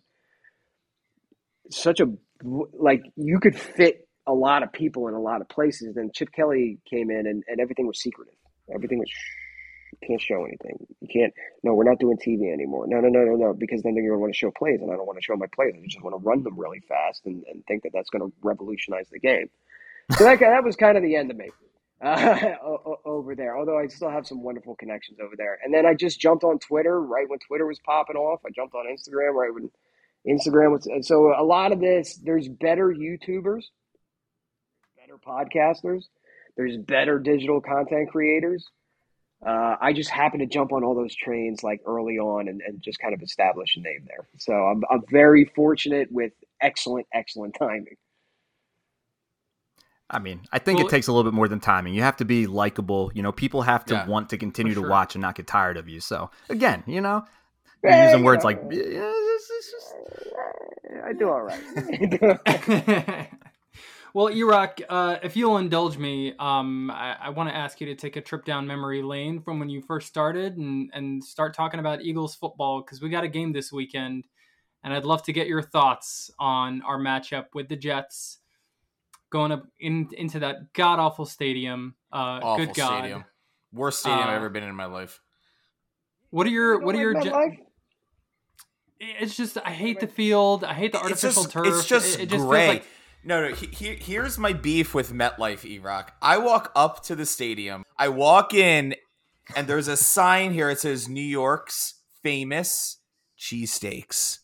such 1.71 2.01
a 2.01 2.07
like 2.73 3.03
you 3.15 3.39
could 3.39 3.57
fit 3.57 4.07
a 4.27 4.33
lot 4.33 4.61
of 4.61 4.73
people 4.73 5.07
in 5.07 5.13
a 5.13 5.21
lot 5.21 5.39
of 5.39 5.47
places. 5.47 5.95
Then 5.95 6.11
Chip 6.13 6.33
Kelly 6.33 6.79
came 6.89 7.09
in 7.11 7.27
and, 7.27 7.43
and 7.47 7.61
everything 7.61 7.87
was 7.87 8.01
secretive. 8.01 8.35
Everything 8.73 8.99
was 8.99 9.09
can't 10.05 10.21
show 10.21 10.45
anything. 10.45 10.85
You 11.01 11.07
can't 11.07 11.33
no, 11.63 11.73
we're 11.73 11.83
not 11.83 11.99
doing 11.99 12.17
TV 12.17 12.51
anymore. 12.51 12.85
No, 12.87 12.99
no, 12.99 13.09
no, 13.09 13.23
no, 13.23 13.35
no, 13.35 13.53
because 13.53 13.81
then 13.83 13.95
they're 13.95 14.07
gonna 14.07 14.19
want 14.19 14.33
to 14.33 14.37
show 14.37 14.51
plays 14.51 14.81
and 14.81 14.91
I 14.91 14.95
don't 14.95 15.05
want 15.05 15.17
to 15.17 15.23
show 15.23 15.35
my 15.35 15.47
plays. 15.53 15.73
I 15.75 15.85
just 15.87 16.03
want 16.03 16.15
to 16.15 16.25
run 16.25 16.43
them 16.43 16.59
really 16.59 16.79
fast 16.79 17.25
and, 17.25 17.43
and 17.51 17.65
think 17.65 17.83
that 17.83 17.91
that's 17.93 18.09
gonna 18.09 18.31
revolutionize 18.41 19.09
the 19.09 19.19
game. 19.19 19.49
So 20.17 20.23
that 20.23 20.39
that 20.39 20.63
was 20.63 20.75
kind 20.75 20.97
of 20.97 21.03
the 21.03 21.15
end 21.15 21.31
of 21.31 21.37
me. 21.37 21.49
Uh, 22.01 22.55
over 23.03 23.35
there, 23.35 23.57
although 23.57 23.77
I 23.77 23.87
still 23.87 24.09
have 24.09 24.25
some 24.25 24.41
wonderful 24.41 24.73
connections 24.73 25.19
over 25.19 25.35
there. 25.35 25.59
And 25.61 25.73
then 25.73 25.85
I 25.85 25.95
just 25.95 26.17
jumped 26.17 26.45
on 26.45 26.57
Twitter 26.57 27.01
right 27.01 27.27
when 27.27 27.39
Twitter 27.39 27.65
was 27.65 27.77
popping 27.79 28.15
off. 28.15 28.39
I 28.45 28.51
jumped 28.51 28.73
on 28.73 28.85
Instagram 28.85 29.33
right 29.33 29.53
when 29.53 29.69
Instagram 30.25 30.71
was, 30.71 30.85
and 30.85 31.05
so 31.05 31.33
a 31.37 31.43
lot 31.43 31.73
of 31.73 31.81
this, 31.81 32.15
there's 32.23 32.47
better 32.47 32.87
YouTubers, 32.87 33.63
better 34.95 35.17
podcasters, 35.17 36.03
there's 36.55 36.77
better 36.77 37.19
digital 37.19 37.59
content 37.61 38.09
creators. 38.09 38.65
Uh, 39.45 39.77
I 39.79 39.93
just 39.93 40.09
happened 40.09 40.41
to 40.41 40.45
jump 40.47 40.73
on 40.73 40.83
all 40.83 40.95
those 40.95 41.15
trains 41.15 41.63
like 41.63 41.81
early 41.85 42.17
on 42.17 42.49
and, 42.49 42.61
and 42.61 42.81
just 42.81 42.99
kind 42.99 43.13
of 43.13 43.21
establish 43.21 43.77
a 43.77 43.79
name 43.79 44.05
there. 44.05 44.27
So 44.37 44.53
I'm, 44.53 44.83
I'm 44.91 45.03
very 45.09 45.45
fortunate 45.55 46.11
with 46.11 46.33
excellent, 46.61 47.07
excellent 47.13 47.55
timing. 47.57 47.95
I 50.09 50.19
mean, 50.19 50.41
I 50.51 50.59
think 50.59 50.79
Well- 50.79 50.87
it 50.87 50.89
takes 50.89 51.07
a 51.07 51.13
little 51.13 51.29
bit 51.29 51.35
more 51.35 51.47
than 51.47 51.59
timing. 51.61 51.93
You 51.93 52.01
have 52.01 52.17
to 52.17 52.25
be 52.25 52.47
likable. 52.47 53.11
You 53.13 53.21
know, 53.23 53.31
people 53.31 53.61
have 53.61 53.85
to 53.85 53.93
Yeah, 53.93 54.07
want 54.07 54.29
to 54.31 54.37
continue 54.37 54.73
for 54.73 54.81
to 54.81 54.81
sure. 54.81 54.89
watch 54.89 55.15
and 55.15 55.21
not 55.21 55.35
get 55.35 55.47
tired 55.47 55.77
of 55.77 55.87
you. 55.87 55.99
So 56.01 56.31
again, 56.49 56.83
you 56.85 56.99
know, 56.99 57.23
you're 57.83 57.91
Yeah, 57.93 58.05
using 58.07 58.23
words 58.25 58.43
know. 58.43 58.49
like 58.49 58.61
"Yeah, 58.71 58.79
it's- 58.79 59.51
it's 59.51 59.71
just-" 59.71 59.95
I 61.05 61.13
do 61.13 61.29
all 61.29 61.43
right. 61.43 63.29
well, 64.13 64.27
Erock, 64.27 64.81
uh, 64.89 65.17
if 65.23 65.35
you'll 65.37 65.57
indulge 65.57 65.97
me, 65.97 66.33
um, 66.39 66.89
I, 66.91 67.15
I 67.21 67.29
want 67.29 67.49
to 67.49 67.55
ask 67.55 67.79
you 67.79 67.87
to 67.87 67.95
take 67.95 68.15
a 68.15 68.21
trip 68.21 68.45
down 68.45 68.65
memory 68.67 69.01
lane 69.01 69.41
from 69.41 69.59
when 69.59 69.69
you 69.69 69.81
first 69.81 70.07
started 70.07 70.57
and, 70.57 70.89
and 70.93 71.23
start 71.23 71.53
talking 71.53 71.79
about 71.79 72.01
Eagles 72.01 72.35
football 72.35 72.81
because 72.81 73.01
we 73.01 73.09
got 73.09 73.23
a 73.23 73.27
game 73.27 73.51
this 73.53 73.71
weekend, 73.71 74.25
and 74.83 74.93
I'd 74.93 75.05
love 75.05 75.23
to 75.23 75.33
get 75.33 75.47
your 75.47 75.61
thoughts 75.61 76.31
on 76.39 76.81
our 76.83 76.97
matchup 76.99 77.45
with 77.53 77.67
the 77.69 77.75
Jets 77.75 78.39
going 79.29 79.51
up 79.51 79.63
in, 79.79 80.09
into 80.17 80.39
that 80.39 80.73
god 80.73 80.97
awful 80.99 81.25
stadium. 81.25 81.95
Uh, 82.11 82.39
Awful 82.41 82.65
good 82.65 82.75
God. 82.75 82.97
stadium. 82.99 83.25
Worst 83.71 83.99
stadium 83.99 84.21
I've 84.23 84.29
Uh, 84.29 84.37
ever 84.37 84.49
been 84.49 84.63
in 84.63 84.69
in 84.69 84.75
my 84.75 84.85
life. 84.85 85.21
What 86.31 86.47
are 86.47 86.49
your 86.49 86.79
what 86.79 86.95
are 86.95 86.99
your? 86.99 87.21
Je- 87.21 87.59
it's 88.99 89.37
just 89.37 89.57
I 89.63 89.71
hate 89.71 89.99
the 89.99 90.07
field. 90.07 90.63
I 90.63 90.73
hate 90.73 90.91
the 90.91 90.97
It's 90.97 91.23
artificial 91.23 91.43
just, 91.43 91.53
turf. 91.53 91.67
it's 91.67 91.85
just 91.85 92.19
it, 92.19 92.23
it 92.23 92.29
just 92.29 92.45
great. 92.45 92.65
feels 92.65 92.75
like 92.75 92.85
no, 93.23 93.49
no. 93.49 93.55
He, 93.55 93.67
he, 93.67 93.95
here's 93.95 94.37
my 94.37 94.53
beef 94.53 94.93
with 94.93 95.11
MetLife, 95.11 95.65
E-Rock. 95.65 96.13
I 96.21 96.37
walk 96.37 96.71
up 96.75 97.03
to 97.03 97.15
the 97.15 97.25
stadium. 97.25 97.83
I 97.97 98.09
walk 98.09 98.53
in, 98.53 98.95
and 99.55 99.67
there's 99.67 99.87
a 99.87 99.97
sign 99.97 100.53
here. 100.53 100.69
It 100.69 100.79
says 100.79 101.09
New 101.09 101.21
York's 101.21 101.95
famous 102.23 102.97
cheesesteaks. 103.37 104.39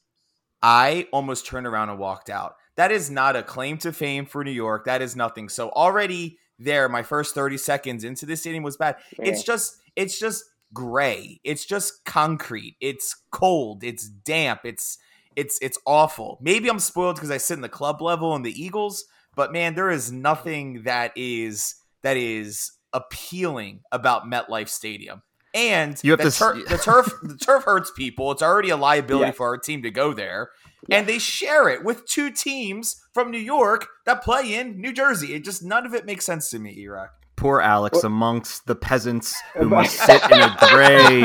I 0.62 1.08
almost 1.12 1.46
turned 1.46 1.68
around 1.68 1.90
and 1.90 2.00
walked 2.00 2.30
out. 2.30 2.56
That 2.76 2.92
is 2.92 3.10
not 3.10 3.36
a 3.36 3.44
claim 3.44 3.78
to 3.80 3.94
fame 3.94 4.26
for 4.26 4.44
New 4.44 4.52
York. 4.52 4.86
That 4.86 5.02
is 5.02 5.16
nothing. 5.16 5.48
So 5.50 5.70
already 5.70 6.38
there, 6.60 6.90
my 6.90 7.04
first 7.04 7.36
30 7.36 7.58
seconds 7.58 8.04
into 8.04 8.26
the 8.26 8.36
stadium 8.36 8.64
was 8.64 8.78
bad. 8.78 8.98
It's 9.20 9.44
just, 9.44 9.78
it's 9.96 10.20
just 10.20 10.44
gray. 10.74 11.40
It's 11.44 11.66
just 11.66 12.04
concrete. 12.06 12.76
It's 12.82 13.16
cold. 13.32 13.84
It's 13.84 14.08
damp. 14.08 14.62
It's 14.64 14.98
it's 15.36 15.58
it's 15.62 15.78
awful. 15.86 16.38
Maybe 16.42 16.70
I'm 16.70 16.80
spoiled 16.80 17.16
because 17.16 17.32
I 17.32 17.38
sit 17.38 17.56
in 17.56 17.62
the 17.62 17.70
club 17.70 18.02
level 18.02 18.36
and 18.36 18.46
the 18.46 18.52
Eagles, 18.52 19.06
but 19.36 19.52
man, 19.52 19.76
there 19.76 19.90
is 19.90 20.12
nothing 20.12 20.84
that 20.84 21.12
is 21.16 21.76
that 22.04 22.18
is 22.18 22.72
appealing 22.94 23.82
about 23.92 24.24
MetLife 24.26 24.70
Stadium. 24.70 25.22
And 25.54 25.98
You 26.04 26.12
have 26.12 26.20
the, 26.20 26.32
to 26.32 26.38
tur- 26.38 26.64
the 26.68 26.78
turf 26.78 27.14
the 27.24 27.38
turf 27.38 27.64
hurts 27.64 27.92
people. 27.96 28.32
It's 28.32 28.42
already 28.42 28.70
a 28.70 28.78
liability 28.78 29.28
Yeah. 29.28 29.32
for 29.32 29.48
our 29.48 29.58
team 29.58 29.84
to 29.84 29.92
go 29.92 30.14
there. 30.14 30.50
And 30.92 31.08
they 31.08 31.18
share 31.18 31.68
it 31.70 31.84
with 31.84 32.06
two 32.06 32.30
teams 32.30 33.02
from 33.14 33.32
New 33.32 33.40
York 33.40 33.88
that 34.06 34.22
play 34.24 34.54
in 34.54 34.80
New 34.80 34.94
Jersey. 34.94 35.34
It 35.34 35.44
just 35.44 35.64
none 35.64 35.86
of 35.86 35.96
it 35.96 36.06
makes 36.06 36.26
sense 36.26 36.50
to 36.52 36.60
me, 36.60 36.76
E-Rock. 36.78 37.10
Poor 37.38 37.60
Alex 37.60 37.98
What- 37.98 38.06
amongst 38.06 38.66
the 38.66 38.76
peasants 38.76 39.36
who 39.58 39.68
must 39.70 39.98
sit 39.98 40.22
in 40.32 40.40
a 40.40 40.56
gray, 40.70 41.24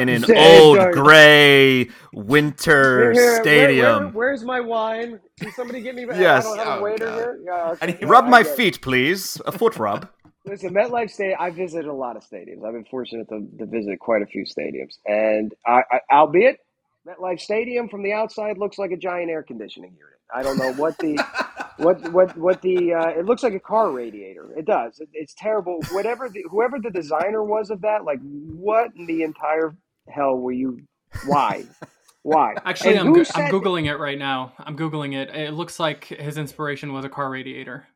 in 0.00 0.08
an 0.08 0.24
Sit 0.24 0.36
old 0.36 0.76
dark. 0.78 0.92
gray 0.94 1.88
winter 2.12 3.12
Here, 3.12 3.22
here, 3.22 3.42
stadium. 3.42 4.04
where- 4.06 4.28
where's 4.30 4.44
my 4.44 4.60
wine? 4.60 5.20
Can 5.40 5.52
somebody 5.52 5.80
get 5.80 5.94
me? 5.94 6.04
Yes. 6.06 6.44
I 6.46 6.48
don't 6.48 6.58
have 6.58 6.66
Oh, 6.68 6.78
a 6.78 6.82
waiter 6.82 7.04
God. 7.06 7.16
here. 7.18 7.40
Yeah, 7.44 7.70
okay. 7.70 7.78
I 7.82 7.86
need- 7.86 8.08
Rub 8.08 8.26
my 8.26 8.42
get 8.42 8.56
feet, 8.56 8.82
please. 8.82 9.40
A 9.46 9.52
foot 9.52 9.76
rub. 9.78 10.08
Listen, 10.44 10.74
MetLife 10.74 11.10
Stadium. 11.10 11.38
I 11.40 11.50
visited 11.50 11.86
a 11.88 11.92
lot 11.92 12.16
of 12.16 12.24
stadiums. 12.24 12.64
I've 12.64 12.72
been 12.72 12.84
fortunate 12.90 13.28
to, 13.28 13.46
to 13.58 13.66
visit 13.66 14.00
quite 14.00 14.22
a 14.22 14.26
few 14.26 14.44
stadiums, 14.44 14.96
and 15.06 15.54
I, 15.64 15.82
I, 15.92 16.00
albeit 16.12 16.58
MetLife 17.06 17.38
Stadium 17.38 17.88
from 17.88 18.02
the 18.02 18.12
outside 18.12 18.58
looks 18.58 18.76
like 18.76 18.90
a 18.90 18.96
giant 18.96 19.30
air 19.30 19.44
conditioning 19.44 19.92
unit. 19.92 20.18
I 20.34 20.42
don't 20.42 20.58
know 20.58 20.72
what 20.74 20.98
the 20.98 21.22
what 21.78 22.12
what 22.12 22.36
what 22.36 22.62
the 22.62 22.94
uh, 22.94 23.08
it 23.08 23.24
looks 23.26 23.42
like 23.42 23.54
a 23.54 23.60
car 23.60 23.90
radiator. 23.90 24.52
It 24.56 24.64
does. 24.66 25.00
It, 25.00 25.08
it's 25.12 25.34
terrible. 25.34 25.80
Whatever 25.92 26.28
the, 26.28 26.44
whoever 26.50 26.78
the 26.78 26.90
designer 26.90 27.42
was 27.42 27.70
of 27.70 27.80
that, 27.82 28.04
like 28.04 28.20
what 28.22 28.90
in 28.96 29.06
the 29.06 29.22
entire 29.22 29.74
hell 30.08 30.36
were 30.36 30.52
you? 30.52 30.80
Why? 31.26 31.64
Why? 32.22 32.54
Actually, 32.64 32.98
I'm, 32.98 33.12
go- 33.12 33.24
I'm 33.34 33.50
googling 33.50 33.86
it 33.86 33.96
right 33.96 34.18
now. 34.18 34.52
I'm 34.58 34.76
googling 34.76 35.14
it. 35.14 35.34
It 35.34 35.54
looks 35.54 35.80
like 35.80 36.04
his 36.04 36.38
inspiration 36.38 36.92
was 36.92 37.04
a 37.04 37.08
car 37.08 37.28
radiator. 37.28 37.86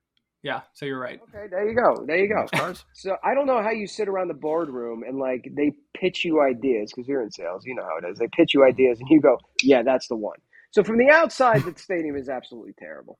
Yeah, 0.43 0.61
so 0.75 0.87
you're 0.87 1.01
right. 1.01 1.21
Okay, 1.35 1.47
there 1.51 1.69
you 1.69 1.75
go. 1.75 2.05
There 2.07 2.19
you 2.19 2.29
go. 2.29 2.47
Cars. 2.57 2.85
So 2.93 3.17
I 3.25 3.35
don't 3.35 3.47
know 3.47 3.63
how 3.63 3.71
you 3.71 3.87
sit 3.87 4.09
around 4.09 4.29
the 4.29 4.35
boardroom 4.35 5.03
and 5.03 5.19
like 5.19 5.49
they 5.57 5.73
pitch 5.97 6.25
you 6.25 6.41
ideas 6.41 6.93
because 6.95 7.09
you're 7.09 7.23
in 7.23 7.31
sales. 7.31 7.65
You 7.65 7.75
know 7.75 7.83
how 7.83 7.99
it 7.99 8.11
is. 8.11 8.19
They 8.19 8.29
pitch 8.29 8.55
you 8.55 8.65
ideas 8.65 9.01
and 9.01 9.09
you 9.11 9.21
go, 9.21 9.39
"Yeah, 9.63 9.83
that's 9.83 10.07
the 10.09 10.17
one." 10.17 10.39
So 10.77 10.85
from 10.85 10.99
the 10.99 11.09
outside, 11.09 11.63
the 11.65 11.73
stadium 11.79 12.19
is 12.19 12.29
absolutely 12.29 12.75
terrible. 12.79 13.19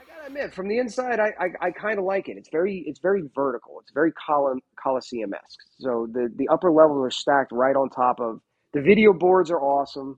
I 0.00 0.04
gotta 0.04 0.28
admit, 0.28 0.54
from 0.54 0.68
the 0.68 0.78
inside, 0.78 1.18
I 1.18 1.32
I, 1.40 1.48
I 1.60 1.70
kind 1.72 1.98
of 1.98 2.04
like 2.04 2.28
it. 2.28 2.36
It's 2.36 2.48
very 2.48 2.84
it's 2.86 3.00
very 3.00 3.24
vertical. 3.34 3.80
It's 3.80 3.90
very 3.90 4.12
Col- 4.12 4.60
Coliseum 4.80 5.34
esque. 5.34 5.58
So 5.80 6.06
the 6.12 6.32
the 6.36 6.46
upper 6.46 6.70
levels 6.70 7.04
are 7.04 7.10
stacked 7.10 7.50
right 7.50 7.74
on 7.74 7.90
top 7.90 8.20
of 8.20 8.40
the 8.72 8.80
video 8.80 9.12
boards 9.12 9.50
are 9.50 9.58
awesome. 9.60 10.16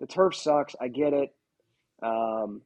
The 0.00 0.06
turf 0.06 0.36
sucks. 0.36 0.76
I 0.78 0.88
get 0.88 1.14
it. 1.14 1.34
Um, 2.02 2.60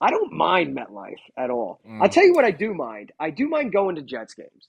I 0.00 0.10
don't 0.10 0.32
mind 0.32 0.76
MetLife 0.76 1.24
at 1.36 1.50
all. 1.50 1.80
Mm. 1.84 2.00
I'll 2.00 2.08
tell 2.08 2.24
you 2.24 2.32
what 2.32 2.44
I 2.44 2.52
do 2.52 2.74
mind. 2.74 3.10
I 3.18 3.30
do 3.30 3.48
mind 3.48 3.72
going 3.72 3.96
to 3.96 4.02
Jets 4.02 4.34
games 4.34 4.68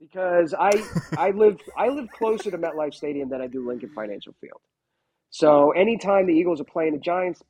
because 0.00 0.54
I 0.54 0.70
I 1.18 1.30
live 1.30 1.58
I 1.76 1.88
live 1.88 2.10
closer 2.16 2.52
to 2.52 2.58
MetLife 2.58 2.94
Stadium 2.94 3.28
than 3.28 3.40
I 3.40 3.48
do 3.48 3.66
Lincoln 3.66 3.90
Financial 3.92 4.36
Field. 4.40 4.60
So 5.32 5.70
anytime 5.72 6.26
the 6.26 6.34
Eagles 6.34 6.60
are 6.60 6.64
playing 6.64 6.92
the 6.92 6.98
Giants, 7.00 7.42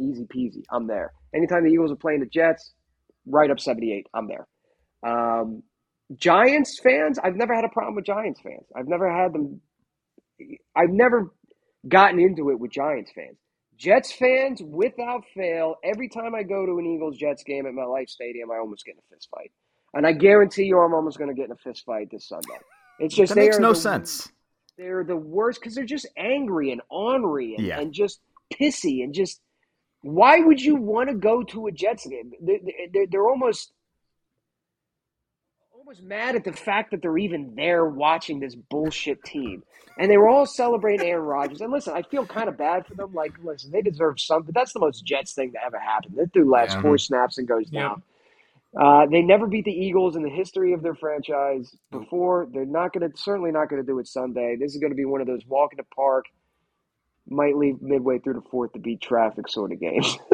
easy 0.00 0.24
peasy, 0.24 0.62
I'm 0.72 0.86
there. 0.86 1.12
Anytime 1.34 1.64
the 1.64 1.70
Eagles 1.70 1.92
are 1.92 1.96
playing 1.96 2.20
the 2.20 2.26
Jets, 2.26 2.72
right 3.26 3.50
up 3.50 3.60
78, 3.60 4.06
I'm 4.14 4.26
there. 4.26 4.48
Um, 5.06 5.62
Giants 6.16 6.80
fans, 6.82 7.18
I've 7.22 7.36
never 7.36 7.54
had 7.54 7.64
a 7.64 7.68
problem 7.68 7.94
with 7.94 8.06
Giants 8.06 8.40
fans. 8.40 8.64
I've 8.74 8.88
never 8.88 9.10
had 9.14 9.34
them. 9.34 9.60
I've 10.74 10.88
never 10.90 11.30
gotten 11.86 12.18
into 12.20 12.50
it 12.50 12.58
with 12.58 12.70
Giants 12.70 13.10
fans. 13.14 13.36
Jets 13.76 14.12
fans, 14.12 14.62
without 14.62 15.24
fail, 15.34 15.74
every 15.84 16.08
time 16.08 16.34
I 16.34 16.42
go 16.42 16.64
to 16.64 16.78
an 16.78 16.86
Eagles 16.86 17.18
Jets 17.18 17.42
game 17.44 17.66
at 17.66 17.74
MetLife 17.74 18.08
Stadium, 18.08 18.50
I 18.50 18.56
almost 18.56 18.86
get 18.86 18.92
in 18.94 18.98
a 18.98 19.14
fist 19.14 19.28
fight. 19.30 19.52
And 19.92 20.06
I 20.06 20.12
guarantee 20.12 20.64
you, 20.64 20.78
I'm 20.78 20.94
almost 20.94 21.18
going 21.18 21.28
to 21.28 21.34
get 21.34 21.46
in 21.46 21.52
a 21.52 21.56
fist 21.56 21.84
fight 21.84 22.08
this 22.10 22.26
Sunday. 22.28 22.58
It's 22.98 23.14
just 23.14 23.34
That 23.34 23.40
makes 23.40 23.58
no 23.58 23.74
the- 23.74 23.78
sense. 23.78 24.32
They're 24.76 25.04
the 25.04 25.16
worst 25.16 25.60
because 25.60 25.74
they're 25.74 25.84
just 25.84 26.06
angry 26.16 26.70
and 26.70 26.80
ornery 26.90 27.54
and, 27.56 27.66
Yeah. 27.66 27.80
and 27.80 27.92
just 27.92 28.20
pissy 28.52 29.02
and 29.02 29.14
just. 29.14 29.40
Why 30.02 30.38
would 30.38 30.60
you 30.60 30.76
want 30.76 31.08
to 31.08 31.14
go 31.16 31.42
to 31.42 31.66
a 31.66 31.72
Jets 31.72 32.06
game? 32.06 32.32
They're, 32.40 32.58
they're, 32.92 33.06
they're 33.10 33.28
almost 33.28 33.72
almost 35.76 36.02
mad 36.02 36.34
at 36.36 36.44
the 36.44 36.52
fact 36.52 36.90
that 36.90 37.00
they're 37.02 37.18
even 37.18 37.54
there 37.54 37.84
watching 37.86 38.40
this 38.40 38.54
bullshit 38.54 39.22
team. 39.24 39.62
And 39.98 40.10
they 40.10 40.16
were 40.16 40.28
all 40.28 40.44
celebrating 40.44 41.06
Aaron 41.06 41.24
Rodgers. 41.24 41.60
And 41.60 41.72
listen, 41.72 41.94
I 41.94 42.02
feel 42.02 42.26
kind 42.26 42.48
of 42.48 42.56
bad 42.58 42.86
for 42.86 42.94
them. 42.94 43.14
Like, 43.14 43.32
listen, 43.42 43.70
they 43.70 43.82
deserve 43.82 44.20
something. 44.20 44.46
But 44.52 44.54
that's 44.60 44.72
the 44.72 44.80
most 44.80 45.04
Jets 45.04 45.32
thing 45.32 45.52
to 45.52 45.58
ever 45.64 45.78
happen. 45.78 46.12
That 46.16 46.32
dude 46.32 46.48
last 46.48 46.74
Yeah. 46.74 46.82
four 46.82 46.98
snaps 46.98 47.38
and 47.38 47.48
goes 47.48 47.66
Yeah. 47.70 47.80
down. 47.82 48.02
Uh, 48.78 49.06
they 49.06 49.22
never 49.22 49.46
beat 49.46 49.64
the 49.64 49.72
Eagles 49.72 50.16
in 50.16 50.22
the 50.22 50.28
history 50.28 50.72
of 50.72 50.82
their 50.82 50.94
franchise 50.94 51.74
before. 51.90 52.46
They're 52.52 52.66
not 52.66 52.92
going 52.92 53.10
to, 53.10 53.16
certainly 53.16 53.50
not 53.50 53.70
going 53.70 53.80
to 53.80 53.86
do 53.86 53.98
it 53.98 54.06
Sunday. 54.06 54.56
This 54.56 54.74
is 54.74 54.80
going 54.80 54.92
to 54.92 54.96
be 54.96 55.06
one 55.06 55.20
of 55.20 55.26
those 55.26 55.46
walk 55.46 55.72
in 55.72 55.78
the 55.78 55.94
park, 55.94 56.26
might 57.28 57.56
leave 57.56 57.80
midway 57.80 58.18
through 58.18 58.34
the 58.34 58.48
fourth 58.50 58.72
to 58.74 58.78
beat 58.78 59.00
traffic 59.00 59.48
sort 59.48 59.72
of 59.72 59.80
games. 59.80 60.18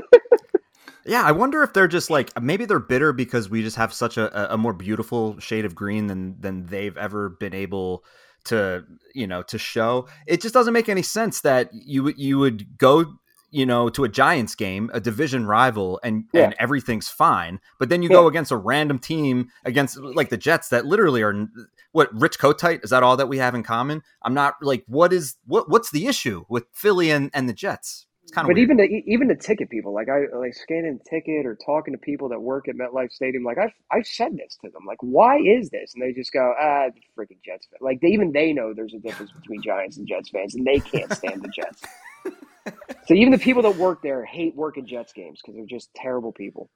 Yeah, 1.04 1.22
I 1.22 1.32
wonder 1.32 1.62
if 1.62 1.72
they're 1.72 1.88
just 1.88 2.10
like 2.10 2.30
maybe 2.40 2.64
they're 2.64 2.78
bitter 2.78 3.12
because 3.12 3.50
we 3.50 3.62
just 3.62 3.76
have 3.76 3.92
such 3.92 4.16
a, 4.16 4.54
a 4.54 4.56
more 4.56 4.72
beautiful 4.72 5.38
shade 5.40 5.64
of 5.64 5.74
green 5.74 6.06
than 6.06 6.40
than 6.40 6.66
they've 6.66 6.96
ever 6.96 7.28
been 7.28 7.54
able 7.54 8.04
to 8.44 8.84
you 9.14 9.26
know 9.26 9.42
to 9.42 9.58
show. 9.58 10.06
It 10.26 10.40
just 10.40 10.54
doesn't 10.54 10.72
make 10.72 10.88
any 10.88 11.02
sense 11.02 11.40
that 11.40 11.70
you 11.72 12.12
you 12.16 12.38
would 12.38 12.78
go 12.78 13.16
you 13.52 13.64
know 13.64 13.88
to 13.90 14.02
a 14.04 14.08
Giants 14.08 14.54
game, 14.56 14.90
a 14.92 15.00
division 15.00 15.46
rival, 15.46 16.00
and 16.02 16.24
Yeah. 16.32 16.44
and 16.44 16.54
everything's 16.58 17.08
fine, 17.08 17.60
but 17.78 17.88
then 17.88 18.02
you 18.02 18.08
Yeah. 18.08 18.16
go 18.16 18.26
against 18.26 18.50
a 18.50 18.56
random 18.56 18.98
team 18.98 19.50
against 19.64 19.96
like 19.98 20.30
the 20.30 20.36
Jets 20.36 20.68
that 20.70 20.86
literally 20.86 21.22
are 21.22 21.46
what 21.92 22.08
Rich 22.18 22.38
Kotite 22.38 22.82
is 22.82 22.90
that 22.90 23.02
all 23.02 23.16
that 23.16 23.28
we 23.28 23.38
have 23.38 23.54
in 23.54 23.62
common? 23.62 24.02
I'm 24.22 24.34
not 24.34 24.54
like 24.62 24.84
what 24.86 25.12
is 25.12 25.36
what 25.46 25.68
what's 25.68 25.90
the 25.90 26.06
issue 26.06 26.44
with 26.48 26.64
Philly 26.72 27.10
and 27.10 27.30
and 27.32 27.48
the 27.48 27.52
Jets? 27.52 28.06
It's 28.22 28.30
kind 28.32 28.46
of 28.46 28.50
But 28.54 28.58
even 28.58 28.76
the 28.76 28.84
even 29.06 29.28
the 29.28 29.34
ticket 29.34 29.68
people, 29.68 29.92
like 29.92 30.08
I 30.08 30.26
like 30.36 30.54
scanning 30.54 31.00
ticket 31.10 31.44
or 31.44 31.56
talking 31.66 31.92
to 31.92 31.98
people 31.98 32.28
that 32.30 32.40
work 32.40 32.68
at 32.68 32.76
MetLife 32.76 33.10
Stadium, 33.12 33.42
like 33.44 33.58
I've 33.58 33.74
I've 33.90 34.06
said 34.06 34.36
this 34.36 34.56
to 34.64 34.70
them, 34.70 34.84
like 34.86 34.98
why 35.00 35.38
is 35.38 35.70
this? 35.70 35.92
And 35.94 36.02
they 36.02 36.12
just 36.12 36.32
go, 36.32 36.54
ah, 36.58 36.86
the 36.94 37.00
freaking 37.18 37.42
Jets 37.44 37.66
fan. 37.66 37.78
Like 37.80 38.00
they, 38.00 38.08
even 38.08 38.32
they 38.32 38.52
know 38.52 38.72
there's 38.74 38.94
a 38.94 39.00
difference 39.00 39.32
between 39.32 39.60
Giants 39.60 39.98
and 39.98 40.06
Jets 40.06 40.30
fans, 40.30 40.54
and 40.54 40.64
they 40.66 40.80
can't 40.80 41.12
stand 41.12 41.42
the 41.42 41.48
Jets. 41.48 41.82
so 43.06 43.14
even 43.14 43.32
the 43.32 43.38
people 43.38 43.62
that 43.62 43.76
work 43.76 44.02
there 44.02 44.24
hate 44.24 44.54
working 44.56 44.86
Jets 44.86 45.12
games 45.12 45.40
because 45.42 45.56
they're 45.56 45.66
just 45.66 45.90
terrible 45.94 46.32
people. 46.32 46.70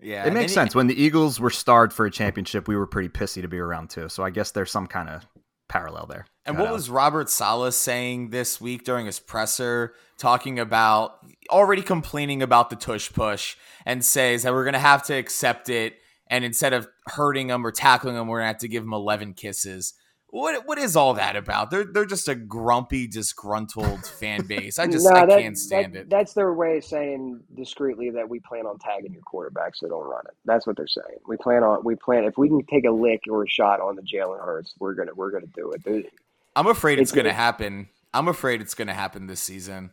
Yeah, 0.00 0.26
It 0.26 0.32
makes 0.32 0.52
then- 0.54 0.66
sense. 0.66 0.74
When 0.74 0.88
the 0.88 1.00
Eagles 1.00 1.38
were 1.40 1.50
starred 1.50 1.92
for 1.92 2.06
a 2.06 2.10
championship, 2.10 2.66
we 2.68 2.76
were 2.76 2.86
pretty 2.86 3.08
pissy 3.08 3.40
to 3.42 3.48
be 3.48 3.58
around 3.58 3.90
too. 3.90 4.08
So 4.08 4.24
I 4.24 4.30
guess 4.30 4.50
there's 4.50 4.70
some 4.70 4.86
kind 4.86 5.08
of 5.08 5.26
parallel 5.68 6.06
there. 6.06 6.26
And 6.44 6.58
what 6.58 6.68
out. 6.68 6.72
was 6.74 6.90
Robert 6.90 7.30
Saleh 7.30 7.72
saying 7.72 8.30
this 8.30 8.60
week 8.60 8.84
during 8.84 9.06
his 9.06 9.20
presser, 9.20 9.94
talking 10.18 10.58
about 10.58 11.18
already 11.50 11.82
complaining 11.82 12.42
about 12.42 12.68
the 12.68 12.76
tush 12.76 13.12
push 13.12 13.56
and 13.86 14.04
says 14.04 14.42
that 14.42 14.52
we're 14.52 14.64
going 14.64 14.72
to 14.74 14.80
have 14.80 15.04
to 15.04 15.14
accept 15.14 15.68
it. 15.68 15.94
And 16.28 16.44
instead 16.44 16.72
of 16.72 16.88
hurting 17.06 17.50
him 17.50 17.64
or 17.64 17.70
tackling 17.70 18.16
him, 18.16 18.26
we're 18.26 18.38
going 18.38 18.48
to 18.48 18.54
have 18.54 18.58
to 18.58 18.68
give 18.68 18.82
him 18.82 18.92
11 18.92 19.34
kisses. 19.34 19.94
What 20.32 20.66
What 20.66 20.78
is 20.78 20.96
all 20.96 21.12
that 21.14 21.36
about? 21.36 21.70
They're, 21.70 21.84
they're 21.84 22.06
just 22.06 22.26
a 22.26 22.34
grumpy, 22.34 23.06
disgruntled 23.06 24.06
fan 24.06 24.46
base. 24.46 24.78
I 24.78 24.86
just 24.86 25.04
Nah, 25.06 25.22
I 25.22 25.26
that- 25.26 25.38
can't 25.38 25.58
stand 25.58 25.92
that- 25.94 26.00
it. 26.00 26.10
That's 26.10 26.32
their 26.32 26.54
way 26.54 26.78
of 26.78 26.84
saying 26.84 27.40
discreetly 27.54 28.08
that 28.10 28.28
we 28.28 28.40
plan 28.40 28.64
on 28.66 28.78
tagging 28.78 29.12
your 29.12 29.20
quarterback, 29.22 29.76
so 29.76 29.88
don't 29.88 30.08
run 30.08 30.22
it. 30.26 30.34
That's 30.46 30.66
what 30.66 30.78
they're 30.78 30.86
saying. 30.88 31.18
We 31.26 31.36
plan 31.36 31.62
on 31.62 31.84
we 31.84 31.96
plan 31.96 32.24
if 32.24 32.38
we 32.38 32.48
can 32.48 32.64
take 32.64 32.86
a 32.86 32.90
lick 32.90 33.20
or 33.30 33.44
a 33.44 33.48
shot 33.48 33.80
on 33.80 33.94
the 33.94 34.02
Jalen 34.02 34.42
Hurts, 34.42 34.72
we're 34.80 34.94
gonna 34.94 35.12
we're 35.14 35.30
gonna 35.30 35.46
do 35.54 35.70
it. 35.72 35.84
They- 35.84 36.08
I'm 36.56 36.66
afraid 36.66 36.98
it's 36.98 37.12
It- 37.12 37.14
going 37.14 37.24
to 37.26 37.30
it- 37.30 37.34
happen. 37.34 37.88
I'm 38.14 38.28
afraid 38.28 38.60
it's 38.62 38.74
going 38.74 38.88
to 38.88 38.94
happen 38.94 39.26
this 39.26 39.40
season. 39.42 39.90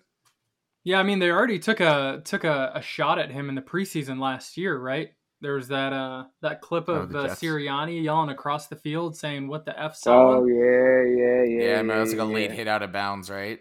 Yeah, 0.86 1.00
I 1.00 1.04
mean 1.04 1.20
they 1.20 1.32
already 1.32 1.60
took 1.60 1.82
a 1.82 2.22
took 2.24 2.46
a, 2.46 2.72
a 2.76 2.82
shot 2.82 3.20
at 3.20 3.30
him 3.32 3.50
in 3.50 3.56
the 3.56 3.62
preseason 3.62 4.20
last 4.22 4.56
year, 4.58 4.78
right? 4.80 5.10
There 5.42 5.54
was 5.56 5.70
that 5.70 5.94
uh 5.94 6.26
that 6.42 6.62
clip 6.62 6.90
Oh, 6.94 7.02
of 7.04 7.12
the 7.12 7.24
uh, 7.24 7.28
Sirianni 7.28 8.04
yelling 8.04 8.30
across 8.30 8.68
the 8.68 8.76
field 8.76 9.16
saying 9.18 9.48
"What 9.48 9.66
the 9.66 9.80
f, 9.80 9.96
Saleh?" 9.96 10.42
Oh 10.42 10.46
yeah, 10.46 11.04
yeah, 11.04 11.44
yeah. 11.44 11.78
Yeah, 11.78 11.82
man, 11.84 12.02
it's 12.02 12.14
like 12.14 12.22
a 12.22 12.26
yeah. 12.28 12.34
late 12.34 12.52
hit 12.52 12.68
out 12.68 12.84
of 12.84 12.92
bounds, 12.92 13.30
right? 13.30 13.60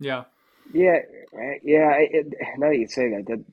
Yeah, 0.00 0.24
Yeah, 0.72 1.00
yeah. 1.62 1.92
It, 1.98 2.34
now 2.58 2.68
that 2.70 2.78
you 2.78 2.88
say 2.88 3.10
that, 3.10 3.26
that 3.26 3.44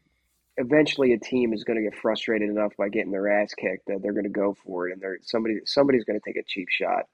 eventually 0.57 1.13
a 1.13 1.19
team 1.19 1.53
is 1.53 1.63
going 1.63 1.77
to 1.77 1.89
get 1.89 1.99
frustrated 1.99 2.49
enough 2.49 2.73
by 2.77 2.89
getting 2.89 3.11
their 3.11 3.29
ass 3.29 3.53
kicked 3.53 3.87
that 3.87 4.01
they're 4.01 4.13
going 4.13 4.23
to 4.25 4.29
go 4.29 4.55
for 4.65 4.89
it, 4.89 4.93
and 4.93 5.01
they're 5.01 5.19
somebody 5.23 5.59
somebody's 5.65 6.03
going 6.05 6.19
to 6.19 6.25
take 6.25 6.37
a 6.37 6.45
cheap 6.47 6.69
shot. 6.69 7.05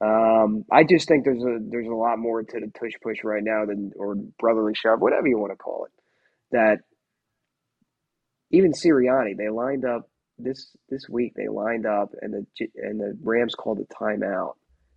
Um, 0.00 0.64
I 0.70 0.84
just 0.84 1.08
think 1.08 1.24
there's 1.24 1.44
a 1.44 1.58
there's 1.60 1.88
a 1.88 1.94
lot 1.94 2.18
more 2.18 2.42
to 2.42 2.60
the 2.60 2.72
tush 2.78 2.94
push 3.02 3.24
right 3.24 3.42
now 3.44 3.66
than 3.66 3.92
or 3.96 4.16
brotherly 4.38 4.74
shove, 4.74 5.00
whatever 5.00 5.28
you 5.28 5.38
want 5.38 5.52
to 5.52 5.56
call 5.56 5.86
it. 5.86 5.92
That 6.52 6.80
even 8.52 8.72
Sirianni, 8.72 9.36
they 9.36 9.48
lined 9.48 9.84
up 9.84 10.08
this 10.38 10.76
this 10.88 11.08
week. 11.08 11.34
They 11.36 11.48
lined 11.48 11.86
up, 11.86 12.10
and 12.20 12.32
the 12.32 12.68
and 12.76 13.00
the 13.00 13.18
Rams 13.22 13.54
called 13.54 13.80
a 13.80 13.94
timeout, 13.94 14.54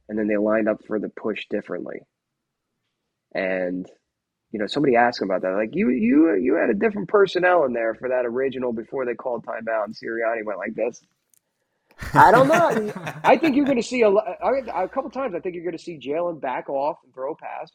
and 0.09 0.17
then 0.19 0.27
they 0.27 0.37
lined 0.37 0.69
up 0.69 0.85
for 0.85 0.99
the 0.99 1.09
push 1.09 1.45
differently. 1.49 2.01
And 3.33 3.89
you 4.51 4.59
know, 4.59 4.67
somebody 4.67 4.95
asked 4.95 5.21
him 5.21 5.29
about 5.29 5.41
that. 5.41 5.51
Like 5.51 5.75
you, 5.75 5.89
you, 5.89 6.33
you 6.35 6.55
had 6.55 6.69
a 6.69 6.73
different 6.73 7.09
personnel 7.09 7.65
in 7.65 7.73
there 7.73 7.93
for 7.93 8.07
that 8.07 8.25
original 8.25 8.71
before 8.71 9.05
they 9.05 9.13
called 9.13 9.45
timeout, 9.45 9.85
and 9.85 9.93
Sirianni 9.93 10.45
went 10.45 10.59
like 10.59 10.75
this. 10.75 11.01
I 12.13 12.31
don't 12.31 12.47
know. 12.47 12.93
I 13.23 13.37
think 13.37 13.57
you're 13.57 13.65
going 13.65 13.81
to 13.81 13.83
see 13.83 14.01
a, 14.03 14.09
a 14.09 14.87
couple 14.87 15.09
times. 15.09 15.35
I 15.35 15.39
think 15.41 15.55
you're 15.55 15.65
going 15.65 15.77
to 15.77 15.83
see 15.83 15.99
Jalen 15.99 16.39
back 16.39 16.69
off 16.69 16.97
and 17.03 17.13
throw 17.13 17.33
a 17.33 17.35
pass. 17.35 17.71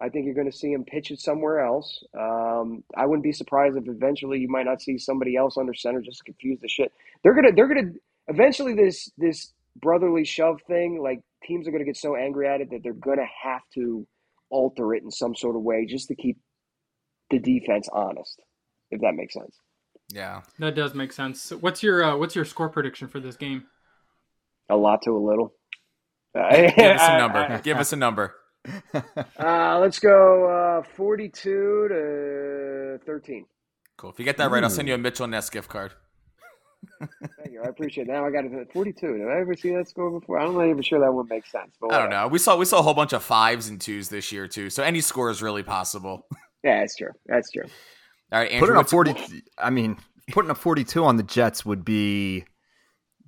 I 0.00 0.08
think 0.08 0.24
you're 0.24 0.34
going 0.34 0.50
to 0.50 0.56
see 0.56 0.72
him 0.72 0.84
pitch 0.84 1.10
it 1.10 1.20
somewhere 1.20 1.60
else. 1.60 2.02
Um, 2.18 2.82
I 2.96 3.06
wouldn't 3.06 3.22
be 3.22 3.32
surprised 3.32 3.76
if 3.76 3.86
eventually 3.86 4.38
you 4.38 4.48
might 4.48 4.64
not 4.64 4.80
see 4.80 4.96
somebody 4.98 5.36
else 5.36 5.56
under 5.58 5.74
center 5.74 6.00
just 6.00 6.18
to 6.18 6.24
confuse 6.24 6.58
the 6.60 6.68
shit. 6.68 6.92
They're 7.22 7.34
gonna, 7.34 7.52
they're 7.54 7.68
gonna 7.68 7.92
eventually 8.28 8.74
this 8.74 9.10
this 9.18 9.52
brotherly 9.76 10.24
shove 10.24 10.60
thing. 10.66 11.00
Like 11.02 11.20
teams 11.44 11.68
are 11.68 11.70
going 11.70 11.84
to 11.84 11.86
get 11.86 11.96
so 11.96 12.16
angry 12.16 12.48
at 12.48 12.60
it 12.60 12.70
that 12.70 12.80
they're 12.82 12.92
going 12.92 13.18
to 13.18 13.26
have 13.44 13.62
to 13.74 14.06
alter 14.48 14.94
it 14.94 15.02
in 15.02 15.10
some 15.10 15.34
sort 15.34 15.56
of 15.56 15.62
way 15.62 15.86
just 15.86 16.08
to 16.08 16.14
keep 16.14 16.38
the 17.30 17.38
defense 17.38 17.88
honest. 17.92 18.40
If 18.90 19.02
that 19.02 19.14
makes 19.14 19.34
sense. 19.34 19.56
Yeah. 20.12 20.42
that 20.58 20.74
does 20.74 20.94
make 20.94 21.12
sense. 21.12 21.50
What's 21.50 21.82
your 21.82 22.02
uh, 22.02 22.16
what's 22.16 22.34
your 22.34 22.44
score 22.44 22.68
prediction 22.68 23.06
for 23.08 23.20
this 23.20 23.36
game? 23.36 23.64
A 24.68 24.76
lot 24.76 25.02
to 25.02 25.10
a 25.10 25.18
little. 25.18 25.54
Give 26.34 26.42
us 26.44 27.00
a 27.02 27.18
number. 27.18 27.60
Give 27.62 27.76
us 27.76 27.92
a 27.92 27.96
number. 27.96 28.34
Uh, 29.38 29.78
let's 29.80 29.98
go 29.98 30.80
uh, 30.80 30.82
42 30.82 31.88
to 31.88 33.00
13. 33.06 33.46
Cool. 33.96 34.10
If 34.10 34.18
you 34.18 34.24
get 34.24 34.36
that 34.36 34.50
right, 34.50 34.62
I'll 34.62 34.70
send 34.70 34.86
you 34.86 34.94
a 34.94 34.98
Mitchell 34.98 35.26
Ness 35.26 35.48
gift 35.48 35.68
card. 35.68 35.94
Thank 37.00 37.52
you. 37.52 37.62
I 37.62 37.68
appreciate 37.68 38.06
that. 38.06 38.14
Now 38.14 38.26
I 38.26 38.30
got 38.30 38.44
it 38.44 38.52
at 38.52 38.72
42. 38.72 39.18
Did 39.18 39.28
I 39.28 39.40
ever 39.40 39.54
see 39.54 39.74
that 39.74 39.88
score 39.88 40.10
before? 40.18 40.38
I'm 40.38 40.54
not 40.54 40.66
even 40.66 40.82
sure 40.82 41.00
that 41.00 41.12
would 41.12 41.28
make 41.28 41.46
sense. 41.46 41.76
But 41.80 41.92
I 41.92 41.98
don't 41.98 42.10
know. 42.10 42.28
We 42.28 42.38
saw 42.38 42.56
we 42.56 42.64
saw 42.64 42.78
a 42.78 42.82
whole 42.82 42.94
bunch 42.94 43.12
of 43.12 43.22
fives 43.22 43.68
and 43.68 43.80
twos 43.80 44.08
this 44.08 44.32
year 44.32 44.46
too, 44.46 44.70
so 44.70 44.82
any 44.82 45.00
score 45.00 45.30
is 45.30 45.42
really 45.42 45.62
possible. 45.62 46.26
Yeah, 46.62 46.80
that's 46.80 46.96
true. 46.96 47.12
That's 47.26 47.50
true. 47.50 47.64
All 48.32 48.38
right, 48.38 48.50
Andrew. 48.50 48.68
Putting 48.68 48.80
up 48.80 48.88
forty, 48.90 49.42
I 49.58 49.70
mean, 49.70 49.96
putting 50.30 50.50
up 50.50 50.58
forty-two 50.58 51.04
on 51.04 51.16
the 51.16 51.22
Jets 51.22 51.64
would 51.64 51.84
be 51.84 52.44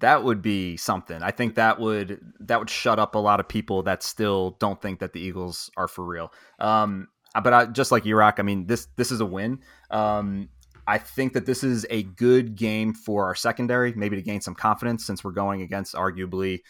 that 0.03 0.25
would 0.25 0.43
be 0.43 0.77
something. 0.77 1.23
I 1.23 1.31
think 1.31 1.55
that 1.55 1.79
would 1.79 2.21
that 2.41 2.59
would 2.59 2.69
shut 2.69 2.99
up 2.99 3.15
a 3.15 3.19
lot 3.19 3.41
of 3.41 3.49
people 3.49 3.85
that 3.85 4.03
still 4.03 4.57
don't 4.59 4.83
think 4.83 4.99
that 4.99 5.13
the 5.13 5.21
Eagles 5.21 5.71
are 5.77 5.89
for 5.89 6.05
real. 6.05 6.33
Um, 6.59 7.09
but 7.43 7.53
I, 7.55 7.67
just 7.67 7.93
like 7.93 8.05
E-Rock, 8.05 8.37
I 8.39 8.43
mean 8.43 8.67
this 8.67 8.89
this 8.97 9.11
is 9.13 9.21
a 9.21 9.27
win. 9.27 9.61
Um, 9.91 10.49
I 10.89 10.99
think 10.99 11.35
that 11.35 11.47
this 11.47 11.63
is 11.63 11.87
a 11.89 12.03
good 12.03 12.57
game 12.57 12.93
for 12.93 13.27
our 13.27 13.37
secondary, 13.37 13.95
maybe 13.95 14.17
to 14.17 14.23
gain 14.23 14.41
some 14.41 14.57
confidence 14.57 15.07
since 15.07 15.23
we're 15.23 15.31
going 15.31 15.63
against 15.63 15.95
arguably 15.95 16.61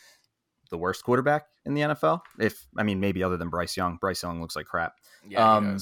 the 0.71 0.77
worst 0.77 1.03
quarterback 1.03 1.47
in 1.65 1.73
the 1.73 1.81
NFL. 1.81 2.21
If 2.39 2.67
I 2.77 2.83
mean 2.83 3.01
maybe 3.01 3.23
other 3.23 3.39
than 3.39 3.49
Bryce 3.49 3.77
Young, 3.77 3.97
Bryce 3.97 4.23
Young 4.23 4.43
looks 4.43 4.57
like 4.57 4.67
crap. 4.67 4.95
Yeah, 5.27 5.55
um. 5.55 5.79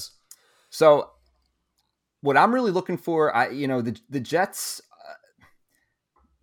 So, 0.69 1.09
what 2.21 2.37
I'm 2.37 2.53
really 2.53 2.71
looking 2.71 2.97
for, 2.97 3.35
I 3.35 3.49
you 3.49 3.67
know 3.67 3.81
the 3.81 3.99
the 4.09 4.21
Jets, 4.21 4.79
uh, 4.90 4.90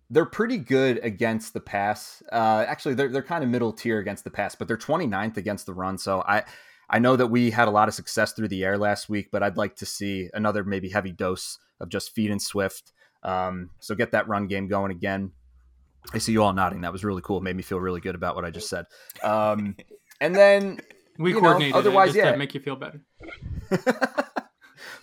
they're 0.09 0.25
pretty 0.25 0.57
good 0.57 0.99
against 1.03 1.53
the 1.53 1.59
pass. 1.59 2.23
Uh, 2.31 2.65
actually, 2.67 2.95
they're 2.95 3.09
they're 3.09 3.23
kind 3.23 3.43
of 3.43 3.49
middle 3.49 3.73
tier 3.73 3.99
against 3.99 4.23
the 4.23 4.31
pass, 4.31 4.55
but 4.55 4.67
they're 4.67 4.77
29th 4.77 5.37
against 5.37 5.65
the 5.65 5.73
run. 5.73 5.97
So 5.97 6.21
I 6.21 6.43
I 6.89 6.99
know 6.99 7.15
that 7.15 7.27
we 7.27 7.51
had 7.51 7.67
a 7.67 7.71
lot 7.71 7.87
of 7.87 7.93
success 7.93 8.33
through 8.33 8.47
the 8.47 8.63
air 8.63 8.77
last 8.77 9.09
week, 9.09 9.29
but 9.31 9.43
I'd 9.43 9.57
like 9.57 9.75
to 9.77 9.85
see 9.85 10.29
another 10.33 10.63
maybe 10.63 10.89
heavy 10.89 11.11
dose 11.11 11.59
of 11.79 11.89
just 11.89 12.13
feed 12.13 12.31
and 12.31 12.41
Swift. 12.41 12.91
Um, 13.23 13.69
so 13.79 13.95
get 13.95 14.11
that 14.11 14.27
run 14.27 14.47
game 14.47 14.67
going 14.67 14.91
again. 14.91 15.31
I 16.13 16.17
see 16.17 16.31
you 16.31 16.43
all 16.43 16.53
nodding. 16.53 16.81
That 16.81 16.93
was 16.93 17.03
really 17.03 17.21
cool. 17.21 17.41
Made 17.41 17.55
me 17.55 17.61
feel 17.61 17.79
really 17.79 17.99
good 18.01 18.15
about 18.15 18.35
what 18.35 18.45
I 18.45 18.49
just 18.49 18.69
said. 18.69 18.85
Um, 19.21 19.75
and 20.21 20.35
then 20.35 20.79
We 21.19 21.31
You 21.31 21.35
know, 21.35 21.41
coordinated 21.41 21.75
otherwise, 21.75 22.11
it 22.11 22.19
just 22.19 22.31
yeah. 22.31 22.35
make 22.37 22.53
you 22.53 22.61
feel 22.61 22.77
better. 22.77 23.01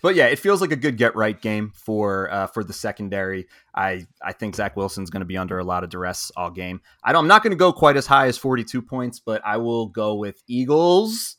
but 0.02 0.14
yeah, 0.14 0.26
it 0.26 0.38
feels 0.38 0.60
like 0.60 0.72
a 0.72 0.76
good 0.76 0.96
get 0.96 1.16
right 1.16 1.40
game 1.40 1.72
for 1.74 2.30
uh, 2.30 2.46
for 2.46 2.64
the 2.64 2.72
secondary. 2.72 3.46
I 3.74 4.06
I 4.22 4.32
think 4.32 4.56
Zach 4.56 4.76
Wilson's 4.76 5.10
going 5.10 5.20
to 5.20 5.26
be 5.26 5.36
under 5.36 5.58
a 5.58 5.64
lot 5.64 5.84
of 5.84 5.90
duress 5.90 6.30
all 6.36 6.50
game. 6.50 6.80
I 7.04 7.12
don't, 7.12 7.24
I'm 7.24 7.28
not 7.28 7.42
going 7.42 7.52
to 7.52 7.56
go 7.56 7.72
quite 7.72 7.96
as 7.96 8.06
high 8.06 8.26
as 8.26 8.38
42 8.38 8.82
points, 8.82 9.20
but 9.20 9.42
I 9.44 9.56
will 9.56 9.86
go 9.86 10.14
with 10.14 10.42
Eagles. 10.48 11.36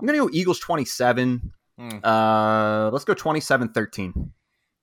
I'm 0.00 0.06
going 0.06 0.18
to 0.18 0.26
go 0.26 0.30
Eagles 0.32 0.58
27. 0.60 1.52
Hmm. 1.78 2.04
Uh, 2.04 2.90
let's 2.90 3.04
go 3.04 3.14
27-13. 3.14 4.30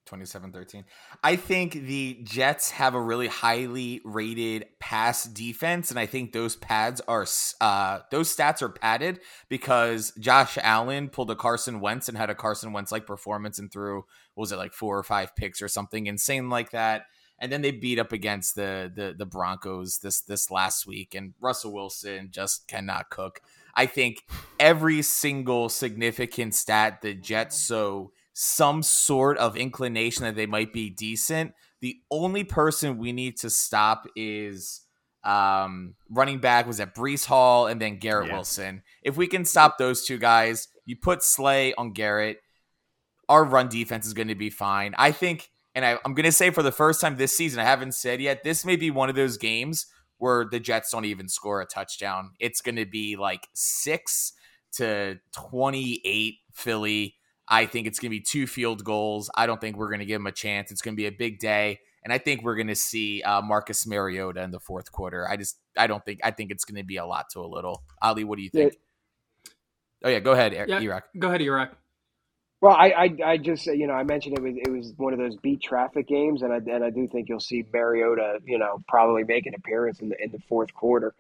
27-13. 0.06 0.84
I 1.24 1.36
think 1.36 1.74
the 1.74 2.20
Jets 2.24 2.72
have 2.72 2.94
a 2.94 3.02
really 3.02 3.28
highly 3.28 4.02
rated 4.04 4.66
pass 4.80 5.24
defense, 5.24 5.90
and 5.90 6.00
I 6.00 6.06
think 6.06 6.32
those 6.32 6.56
pads 6.56 7.02
are 7.08 7.26
uh, 7.62 8.00
those 8.12 8.36
stats 8.36 8.62
are 8.62 8.70
padded 8.70 9.20
because 9.50 10.14
Josh 10.20 10.58
Allen 10.62 11.10
pulled 11.10 11.32
a 11.32 11.36
Carson 11.36 11.80
Wentz 11.80 12.08
and 12.08 12.18
had 12.18 12.30
a 12.30 12.36
Carson 12.36 12.74
Wentz 12.74 12.92
like 12.92 13.06
performance 13.06 13.60
and 13.60 13.72
threw 13.72 14.06
what 14.34 14.42
was 14.42 14.52
it 14.52 14.58
like 14.58 14.74
four 14.74 14.98
or 14.98 15.04
five 15.04 15.36
picks 15.36 15.62
or 15.62 15.68
something 15.68 16.08
insane 16.08 16.50
like 16.50 16.72
that. 16.72 17.06
And 17.38 17.52
then 17.52 17.62
they 17.62 17.72
beat 17.72 18.00
up 18.00 18.12
against 18.12 18.56
the 18.56 18.92
the 18.94 19.14
the 19.18 19.26
Broncos 19.26 20.00
this 20.00 20.22
this 20.22 20.50
last 20.50 20.88
week, 20.88 21.16
and 21.16 21.34
Russell 21.42 21.74
Wilson 21.74 22.30
just 22.32 22.68
cannot 22.68 23.10
cook. 23.10 23.42
I 23.76 23.88
think 23.88 24.24
every 24.60 25.02
single 25.02 25.68
significant 25.68 26.56
stat 26.56 27.02
the 27.02 27.14
Jets 27.14 27.58
so 27.58 28.14
some 28.38 28.84
sort 28.84 29.38
of 29.38 29.56
inclination 29.56 30.24
that 30.26 30.36
they 30.36 30.46
might 30.46 30.74
be 30.74 30.90
decent. 30.90 31.54
The 31.80 31.96
only 32.12 32.44
person 32.44 32.98
we 32.98 33.14
need 33.14 33.38
to 33.38 33.50
stop 33.50 34.08
is 34.14 34.82
um, 35.24 35.96
running 36.10 36.40
back 36.40 36.68
was 36.68 36.82
at 36.82 36.94
Breece 36.94 37.26
Hall 37.26 37.68
and 37.68 37.82
then 37.82 37.98
Garrett 37.98 38.28
Yeah. 38.28 38.34
Wilson. 38.34 38.84
If 39.02 39.16
we 39.16 39.28
can 39.28 39.46
stop 39.46 39.78
those 39.78 40.06
two 40.06 40.18
guys, 40.18 40.68
you 40.86 40.98
put 40.98 41.24
Slay 41.24 41.74
on 41.76 41.94
Garrett, 41.94 42.40
our 43.30 43.46
run 43.46 43.70
defense 43.70 44.06
is 44.06 44.14
going 44.14 44.28
to 44.28 44.36
be 44.36 44.50
fine. 44.50 44.94
I 44.98 45.14
think, 45.14 45.50
and 45.74 45.86
I, 45.86 45.98
I'm 46.04 46.14
going 46.14 46.26
to 46.26 46.32
say 46.34 46.50
for 46.50 46.62
the 46.62 46.74
first 46.74 47.00
time 47.00 47.16
this 47.16 47.36
season, 47.36 47.62
I 47.62 47.64
haven't 47.64 47.94
said 47.94 48.20
yet, 48.20 48.44
this 48.44 48.66
may 48.66 48.76
be 48.76 48.92
one 48.92 49.10
of 49.10 49.16
those 49.16 49.38
games 49.38 49.86
where 50.18 50.44
the 50.44 50.60
Jets 50.60 50.92
don't 50.92 51.06
even 51.06 51.30
score 51.30 51.62
a 51.62 51.66
touchdown. 51.66 52.32
It's 52.40 52.60
going 52.60 52.76
to 52.76 52.86
be 52.86 53.16
like 53.16 53.48
six 53.54 54.34
to 54.74 55.20
28 55.32 56.36
Philly. 56.54 57.16
I 57.48 57.66
think 57.66 57.88
it's 57.88 58.00
going 58.00 58.10
to 58.12 58.18
be 58.18 58.22
two 58.22 58.48
field 58.48 58.84
goals. 58.84 59.30
I 59.36 59.46
don't 59.46 59.62
think 59.62 59.78
we're 59.78 59.90
going 59.90 60.00
to 60.00 60.06
give 60.06 60.20
them 60.20 60.28
a 60.28 60.32
chance. 60.32 60.72
It's 60.72 60.82
going 60.82 60.96
to 60.96 60.98
be 60.98 61.08
a 61.08 61.12
big 61.12 61.40
day. 61.40 61.80
And 62.04 62.14
I 62.14 62.18
think 62.18 62.44
we're 62.44 62.56
going 62.56 62.68
to 62.68 62.76
see 62.76 63.22
uh, 63.24 63.42
Marcus 63.42 63.88
Mariota 63.88 64.42
in 64.42 64.52
the 64.52 64.60
fourth 64.60 64.92
quarter. 64.92 65.28
I 65.28 65.38
just, 65.38 65.58
I 65.78 65.88
don't 65.88 66.04
think, 66.06 66.20
I 66.24 66.32
think 66.32 66.52
it's 66.52 66.66
going 66.66 66.78
to 66.78 66.84
be 66.84 66.98
a 66.98 67.06
lot 67.06 67.30
to 67.32 67.40
a 67.40 67.48
little. 67.48 67.84
Ali, 68.02 68.24
what 68.24 68.38
do 68.38 68.44
you 68.44 68.50
think? 68.50 68.78
Oh, 70.04 70.10
yeah, 70.10 70.20
go 70.20 70.34
ahead, 70.34 70.54
E- 70.54 70.58
Yeah. 70.68 70.82
E-Rock. 70.82 71.06
Go 71.18 71.30
ahead, 71.30 71.42
E-Rock. 71.42 71.76
Well, 72.62 72.74
I, 72.74 72.90
I, 72.90 73.16
I 73.26 73.38
just 73.38 73.68
you 73.68 73.86
know 73.86 73.94
I 73.94 74.04
mentioned 74.04 74.38
it 74.38 74.42
was 74.42 74.56
it 74.56 74.72
was 74.72 74.94
one 74.98 75.14
of 75.14 75.20
those 75.20 75.36
beat 75.36 75.62
traffic 75.62 76.08
games, 76.08 76.42
and 76.42 76.52
I 76.52 76.58
and 76.58 76.84
I 76.84 76.90
do 76.90 77.08
think 77.08 77.30
you'll 77.30 77.40
see 77.40 77.64
Mariota 77.72 78.40
you 78.46 78.58
know 78.58 78.84
probably 78.88 79.24
make 79.24 79.46
an 79.46 79.54
appearance 79.56 80.00
in 80.00 80.10
the 80.10 80.24
in 80.24 80.32
the 80.32 80.40
fourth 80.50 80.74
quarter. 80.74 81.14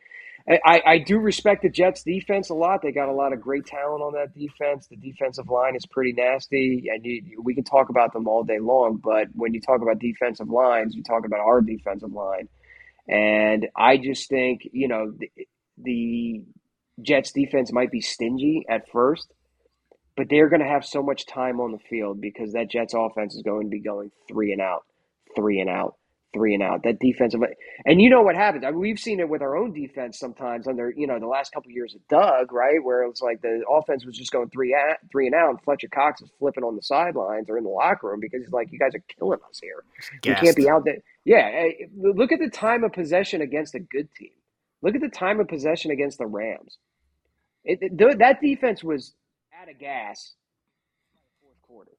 I, 0.47 0.81
I, 0.85 0.97
do 0.99 1.17
respect 1.17 1.63
the 1.63 1.69
Jets 1.69 2.03
defense 2.03 2.51
a 2.51 2.53
lot. 2.53 2.83
They 2.83 2.91
got 2.91 3.09
a 3.09 3.13
lot 3.13 3.33
of 3.33 3.41
great 3.41 3.65
talent 3.65 4.03
on 4.03 4.13
that 4.13 4.37
defense. 4.37 4.85
The 4.85 4.95
defensive 4.95 5.49
line 5.49 5.75
is 5.75 5.87
pretty 5.87 6.13
nasty, 6.13 6.85
and 6.93 7.03
you, 7.03 7.41
we 7.43 7.55
can 7.55 7.63
talk 7.63 7.89
about 7.89 8.13
them 8.13 8.27
all 8.27 8.43
day 8.43 8.59
long. 8.59 9.01
But 9.03 9.29
when 9.33 9.55
you 9.55 9.61
talk 9.61 9.81
about 9.81 9.97
defensive 9.97 10.49
lines, 10.49 10.93
you 10.93 11.01
talk 11.01 11.25
about 11.25 11.39
our 11.39 11.61
defensive 11.61 12.11
line, 12.11 12.47
and 13.07 13.67
I 13.75 13.97
just 13.97 14.29
think 14.29 14.61
you 14.71 14.87
know 14.87 15.13
the, 15.17 15.31
the 15.79 16.43
Jets 17.01 17.31
defense 17.31 17.71
might 17.71 17.89
be 17.89 18.01
stingy 18.01 18.65
at 18.69 18.87
first 18.91 19.33
but 20.15 20.27
they're 20.29 20.49
going 20.49 20.61
to 20.61 20.67
have 20.67 20.85
so 20.85 21.03
much 21.03 21.25
time 21.25 21.59
on 21.59 21.71
the 21.71 21.79
field 21.89 22.21
because 22.21 22.53
that 22.53 22.69
Jets 22.69 22.93
offense 22.93 23.35
is 23.35 23.41
going 23.41 23.67
to 23.67 23.69
be 23.69 23.81
going 23.81 24.11
three 24.27 24.51
and 24.53 24.61
out, 24.61 24.85
three 25.35 25.59
and 25.59 25.69
out, 25.69 25.95
three 26.35 26.55
and 26.55 26.63
out. 26.63 26.83
That 26.83 26.99
defensive, 26.99 27.41
and 27.87 28.01
you 28.03 28.11
know 28.11 28.23
what 28.23 28.35
happens. 28.35 28.65
I 28.65 28.71
mean, 28.71 28.81
we've 28.81 28.99
seen 28.99 29.21
it 29.21 29.29
with 29.29 29.41
our 29.43 29.57
own 29.57 29.73
defense 29.73 30.19
sometimes 30.19 30.67
under 30.67 30.93
you 30.97 31.07
know 31.07 31.19
the 31.19 31.27
last 31.27 31.53
couple 31.53 31.69
of 31.71 31.75
years 31.75 31.95
of 31.95 32.07
Doug, 32.09 32.53
right, 32.53 32.83
where 32.83 33.03
it 33.03 33.09
was 33.09 33.21
like 33.23 33.41
the 33.41 33.63
offense 33.71 34.05
was 34.05 34.17
just 34.17 34.33
going 34.33 34.51
three 34.51 34.75
at, 34.75 34.99
three 35.11 35.27
and 35.27 35.35
out, 35.35 35.51
and 35.51 35.63
Fletcher 35.63 35.89
Cox 35.89 36.21
is 36.21 36.31
flipping 36.39 36.65
on 36.65 36.77
the 36.77 36.83
sidelines 36.83 37.49
or 37.49 37.57
in 37.57 37.65
the 37.65 37.71
locker 37.71 38.09
room 38.09 38.21
because 38.21 38.41
he's 38.43 38.53
like, 38.53 38.69
you 38.73 38.79
guys 38.79 38.95
are 38.95 39.03
killing 39.19 39.39
us 39.49 39.59
here. 39.63 39.83
We 40.25 40.35
can't 40.35 40.57
be 40.57 40.69
out 40.69 40.85
there. 40.85 40.99
Yeah, 41.25 41.49
eh, 41.53 41.87
look 42.15 42.33
at 42.33 42.39
the 42.41 42.51
time 42.51 42.85
of 42.85 42.93
possession 42.93 43.41
against 43.41 43.75
a 43.75 43.81
good 43.81 44.09
team. 44.15 44.31
Look 44.83 44.95
at 44.95 45.01
the 45.01 45.09
time 45.09 45.41
of 45.41 45.49
possession 45.49 45.91
against 45.91 46.19
the 46.19 46.27
Rams. 46.27 46.77
It, 47.65 47.79
it- 47.81 47.97
that 48.19 48.41
defense 48.41 48.83
was 48.83 49.13
out 49.61 49.69
of 49.69 49.79
gas 49.79 50.35
fourth 51.41 51.61
quarter. 51.63 51.91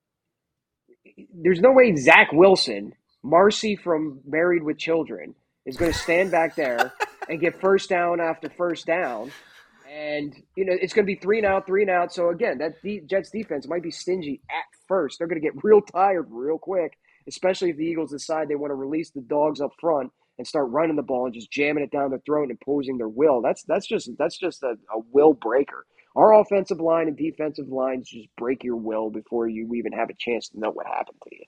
There's 1.34 1.60
no 1.60 1.72
way 1.72 1.96
Zach 1.96 2.30
Wilson, 2.32 2.94
Marcy 3.26 3.74
from 3.74 4.20
Married 4.24 4.62
with 4.62 4.78
Children, 4.78 5.34
is 5.66 5.76
going 5.76 5.92
to 5.92 5.98
stand 5.98 6.30
back 6.30 6.54
there 6.54 6.92
and 7.28 7.40
get 7.40 7.60
first 7.60 7.88
down 7.88 8.20
after 8.20 8.48
first 8.48 8.86
down. 8.86 9.32
And, 9.92 10.32
you 10.54 10.64
know, 10.64 10.76
it's 10.80 10.92
going 10.92 11.04
to 11.04 11.12
be 11.12 11.18
three 11.18 11.38
and 11.38 11.46
out, 11.46 11.66
three 11.66 11.82
and 11.82 11.90
out. 11.90 12.12
So, 12.12 12.30
again, 12.30 12.58
that 12.58 12.80
de- 12.82 13.00
Jets 13.00 13.30
defense 13.30 13.66
might 13.66 13.82
be 13.82 13.90
stingy 13.90 14.42
at 14.48 14.64
first. 14.86 15.18
They're 15.18 15.26
going 15.26 15.40
to 15.40 15.44
get 15.44 15.64
real 15.64 15.80
tired 15.80 16.28
real 16.30 16.58
quick, 16.58 16.96
especially 17.26 17.70
if 17.70 17.76
the 17.76 17.84
Eagles 17.84 18.12
decide 18.12 18.48
they 18.48 18.54
want 18.54 18.70
to 18.70 18.76
release 18.76 19.10
the 19.10 19.22
dogs 19.22 19.60
up 19.60 19.72
front 19.80 20.12
and 20.38 20.46
start 20.46 20.70
running 20.70 20.94
the 20.94 21.02
ball 21.02 21.24
and 21.24 21.34
just 21.34 21.50
jamming 21.50 21.82
it 21.82 21.90
down 21.90 22.10
their 22.10 22.22
throat 22.24 22.42
and 22.42 22.52
imposing 22.52 22.96
their 22.96 23.08
will. 23.08 23.42
That's 23.42 23.64
that's 23.64 23.88
just 23.88 24.08
that's 24.18 24.38
just 24.38 24.62
a, 24.62 24.76
a 24.94 25.00
will 25.12 25.32
breaker. 25.32 25.84
Our 26.14 26.40
offensive 26.40 26.80
line 26.80 27.08
and 27.08 27.16
defensive 27.16 27.68
lines 27.68 28.08
just 28.08 28.28
break 28.38 28.62
your 28.62 28.76
will 28.76 29.10
before 29.10 29.48
you 29.48 29.74
even 29.74 29.92
have 29.92 30.10
a 30.10 30.14
chance 30.16 30.48
to 30.50 30.60
know 30.60 30.70
what 30.70 30.86
happened 30.86 31.18
to 31.24 31.30
you. 31.34 31.44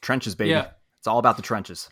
Trenches, 0.00 0.34
baby. 0.34 0.50
Yeah. 0.50 0.68
It's 0.98 1.06
all 1.06 1.18
about 1.18 1.36
the 1.36 1.42
trenches. 1.42 1.88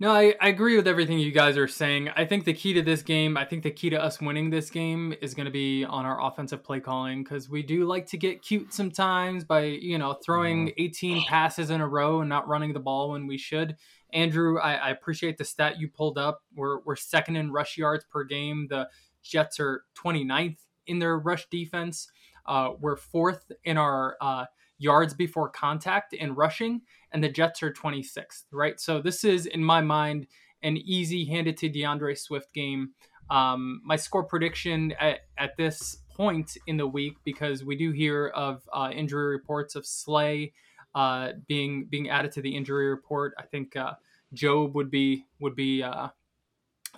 No, 0.00 0.12
I, 0.12 0.34
I 0.40 0.48
agree 0.48 0.76
with 0.76 0.88
everything 0.88 1.18
you 1.18 1.30
guys 1.30 1.58
are 1.58 1.68
saying. 1.68 2.08
I 2.16 2.24
think 2.24 2.46
the 2.46 2.54
key 2.54 2.72
to 2.72 2.80
this 2.80 3.02
game, 3.02 3.36
I 3.36 3.44
think 3.44 3.62
the 3.62 3.70
key 3.70 3.90
to 3.90 4.02
us 4.02 4.18
winning 4.18 4.48
this 4.48 4.70
game 4.70 5.14
is 5.20 5.34
going 5.34 5.44
to 5.44 5.52
be 5.52 5.84
on 5.84 6.06
our 6.06 6.26
offensive 6.26 6.64
play 6.64 6.80
calling 6.80 7.22
because 7.22 7.50
we 7.50 7.62
do 7.62 7.84
like 7.84 8.06
to 8.06 8.16
get 8.16 8.40
cute 8.40 8.72
sometimes 8.72 9.44
by, 9.44 9.64
you 9.64 9.98
know, 9.98 10.14
throwing 10.24 10.72
18 10.78 11.24
passes 11.24 11.68
in 11.68 11.82
a 11.82 11.86
row 11.86 12.20
and 12.20 12.30
not 12.30 12.48
running 12.48 12.72
the 12.72 12.80
ball 12.80 13.10
when 13.10 13.26
we 13.26 13.36
should. 13.36 13.76
Andrew, 14.10 14.58
I, 14.58 14.76
I 14.76 14.88
appreciate 14.88 15.36
the 15.36 15.44
stat 15.44 15.78
you 15.78 15.88
pulled 15.88 16.16
up. 16.16 16.40
We're, 16.56 16.80
we're 16.80 16.96
second 16.96 17.36
in 17.36 17.52
rush 17.52 17.76
yards 17.76 18.06
per 18.10 18.24
game. 18.24 18.68
The 18.70 18.88
Jets 19.22 19.60
are 19.60 19.84
29th 20.02 20.60
in 20.86 20.98
their 20.98 21.18
rush 21.18 21.46
defense. 21.50 22.10
Uh, 22.46 22.70
we're 22.80 22.96
fourth 22.96 23.52
in 23.64 23.76
our 23.76 24.16
uh, 24.22 24.46
yards 24.80 25.14
before 25.14 25.48
contact 25.48 26.14
in 26.14 26.34
rushing, 26.34 26.80
and 27.12 27.22
the 27.22 27.28
Jets 27.28 27.62
are 27.62 27.72
26th, 27.72 28.44
right? 28.50 28.80
So 28.80 29.00
this 29.00 29.22
is, 29.24 29.46
in 29.46 29.62
my 29.62 29.82
mind, 29.82 30.26
an 30.62 30.78
easy 30.78 31.26
handed 31.26 31.56
to 31.58 31.68
DeAndre 31.68 32.18
Swift 32.18 32.52
game. 32.52 32.90
Um, 33.28 33.82
my 33.84 33.96
score 33.96 34.24
prediction 34.24 34.92
at, 34.98 35.20
at 35.38 35.56
this 35.56 35.98
point 36.16 36.56
in 36.66 36.78
the 36.78 36.86
week, 36.86 37.18
because 37.24 37.62
we 37.62 37.76
do 37.76 37.92
hear 37.92 38.28
of 38.28 38.62
uh, 38.72 38.90
injury 38.92 39.26
reports 39.26 39.76
of 39.76 39.86
Slay 39.86 40.52
uh, 40.94 41.32
being 41.46 41.86
being 41.88 42.08
added 42.08 42.32
to 42.32 42.42
the 42.42 42.56
injury 42.56 42.88
report. 42.88 43.34
I 43.38 43.42
think 43.42 43.76
uh, 43.76 43.92
Jobe 44.34 44.72
would 44.74 44.90
be 44.90 45.26
would 45.40 45.54
be 45.54 45.82
uh, 45.82 46.08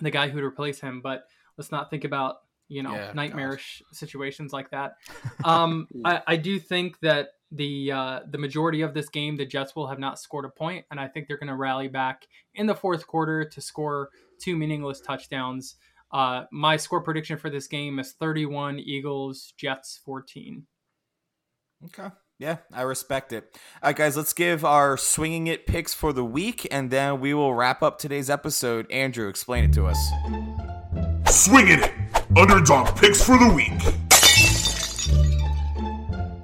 the 0.01 0.09
guy 0.09 0.29
who 0.29 0.35
would 0.35 0.43
replace 0.43 0.79
him. 0.79 1.01
But 1.01 1.25
let's 1.57 1.71
not 1.71 1.89
think 1.89 2.05
about 2.05 2.37
you 2.67 2.81
know 2.81 2.93
Yeah, 2.93 3.11
nightmarish 3.13 3.83
situations 3.91 4.53
like 4.53 4.71
that. 4.71 4.95
Um, 5.43 5.89
I, 6.05 6.21
I 6.25 6.35
do 6.37 6.57
think 6.57 7.01
that 7.01 7.31
the 7.55 7.91
uh, 7.91 8.19
the 8.29 8.37
majority 8.37 8.81
of 8.81 8.93
this 8.93 9.09
game, 9.09 9.37
the 9.37 9.45
Jets 9.45 9.75
will 9.75 9.87
have 9.87 9.99
not 9.99 10.19
scored 10.19 10.45
a 10.45 10.49
point, 10.49 10.85
and 10.91 10.99
I 10.99 11.07
think 11.07 11.27
they're 11.27 11.37
going 11.37 11.47
to 11.47 11.55
rally 11.55 11.87
back 11.87 12.27
in 12.55 12.67
the 12.67 12.75
fourth 12.75 13.07
quarter 13.07 13.45
to 13.45 13.61
score 13.61 14.09
two 14.41 14.55
meaningless 14.55 14.99
touchdowns. 14.99 15.75
Uh, 16.11 16.43
my 16.51 16.77
score 16.77 17.01
prediction 17.01 17.37
for 17.37 17.49
this 17.49 17.67
game 17.67 17.97
is 17.97 18.13
31 18.13 18.79
Eagles, 18.79 19.53
Jets 19.57 19.99
14. 20.05 20.67
Okay. 21.85 22.09
Yeah, 22.39 22.57
I 22.71 22.81
respect 22.81 23.31
it. 23.31 23.49
All 23.81 23.89
right, 23.89 23.95
guys, 23.95 24.17
let's 24.17 24.33
give 24.33 24.65
our 24.65 24.97
swinging 24.97 25.47
it 25.47 25.65
picks 25.65 25.93
for 25.93 26.11
the 26.11 26.25
week, 26.25 26.67
and 26.71 26.91
then 26.91 27.19
we 27.19 27.33
will 27.33 27.53
wrap 27.53 27.81
up 27.81 27.99
today's 27.99 28.29
episode. 28.29 28.91
Andrew, 28.91 29.27
explain 29.27 29.63
it 29.65 29.73
to 29.73 29.85
us. 29.85 30.11
Swinging 31.29 31.79
it. 31.79 31.91
Underdog 32.35 32.97
picks 32.97 33.23
for 33.23 33.37
the 33.37 33.51
week. 33.53 34.02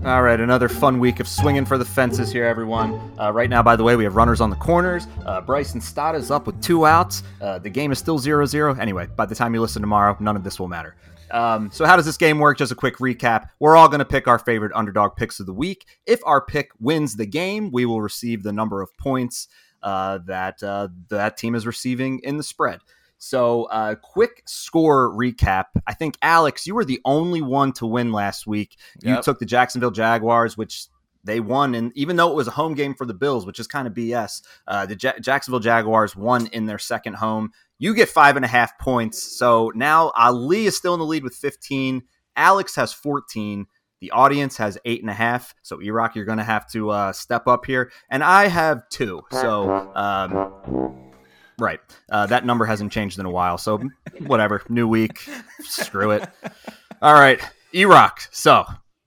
All 0.05 0.21
right, 0.23 0.39
another 0.39 0.69
fun 0.69 0.97
week 0.97 1.19
of 1.19 1.27
swinging 1.27 1.65
for 1.65 1.77
the 1.77 1.83
fences 1.83 2.31
here, 2.31 2.45
everyone. 2.45 2.93
Uh, 3.19 3.33
right 3.33 3.49
now, 3.49 3.62
by 3.62 3.75
the 3.75 3.83
way, 3.83 3.97
we 3.97 4.05
have 4.05 4.15
runners 4.15 4.39
on 4.39 4.49
the 4.49 4.55
corners. 4.55 5.07
Uh, 5.25 5.41
Bryson 5.41 5.81
Stott 5.81 6.15
is 6.15 6.31
up 6.31 6.47
with 6.47 6.59
two 6.62 6.85
outs. 6.85 7.21
Uh, 7.41 7.59
the 7.59 7.69
game 7.69 7.91
is 7.91 7.99
still 7.99 8.17
0 8.17 8.45
0. 8.45 8.75
Anyway, 8.75 9.07
by 9.17 9.25
the 9.25 9.35
time 9.35 9.53
you 9.53 9.59
listen 9.59 9.81
tomorrow, 9.81 10.15
none 10.21 10.38
of 10.38 10.43
this 10.45 10.57
will 10.57 10.69
matter. 10.69 10.95
Um, 11.31 11.69
so, 11.73 11.83
how 11.83 11.97
does 11.97 12.05
this 12.05 12.15
game 12.15 12.39
work? 12.39 12.57
Just 12.57 12.71
a 12.71 12.75
quick 12.75 12.99
recap. 12.99 13.49
We're 13.59 13.75
all 13.75 13.89
going 13.89 13.99
to 13.99 14.05
pick 14.05 14.25
our 14.25 14.39
favorite 14.39 14.71
underdog 14.73 15.17
picks 15.17 15.41
of 15.41 15.47
the 15.47 15.53
week. 15.53 15.85
If 16.05 16.21
our 16.25 16.39
pick 16.39 16.71
wins 16.79 17.17
the 17.17 17.25
game, 17.25 17.69
we 17.69 17.85
will 17.85 18.01
receive 18.01 18.41
the 18.41 18.53
number 18.53 18.81
of 18.81 18.95
points 18.95 19.49
uh, 19.83 20.19
that 20.27 20.63
uh, 20.63 20.88
that 21.09 21.35
team 21.35 21.55
is 21.55 21.67
receiving 21.67 22.19
in 22.19 22.38
the 22.38 22.43
spread. 22.43 22.79
So, 23.19 23.65
uh, 23.65 23.95
quick 23.95 24.43
score 24.47 25.13
recap. 25.15 25.65
I 25.86 25.93
think 25.93 26.17
Alex, 26.21 26.65
you 26.65 26.73
were 26.73 26.86
the 26.86 27.01
only 27.05 27.41
one 27.41 27.73
to 27.73 27.86
win 27.86 28.12
last 28.12 28.47
week. 28.47 28.77
You 29.03 29.15
Yep. 29.15 29.23
took 29.23 29.39
the 29.39 29.45
Jacksonville 29.45 29.91
Jaguars, 29.91 30.58
which 30.58 30.88
they 31.25 31.41
won, 31.41 31.75
and 31.75 31.91
even 31.95 32.15
though 32.15 32.29
it 32.32 32.36
was 32.36 32.47
a 32.47 32.51
home 32.51 32.75
game 32.75 32.95
for 32.95 33.05
the 33.05 33.13
Bills, 33.13 33.45
which 33.45 33.60
is 33.60 33.67
kind 33.67 33.88
of 33.88 33.93
BS, 33.93 34.41
uh, 34.67 34.86
the 34.86 34.95
Ja- 34.99 35.19
Jacksonville 35.19 35.60
Jaguars 35.60 36.15
won 36.15 36.47
in 36.47 36.65
their 36.65 36.79
second 36.79 37.15
home. 37.15 37.51
You 37.77 37.93
get 37.93 38.08
five 38.08 38.38
and 38.38 38.45
a 38.45 38.47
half 38.47 38.79
points. 38.79 39.21
So 39.38 39.71
now 39.75 40.12
Ali 40.15 40.65
is 40.65 40.77
still 40.77 40.93
in 40.93 40.99
the 40.99 41.05
lead 41.05 41.23
with 41.25 41.36
15. 41.36 42.03
Alex 42.38 42.73
has 42.77 42.93
14. 42.93 43.67
The 43.99 44.12
audience 44.12 44.55
has 44.58 44.77
eight 44.86 45.01
and 45.01 45.10
a 45.10 45.13
half. 45.13 45.53
So 45.62 45.82
E-Rock, 45.82 46.15
you're 46.15 46.23
going 46.23 46.38
to 46.38 46.43
have 46.45 46.69
to 46.71 46.89
uh, 46.89 47.12
step 47.12 47.47
up 47.47 47.65
here, 47.65 47.91
and 48.10 48.23
I 48.23 48.47
have 48.47 48.88
two. 48.89 49.21
So. 49.29 49.91
Um, 49.93 51.09
Right. 51.60 51.80
Uh, 52.10 52.26
that 52.28 52.45
number 52.45 52.65
hasn't 52.65 52.91
changed 52.91 53.19
in 53.19 53.26
a 53.26 53.32
while. 53.32 53.58
So, 53.58 53.82
whatever. 54.26 54.62
New 54.69 54.88
week. 54.88 55.28
Screw 55.62 56.12
it. 56.12 56.28
All 57.02 57.13
right. 57.13 57.39
E-Rock. 57.74 58.22
So, 58.32 58.65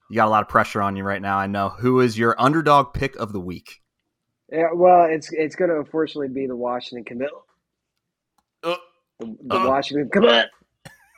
you 0.09 0.15
got 0.15 0.27
a 0.27 0.29
lot 0.29 0.43
of 0.43 0.49
pressure 0.49 0.81
on 0.81 0.95
you 0.95 1.03
right 1.03 1.21
now. 1.21 1.37
I 1.37 1.47
know. 1.47 1.69
Who 1.69 1.99
is 1.99 2.17
your 2.17 2.35
underdog 2.39 2.93
pick 2.93 3.15
of 3.15 3.33
the 3.33 3.39
week? 3.39 3.81
Yeah, 4.51 4.67
well, 4.75 5.05
it's 5.09 5.31
it's 5.33 5.55
going 5.55 5.69
to 5.71 5.77
unfortunately 5.79 6.27
be 6.27 6.45
the 6.47 6.55
Washington 6.55 7.03
Commit. 7.05 7.31
Uh, 8.63 8.75
The, 9.19 9.35
the 9.45 9.55
uh. 9.55 9.67
Washington 9.67 10.09
Commit. 10.11 10.49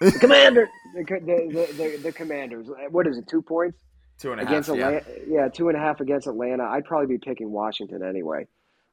The 0.01 0.11
Commander. 0.13 0.67
The, 0.95 1.03
the, 1.03 1.17
the, 1.19 1.73
the, 1.73 1.97
the 2.03 2.11
Commanders. 2.11 2.67
What 2.91 3.07
is 3.07 3.17
it? 3.17 3.27
Two 3.27 3.41
points 3.41 3.77
Two 4.19 4.31
and 4.31 4.39
a 4.39 4.43
half. 4.43 4.51
against 4.51 4.69
yeah. 4.69 4.75
Atlanta. 4.89 5.05
Yeah. 5.27 5.47
two 5.49 5.67
and 5.69 5.77
a 5.77 5.79
half 5.81 5.99
against 5.99 6.27
Atlanta. 6.27 6.63
I'd 6.63 6.85
probably 6.85 7.07
be 7.07 7.17
picking 7.17 7.51
Washington 7.51 8.03
anyway. 8.03 8.47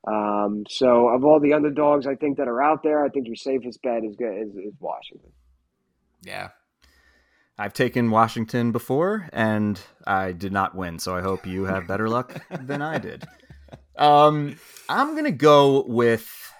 Um, 0.06 0.64
so 0.68 1.08
of 1.08 1.24
all 1.24 1.38
the 1.40 1.52
underdogs, 1.52 2.06
I 2.06 2.16
think 2.16 2.38
that 2.38 2.48
are 2.48 2.62
out 2.62 2.82
there, 2.82 3.04
I 3.04 3.08
think 3.08 3.26
your 3.26 3.36
safest 3.36 3.82
bet 3.82 4.04
is 4.04 4.16
good 4.16 4.36
is, 4.36 4.54
is 4.54 4.74
Washington. 4.80 5.30
Yeah. 6.22 6.48
I've 7.58 7.74
taken 7.74 8.10
Washington 8.10 8.72
before, 8.72 9.28
and 9.32 9.80
I 10.06 10.32
did 10.32 10.52
not 10.52 10.74
win. 10.74 10.98
So, 10.98 11.14
I 11.14 11.20
hope 11.20 11.46
you 11.46 11.64
have 11.64 11.86
better 11.86 12.08
luck 12.08 12.42
than 12.60 12.80
I 12.82 12.98
did. 12.98 13.24
Um, 13.96 14.56
I'm 14.88 15.14
to 15.22 15.30
go 15.30 15.84
with. 15.86 16.52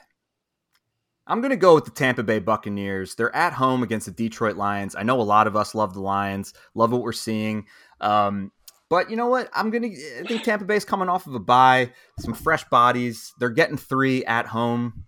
I'm 1.26 1.40
going 1.40 1.50
to 1.50 1.57
go 1.57 1.74
with 1.74 1.85
the 1.85 1.92
Tampa 1.92 2.22
Bay 2.22 2.40
Buccaneers. 2.40 3.14
They're 3.14 3.35
at 3.35 3.52
home 3.52 3.83
against 3.83 4.07
the 4.07 4.12
Detroit 4.12 4.57
Lions. 4.57 4.94
I 4.96 5.02
know 5.02 5.20
a 5.20 5.22
lot 5.22 5.46
of 5.46 5.57
us 5.57 5.74
love 5.74 5.94
the 5.94 6.00
Lions, 6.00 6.52
love 6.74 6.92
what 6.92 7.02
we're 7.02 7.12
seeing. 7.12 7.66
Um, 8.00 8.50
but 8.92 9.09
you 9.09 9.16
know 9.16 9.28
what? 9.28 9.48
I'm 9.55 9.70
to 9.72 9.78
I 9.78 10.26
think 10.26 10.42
Tampa 10.42 10.66
Bay's 10.66 10.85
coming 10.85 11.09
off 11.09 11.26
of 11.26 11.35
a 11.35 11.40
bye, 11.40 11.92
some 12.20 12.35
fresh 12.35 12.62
bodies. 12.64 13.33
They're 13.38 13.48
getting 13.48 13.78
3 13.78 14.22
at 14.26 14.44
home. 14.48 15.05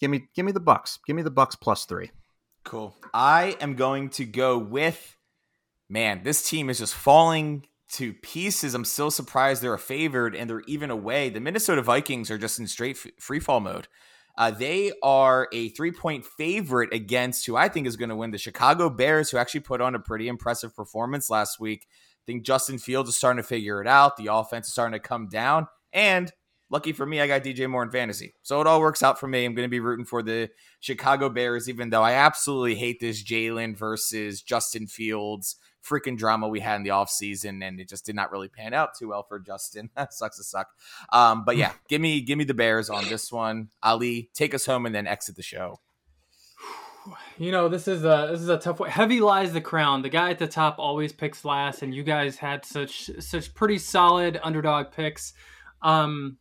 Give 0.00 0.10
me 0.10 0.24
give 0.34 0.46
me 0.46 0.52
the 0.52 0.60
Bucs. 0.60 0.98
Give 1.06 1.14
me 1.14 1.20
the 1.20 1.30
Bucs 1.30 1.54
plus 1.60 1.84
3. 1.84 2.10
Cool. 2.64 2.96
I 3.12 3.58
am 3.60 3.74
going 3.74 4.08
to 4.10 4.24
go 4.24 4.56
with 4.56 5.18
man, 5.86 6.22
this 6.24 6.48
team 6.48 6.70
is 6.70 6.78
just 6.78 6.94
falling 6.94 7.66
to 7.92 8.14
pieces. 8.14 8.72
I'm 8.74 8.86
still 8.86 9.10
surprised 9.10 9.60
they're 9.60 9.74
a 9.74 9.78
favored 9.78 10.34
and 10.34 10.48
they're 10.48 10.62
even 10.66 10.90
away. 10.90 11.28
The 11.28 11.40
Minnesota 11.40 11.82
Vikings 11.82 12.30
are 12.30 12.38
just 12.38 12.58
in 12.58 12.66
straight 12.66 12.96
free 13.20 13.38
fall 13.38 13.60
mode. 13.60 13.86
Uh, 14.38 14.50
they 14.50 14.92
are 15.02 15.46
a 15.52 15.68
three 15.68 15.92
point 15.92 16.24
favorite 16.24 16.94
against 16.94 17.44
who 17.44 17.54
I 17.54 17.68
think 17.68 17.86
is 17.86 17.96
going 17.96 18.08
to 18.08 18.16
win 18.16 18.30
the 18.30 18.38
Chicago 18.38 18.88
Bears, 18.88 19.30
who 19.30 19.36
actually 19.36 19.60
put 19.60 19.82
on 19.82 19.94
a 19.94 20.00
pretty 20.00 20.26
impressive 20.26 20.74
performance 20.74 21.28
last 21.28 21.60
week. 21.60 21.86
I 22.24 22.32
think 22.32 22.44
Justin 22.44 22.78
Fields 22.78 23.10
is 23.10 23.16
starting 23.16 23.42
to 23.42 23.46
figure 23.46 23.82
it 23.82 23.86
out. 23.86 24.16
The 24.16 24.32
offense 24.32 24.66
is 24.66 24.72
starting 24.72 24.98
to 24.98 25.08
come 25.08 25.28
down. 25.28 25.68
And 25.92 26.32
lucky 26.70 26.92
for 26.92 27.04
me, 27.04 27.20
I 27.20 27.26
got 27.26 27.42
DJ 27.42 27.68
Moore 27.68 27.82
in 27.82 27.90
fantasy. 27.90 28.34
So 28.42 28.62
it 28.62 28.66
all 28.66 28.80
works 28.80 29.02
out 29.02 29.20
for 29.20 29.28
me. 29.28 29.44
I'm 29.44 29.54
going 29.54 29.66
to 29.66 29.70
be 29.70 29.80
rooting 29.80 30.06
for 30.06 30.22
the 30.22 30.48
Chicago 30.80 31.28
Bears, 31.28 31.68
even 31.68 31.90
though 31.90 32.02
I 32.02 32.12
absolutely 32.12 32.76
hate 32.76 32.98
this 32.98 33.22
Jalen 33.22 33.76
versus 33.76 34.40
Justin 34.40 34.86
Fields 34.86 35.56
freaking 35.86 36.16
drama 36.16 36.48
we 36.48 36.60
had 36.60 36.76
in 36.76 36.82
the 36.82 36.90
offseason 36.90 37.62
and 37.62 37.78
it 37.78 37.88
just 37.88 38.06
did 38.06 38.14
not 38.14 38.32
really 38.32 38.48
pan 38.48 38.72
out 38.72 38.96
too 38.98 39.08
well 39.08 39.22
for 39.22 39.38
Justin. 39.38 39.90
That 39.94 40.14
sucks 40.14 40.38
to 40.38 40.44
suck. 40.44 40.68
Um, 41.12 41.44
but 41.44 41.56
yeah, 41.56 41.72
give 41.88 42.00
me 42.00 42.22
give 42.22 42.38
me 42.38 42.44
the 42.44 42.54
Bears 42.54 42.88
on 42.88 43.04
this 43.08 43.30
one. 43.30 43.68
Ali, 43.82 44.30
take 44.34 44.54
us 44.54 44.64
home 44.66 44.86
and 44.86 44.94
then 44.94 45.06
exit 45.06 45.36
the 45.36 45.42
show. 45.42 45.80
You 47.38 47.50
know, 47.52 47.68
this 47.68 47.86
is 47.88 48.04
a 48.04 48.28
this 48.30 48.40
is 48.40 48.48
a 48.48 48.58
tough 48.58 48.80
one. 48.80 48.88
Heavy 48.90 49.20
lies 49.20 49.52
the 49.52 49.60
crown. 49.60 50.02
The 50.02 50.08
guy 50.08 50.30
at 50.30 50.38
the 50.38 50.46
top 50.46 50.76
always 50.78 51.12
picks 51.12 51.44
last, 51.44 51.82
and 51.82 51.94
you 51.94 52.02
guys 52.02 52.36
had 52.38 52.64
such 52.64 53.10
such 53.20 53.54
pretty 53.54 53.78
solid 53.78 54.40
underdog 54.42 54.90
picks. 54.92 55.34
Um, 55.82 56.38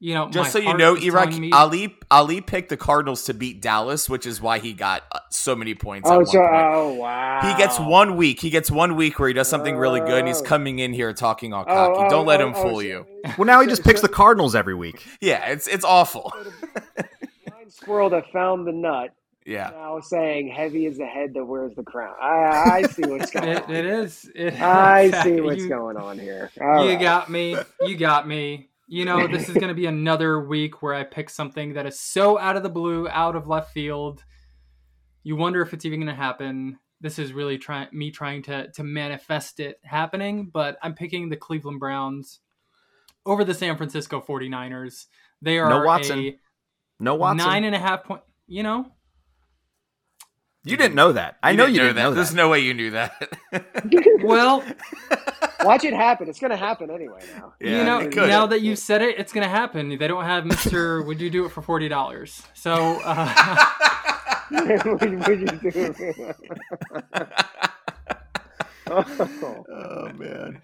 you 0.00 0.14
know, 0.14 0.30
Just 0.30 0.52
so 0.52 0.58
you 0.60 0.74
know, 0.74 0.94
is 0.94 1.00
telling 1.02 1.32
E-Rock, 1.32 1.32
me- 1.40 1.50
Ali 1.52 1.96
Ali 2.10 2.40
picked 2.40 2.68
the 2.68 2.76
Cardinals 2.76 3.24
to 3.24 3.34
beat 3.34 3.60
Dallas, 3.60 4.08
which 4.08 4.26
is 4.26 4.40
why 4.40 4.60
he 4.60 4.72
got 4.72 5.02
uh, 5.10 5.18
so 5.30 5.56
many 5.56 5.74
points. 5.74 6.08
Oh, 6.08 6.22
so 6.24 6.38
point. 6.38 6.50
oh 6.54 6.94
wow. 6.94 7.40
He 7.42 7.54
gets 7.60 7.80
one 7.80 8.16
week. 8.16 8.40
He 8.40 8.48
gets 8.50 8.70
one 8.70 8.94
week 8.94 9.18
where 9.18 9.26
he 9.28 9.34
does 9.34 9.48
something 9.48 9.76
really 9.76 9.98
good, 10.00 10.20
and 10.20 10.28
he's 10.28 10.40
Oh. 10.40 10.44
coming 10.44 10.78
in 10.78 10.92
here 10.92 11.12
talking 11.12 11.52
all 11.52 11.64
Oh, 11.66 11.66
cocky. 11.94 12.04
oh, 12.06 12.10
Don't 12.10 12.26
let 12.26 12.40
oh, 12.40 12.46
him 12.48 12.54
oh, 12.56 12.62
fool 12.62 12.74
so- 12.76 12.80
you. 12.80 13.06
Well, 13.36 13.46
now 13.46 13.60
he 13.60 13.66
just 13.66 13.82
picks 13.82 14.00
the 14.00 14.08
Cardinals 14.08 14.54
every 14.54 14.74
week. 14.76 15.04
Yeah, 15.20 15.46
it's 15.50 15.66
it's 15.66 15.84
awful. 15.84 16.32
squirrel 17.68 18.08
that 18.10 18.30
found 18.32 18.66
the 18.66 18.72
nut. 18.72 19.10
Yeah. 19.48 19.70
Now 19.72 19.98
saying 20.00 20.48
heavy 20.48 20.84
is 20.84 20.98
the 20.98 21.06
head 21.06 21.32
that 21.32 21.44
wears 21.44 21.74
the 21.74 21.82
crown. 21.82 22.14
I, 22.20 22.80
I 22.80 22.82
see 22.82 23.02
what's 23.06 23.30
going 23.30 23.48
It, 23.48 23.64
on. 23.64 23.74
it 23.74 23.86
is. 23.86 24.30
It, 24.34 24.54
I 24.60 25.10
see 25.22 25.40
what's 25.40 25.62
you, 25.62 25.70
going 25.70 25.96
on 25.96 26.18
here. 26.18 26.50
All 26.60 26.84
You 26.84 26.90
right. 26.92 27.00
got 27.00 27.30
me. 27.30 27.56
You 27.80 27.96
got 27.96 28.28
me. 28.28 28.68
You 28.88 29.06
know, 29.06 29.26
this 29.26 29.48
is 29.48 29.54
going 29.54 29.68
to 29.68 29.74
be 29.74 29.86
another 29.86 30.40
week 30.40 30.82
where 30.82 30.92
I 30.94 31.02
pick 31.04 31.30
something 31.30 31.72
that 31.74 31.86
is 31.86 31.98
so 31.98 32.38
out 32.38 32.56
of 32.56 32.62
the 32.62 32.68
blue, 32.68 33.08
out 33.08 33.36
of 33.36 33.46
left 33.48 33.72
field. 33.72 34.22
You 35.22 35.36
wonder 35.36 35.62
if 35.62 35.72
it's 35.72 35.86
even 35.86 36.00
going 36.00 36.14
to 36.14 36.14
happen. 36.14 36.78
This 37.00 37.18
is 37.18 37.32
really 37.32 37.56
trying 37.56 37.88
me 37.92 38.10
trying 38.10 38.42
to 38.44 38.70
to 38.72 38.82
manifest 38.82 39.60
it 39.60 39.80
happening, 39.82 40.50
but 40.52 40.76
I'm 40.82 40.94
picking 40.94 41.28
the 41.30 41.36
Cleveland 41.36 41.80
Browns 41.80 42.40
over 43.24 43.44
the 43.44 43.54
San 43.54 43.76
Francisco 43.78 44.20
49ers. 44.20 45.06
They 45.40 45.58
are 45.58 45.68
No 45.70 45.84
Watson. 45.86 46.18
a 46.18 46.38
No 47.00 47.14
Watson. 47.14 47.46
nine 47.46 47.64
and 47.64 47.74
a 47.74 47.78
half 47.78 48.04
point. 48.04 48.22
You 48.46 48.62
know, 48.62 48.92
you 50.64 50.76
didn't 50.76 50.94
know 50.94 51.12
that. 51.12 51.36
I 51.42 51.52
You 51.52 51.56
know 51.56 51.66
you 51.66 51.80
didn't 51.80 51.96
know 51.96 52.10
that. 52.10 52.16
There's 52.16 52.34
no 52.34 52.48
way 52.48 52.60
you 52.60 52.74
knew 52.74 52.90
that. 52.90 53.30
well, 54.22 54.64
Watch 55.64 55.84
it 55.84 55.92
happen. 55.92 56.28
It's 56.28 56.38
going 56.38 56.50
to 56.50 56.56
happen 56.56 56.90
anyway 56.90 57.20
now. 57.36 57.54
Yeah, 57.60 57.78
you 57.78 57.84
know, 57.84 58.26
now 58.26 58.46
that 58.46 58.60
you've 58.60 58.78
said 58.78 59.02
it, 59.02 59.18
it's 59.18 59.32
going 59.32 59.44
to 59.44 59.50
happen. 59.50 59.88
They 59.88 60.08
don't 60.08 60.24
have 60.24 60.46
Mister. 60.46 61.02
would 61.06 61.20
you 61.20 61.30
do 61.30 61.44
it 61.46 61.50
for 61.50 61.62
forty 61.62 61.88
dollars? 61.88 62.42
So. 62.54 63.00
Uh, 63.04 63.66
what 64.50 65.00
would 65.28 65.40
you 65.40 65.70
do? 65.70 65.94
oh. 68.86 69.64
oh 69.68 70.12
man. 70.12 70.62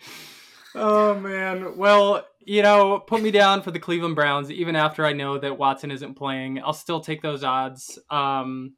Oh 0.76 1.14
man. 1.18 1.76
Well, 1.76 2.24
you 2.40 2.62
know, 2.62 3.00
put 3.00 3.20
me 3.20 3.30
down 3.32 3.62
for 3.62 3.72
the 3.72 3.80
Cleveland 3.80 4.14
Browns 4.14 4.50
even 4.50 4.76
after 4.76 5.04
I 5.04 5.12
know 5.12 5.38
that 5.38 5.58
Watson 5.58 5.90
isn't 5.90 6.14
playing. 6.14 6.62
I'll 6.62 6.72
still 6.72 7.00
take 7.00 7.20
those 7.20 7.42
odds. 7.42 7.98
Um 8.10 8.74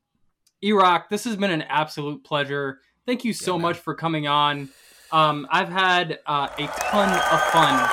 E-Rock, 0.66 1.08
this 1.08 1.24
has 1.24 1.36
been 1.36 1.50
an 1.52 1.62
absolute 1.62 2.24
pleasure. 2.24 2.80
Thank 3.06 3.24
you 3.24 3.32
so 3.32 3.54
Yeah, 3.56 3.62
much 3.62 3.76
for 3.78 3.94
coming 3.94 4.26
on. 4.26 4.68
Um 5.12 5.46
I've 5.50 5.68
had 5.68 6.18
uh, 6.26 6.48
a 6.58 6.66
ton 6.66 7.08
of 7.08 7.42
fun 7.52 7.88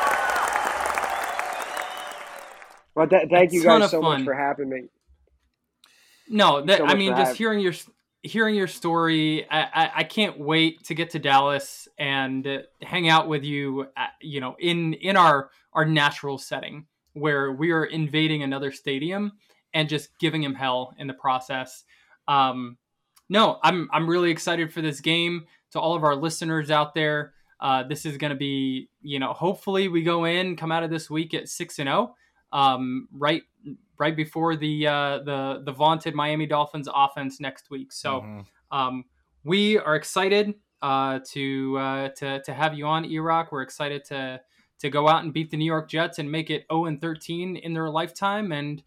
Well, 2.95 3.07
th- 3.07 3.29
thank 3.29 3.51
A 3.51 3.55
you 3.55 3.63
guys 3.63 3.91
so 3.91 4.01
fun. 4.01 4.19
much 4.19 4.25
for 4.25 4.33
having 4.33 4.69
me. 4.69 4.83
No, 6.29 6.61
that 6.65 6.77
so 6.79 6.85
I 6.85 6.95
mean, 6.95 7.11
just 7.11 7.19
having- 7.21 7.35
hearing 7.35 7.59
your 7.59 7.73
hearing 8.25 8.55
your 8.55 8.67
story, 8.67 9.45
I, 9.49 9.61
I, 9.61 9.91
I 9.97 10.03
can't 10.05 10.39
wait 10.39 10.83
to 10.85 10.93
get 10.95 11.09
to 11.11 11.19
Dallas 11.19 11.87
and 11.97 12.47
uh, 12.47 12.59
hang 12.81 13.09
out 13.09 13.27
with 13.27 13.43
you. 13.43 13.87
At, 13.97 14.11
you 14.21 14.39
know, 14.39 14.55
in 14.59 14.93
in 14.93 15.17
our 15.17 15.49
our 15.73 15.85
natural 15.85 16.37
setting 16.37 16.85
where 17.13 17.51
we 17.51 17.71
are 17.71 17.85
invading 17.85 18.41
another 18.43 18.71
stadium 18.71 19.33
and 19.73 19.89
just 19.89 20.17
giving 20.19 20.41
him 20.41 20.53
hell 20.55 20.93
in 20.97 21.07
the 21.07 21.13
process. 21.13 21.83
Um, 22.27 22.77
no, 23.29 23.59
I'm 23.63 23.89
I'm 23.91 24.09
really 24.09 24.31
excited 24.31 24.71
for 24.73 24.81
this 24.81 25.01
game. 25.01 25.45
To 25.71 25.79
all 25.79 25.95
of 25.95 26.03
our 26.03 26.15
listeners 26.15 26.69
out 26.69 26.93
there, 26.93 27.33
uh, 27.59 27.83
this 27.83 28.05
is 28.05 28.17
going 28.17 28.29
to 28.29 28.37
be 28.37 28.89
you 29.01 29.19
know 29.19 29.33
hopefully 29.33 29.87
we 29.87 30.03
go 30.03 30.25
in 30.25 30.55
come 30.55 30.71
out 30.71 30.83
of 30.83 30.89
this 30.89 31.09
week 31.09 31.33
at 31.33 31.49
six 31.49 31.79
and 31.79 31.87
zero. 31.87 32.15
Um, 32.51 33.07
right 33.11 33.41
right 33.97 34.15
before 34.15 34.55
the 34.55 34.87
uh, 34.87 35.19
the 35.19 35.61
the 35.65 35.71
vaunted 35.71 36.13
Miami 36.13 36.45
Dolphins 36.45 36.87
offense 36.93 37.39
next 37.39 37.69
week. 37.71 37.91
So 37.91 38.21
Mhm. 38.21 38.45
um, 38.71 39.05
we 39.43 39.77
are 39.79 39.95
excited 39.95 40.53
uh, 40.81 41.19
to 41.31 41.77
uh, 41.77 42.09
to 42.09 42.41
to 42.43 42.53
have 42.53 42.73
you 42.75 42.85
on, 42.85 43.05
E-Rock. 43.05 43.51
We're 43.51 43.61
excited 43.63 44.03
to 44.05 44.41
to 44.79 44.89
go 44.89 45.07
out 45.07 45.23
and 45.23 45.33
beat 45.33 45.49
the 45.49 45.57
New 45.57 45.65
York 45.65 45.89
Jets 45.89 46.19
and 46.19 46.29
make 46.29 46.49
it 46.49 46.65
0 46.69 46.85
and 46.85 46.99
13 46.99 47.55
in 47.55 47.73
their 47.73 47.89
lifetime, 47.89 48.51
and 48.51 48.83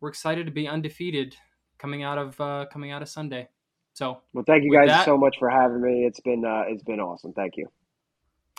we're 0.00 0.08
excited 0.08 0.46
to 0.46 0.52
be 0.52 0.66
undefeated 0.66 1.36
coming 1.80 2.02
out 2.02 2.18
of 2.18 2.40
uh, 2.40 2.66
coming 2.72 2.90
out 2.92 3.02
of 3.02 3.08
Sunday. 3.08 3.48
So 3.92 4.18
Well, 4.32 4.44
thank 4.46 4.62
you 4.64 4.72
guys 4.72 4.88
that- 4.88 5.04
so 5.04 5.16
much 5.16 5.36
for 5.38 5.48
having 5.50 5.80
me. 5.80 6.04
It's 6.04 6.20
been 6.20 6.44
uh, 6.44 6.64
it's 6.68 6.82
been 6.84 7.00
awesome. 7.00 7.32
Thank 7.32 7.56
you. 7.56 7.66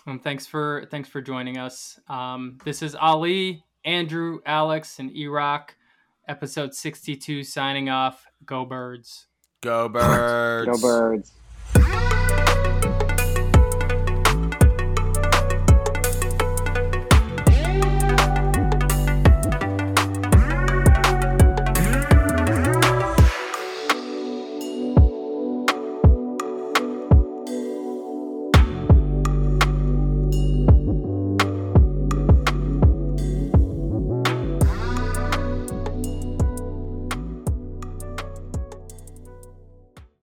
um, 0.07 0.19
thanks 0.19 0.45
for 0.47 0.87
thanks 0.91 1.07
for 1.07 1.21
joining 1.21 1.57
us. 1.57 1.99
Um, 2.09 2.57
this 2.65 2.81
is 2.81 2.95
Ali, 2.95 3.63
Andrew, 3.85 4.39
Alex, 4.45 4.99
and 4.99 5.11
E-Rock. 5.15 5.75
Episode 6.27 6.73
62 6.73 7.43
signing 7.43 7.89
off. 7.89 8.25
Go 8.45 8.63
Birds. 8.65 9.27
Go 9.61 9.89
birds. 9.89 10.81
Go 10.81 10.87
birds. 10.87 12.20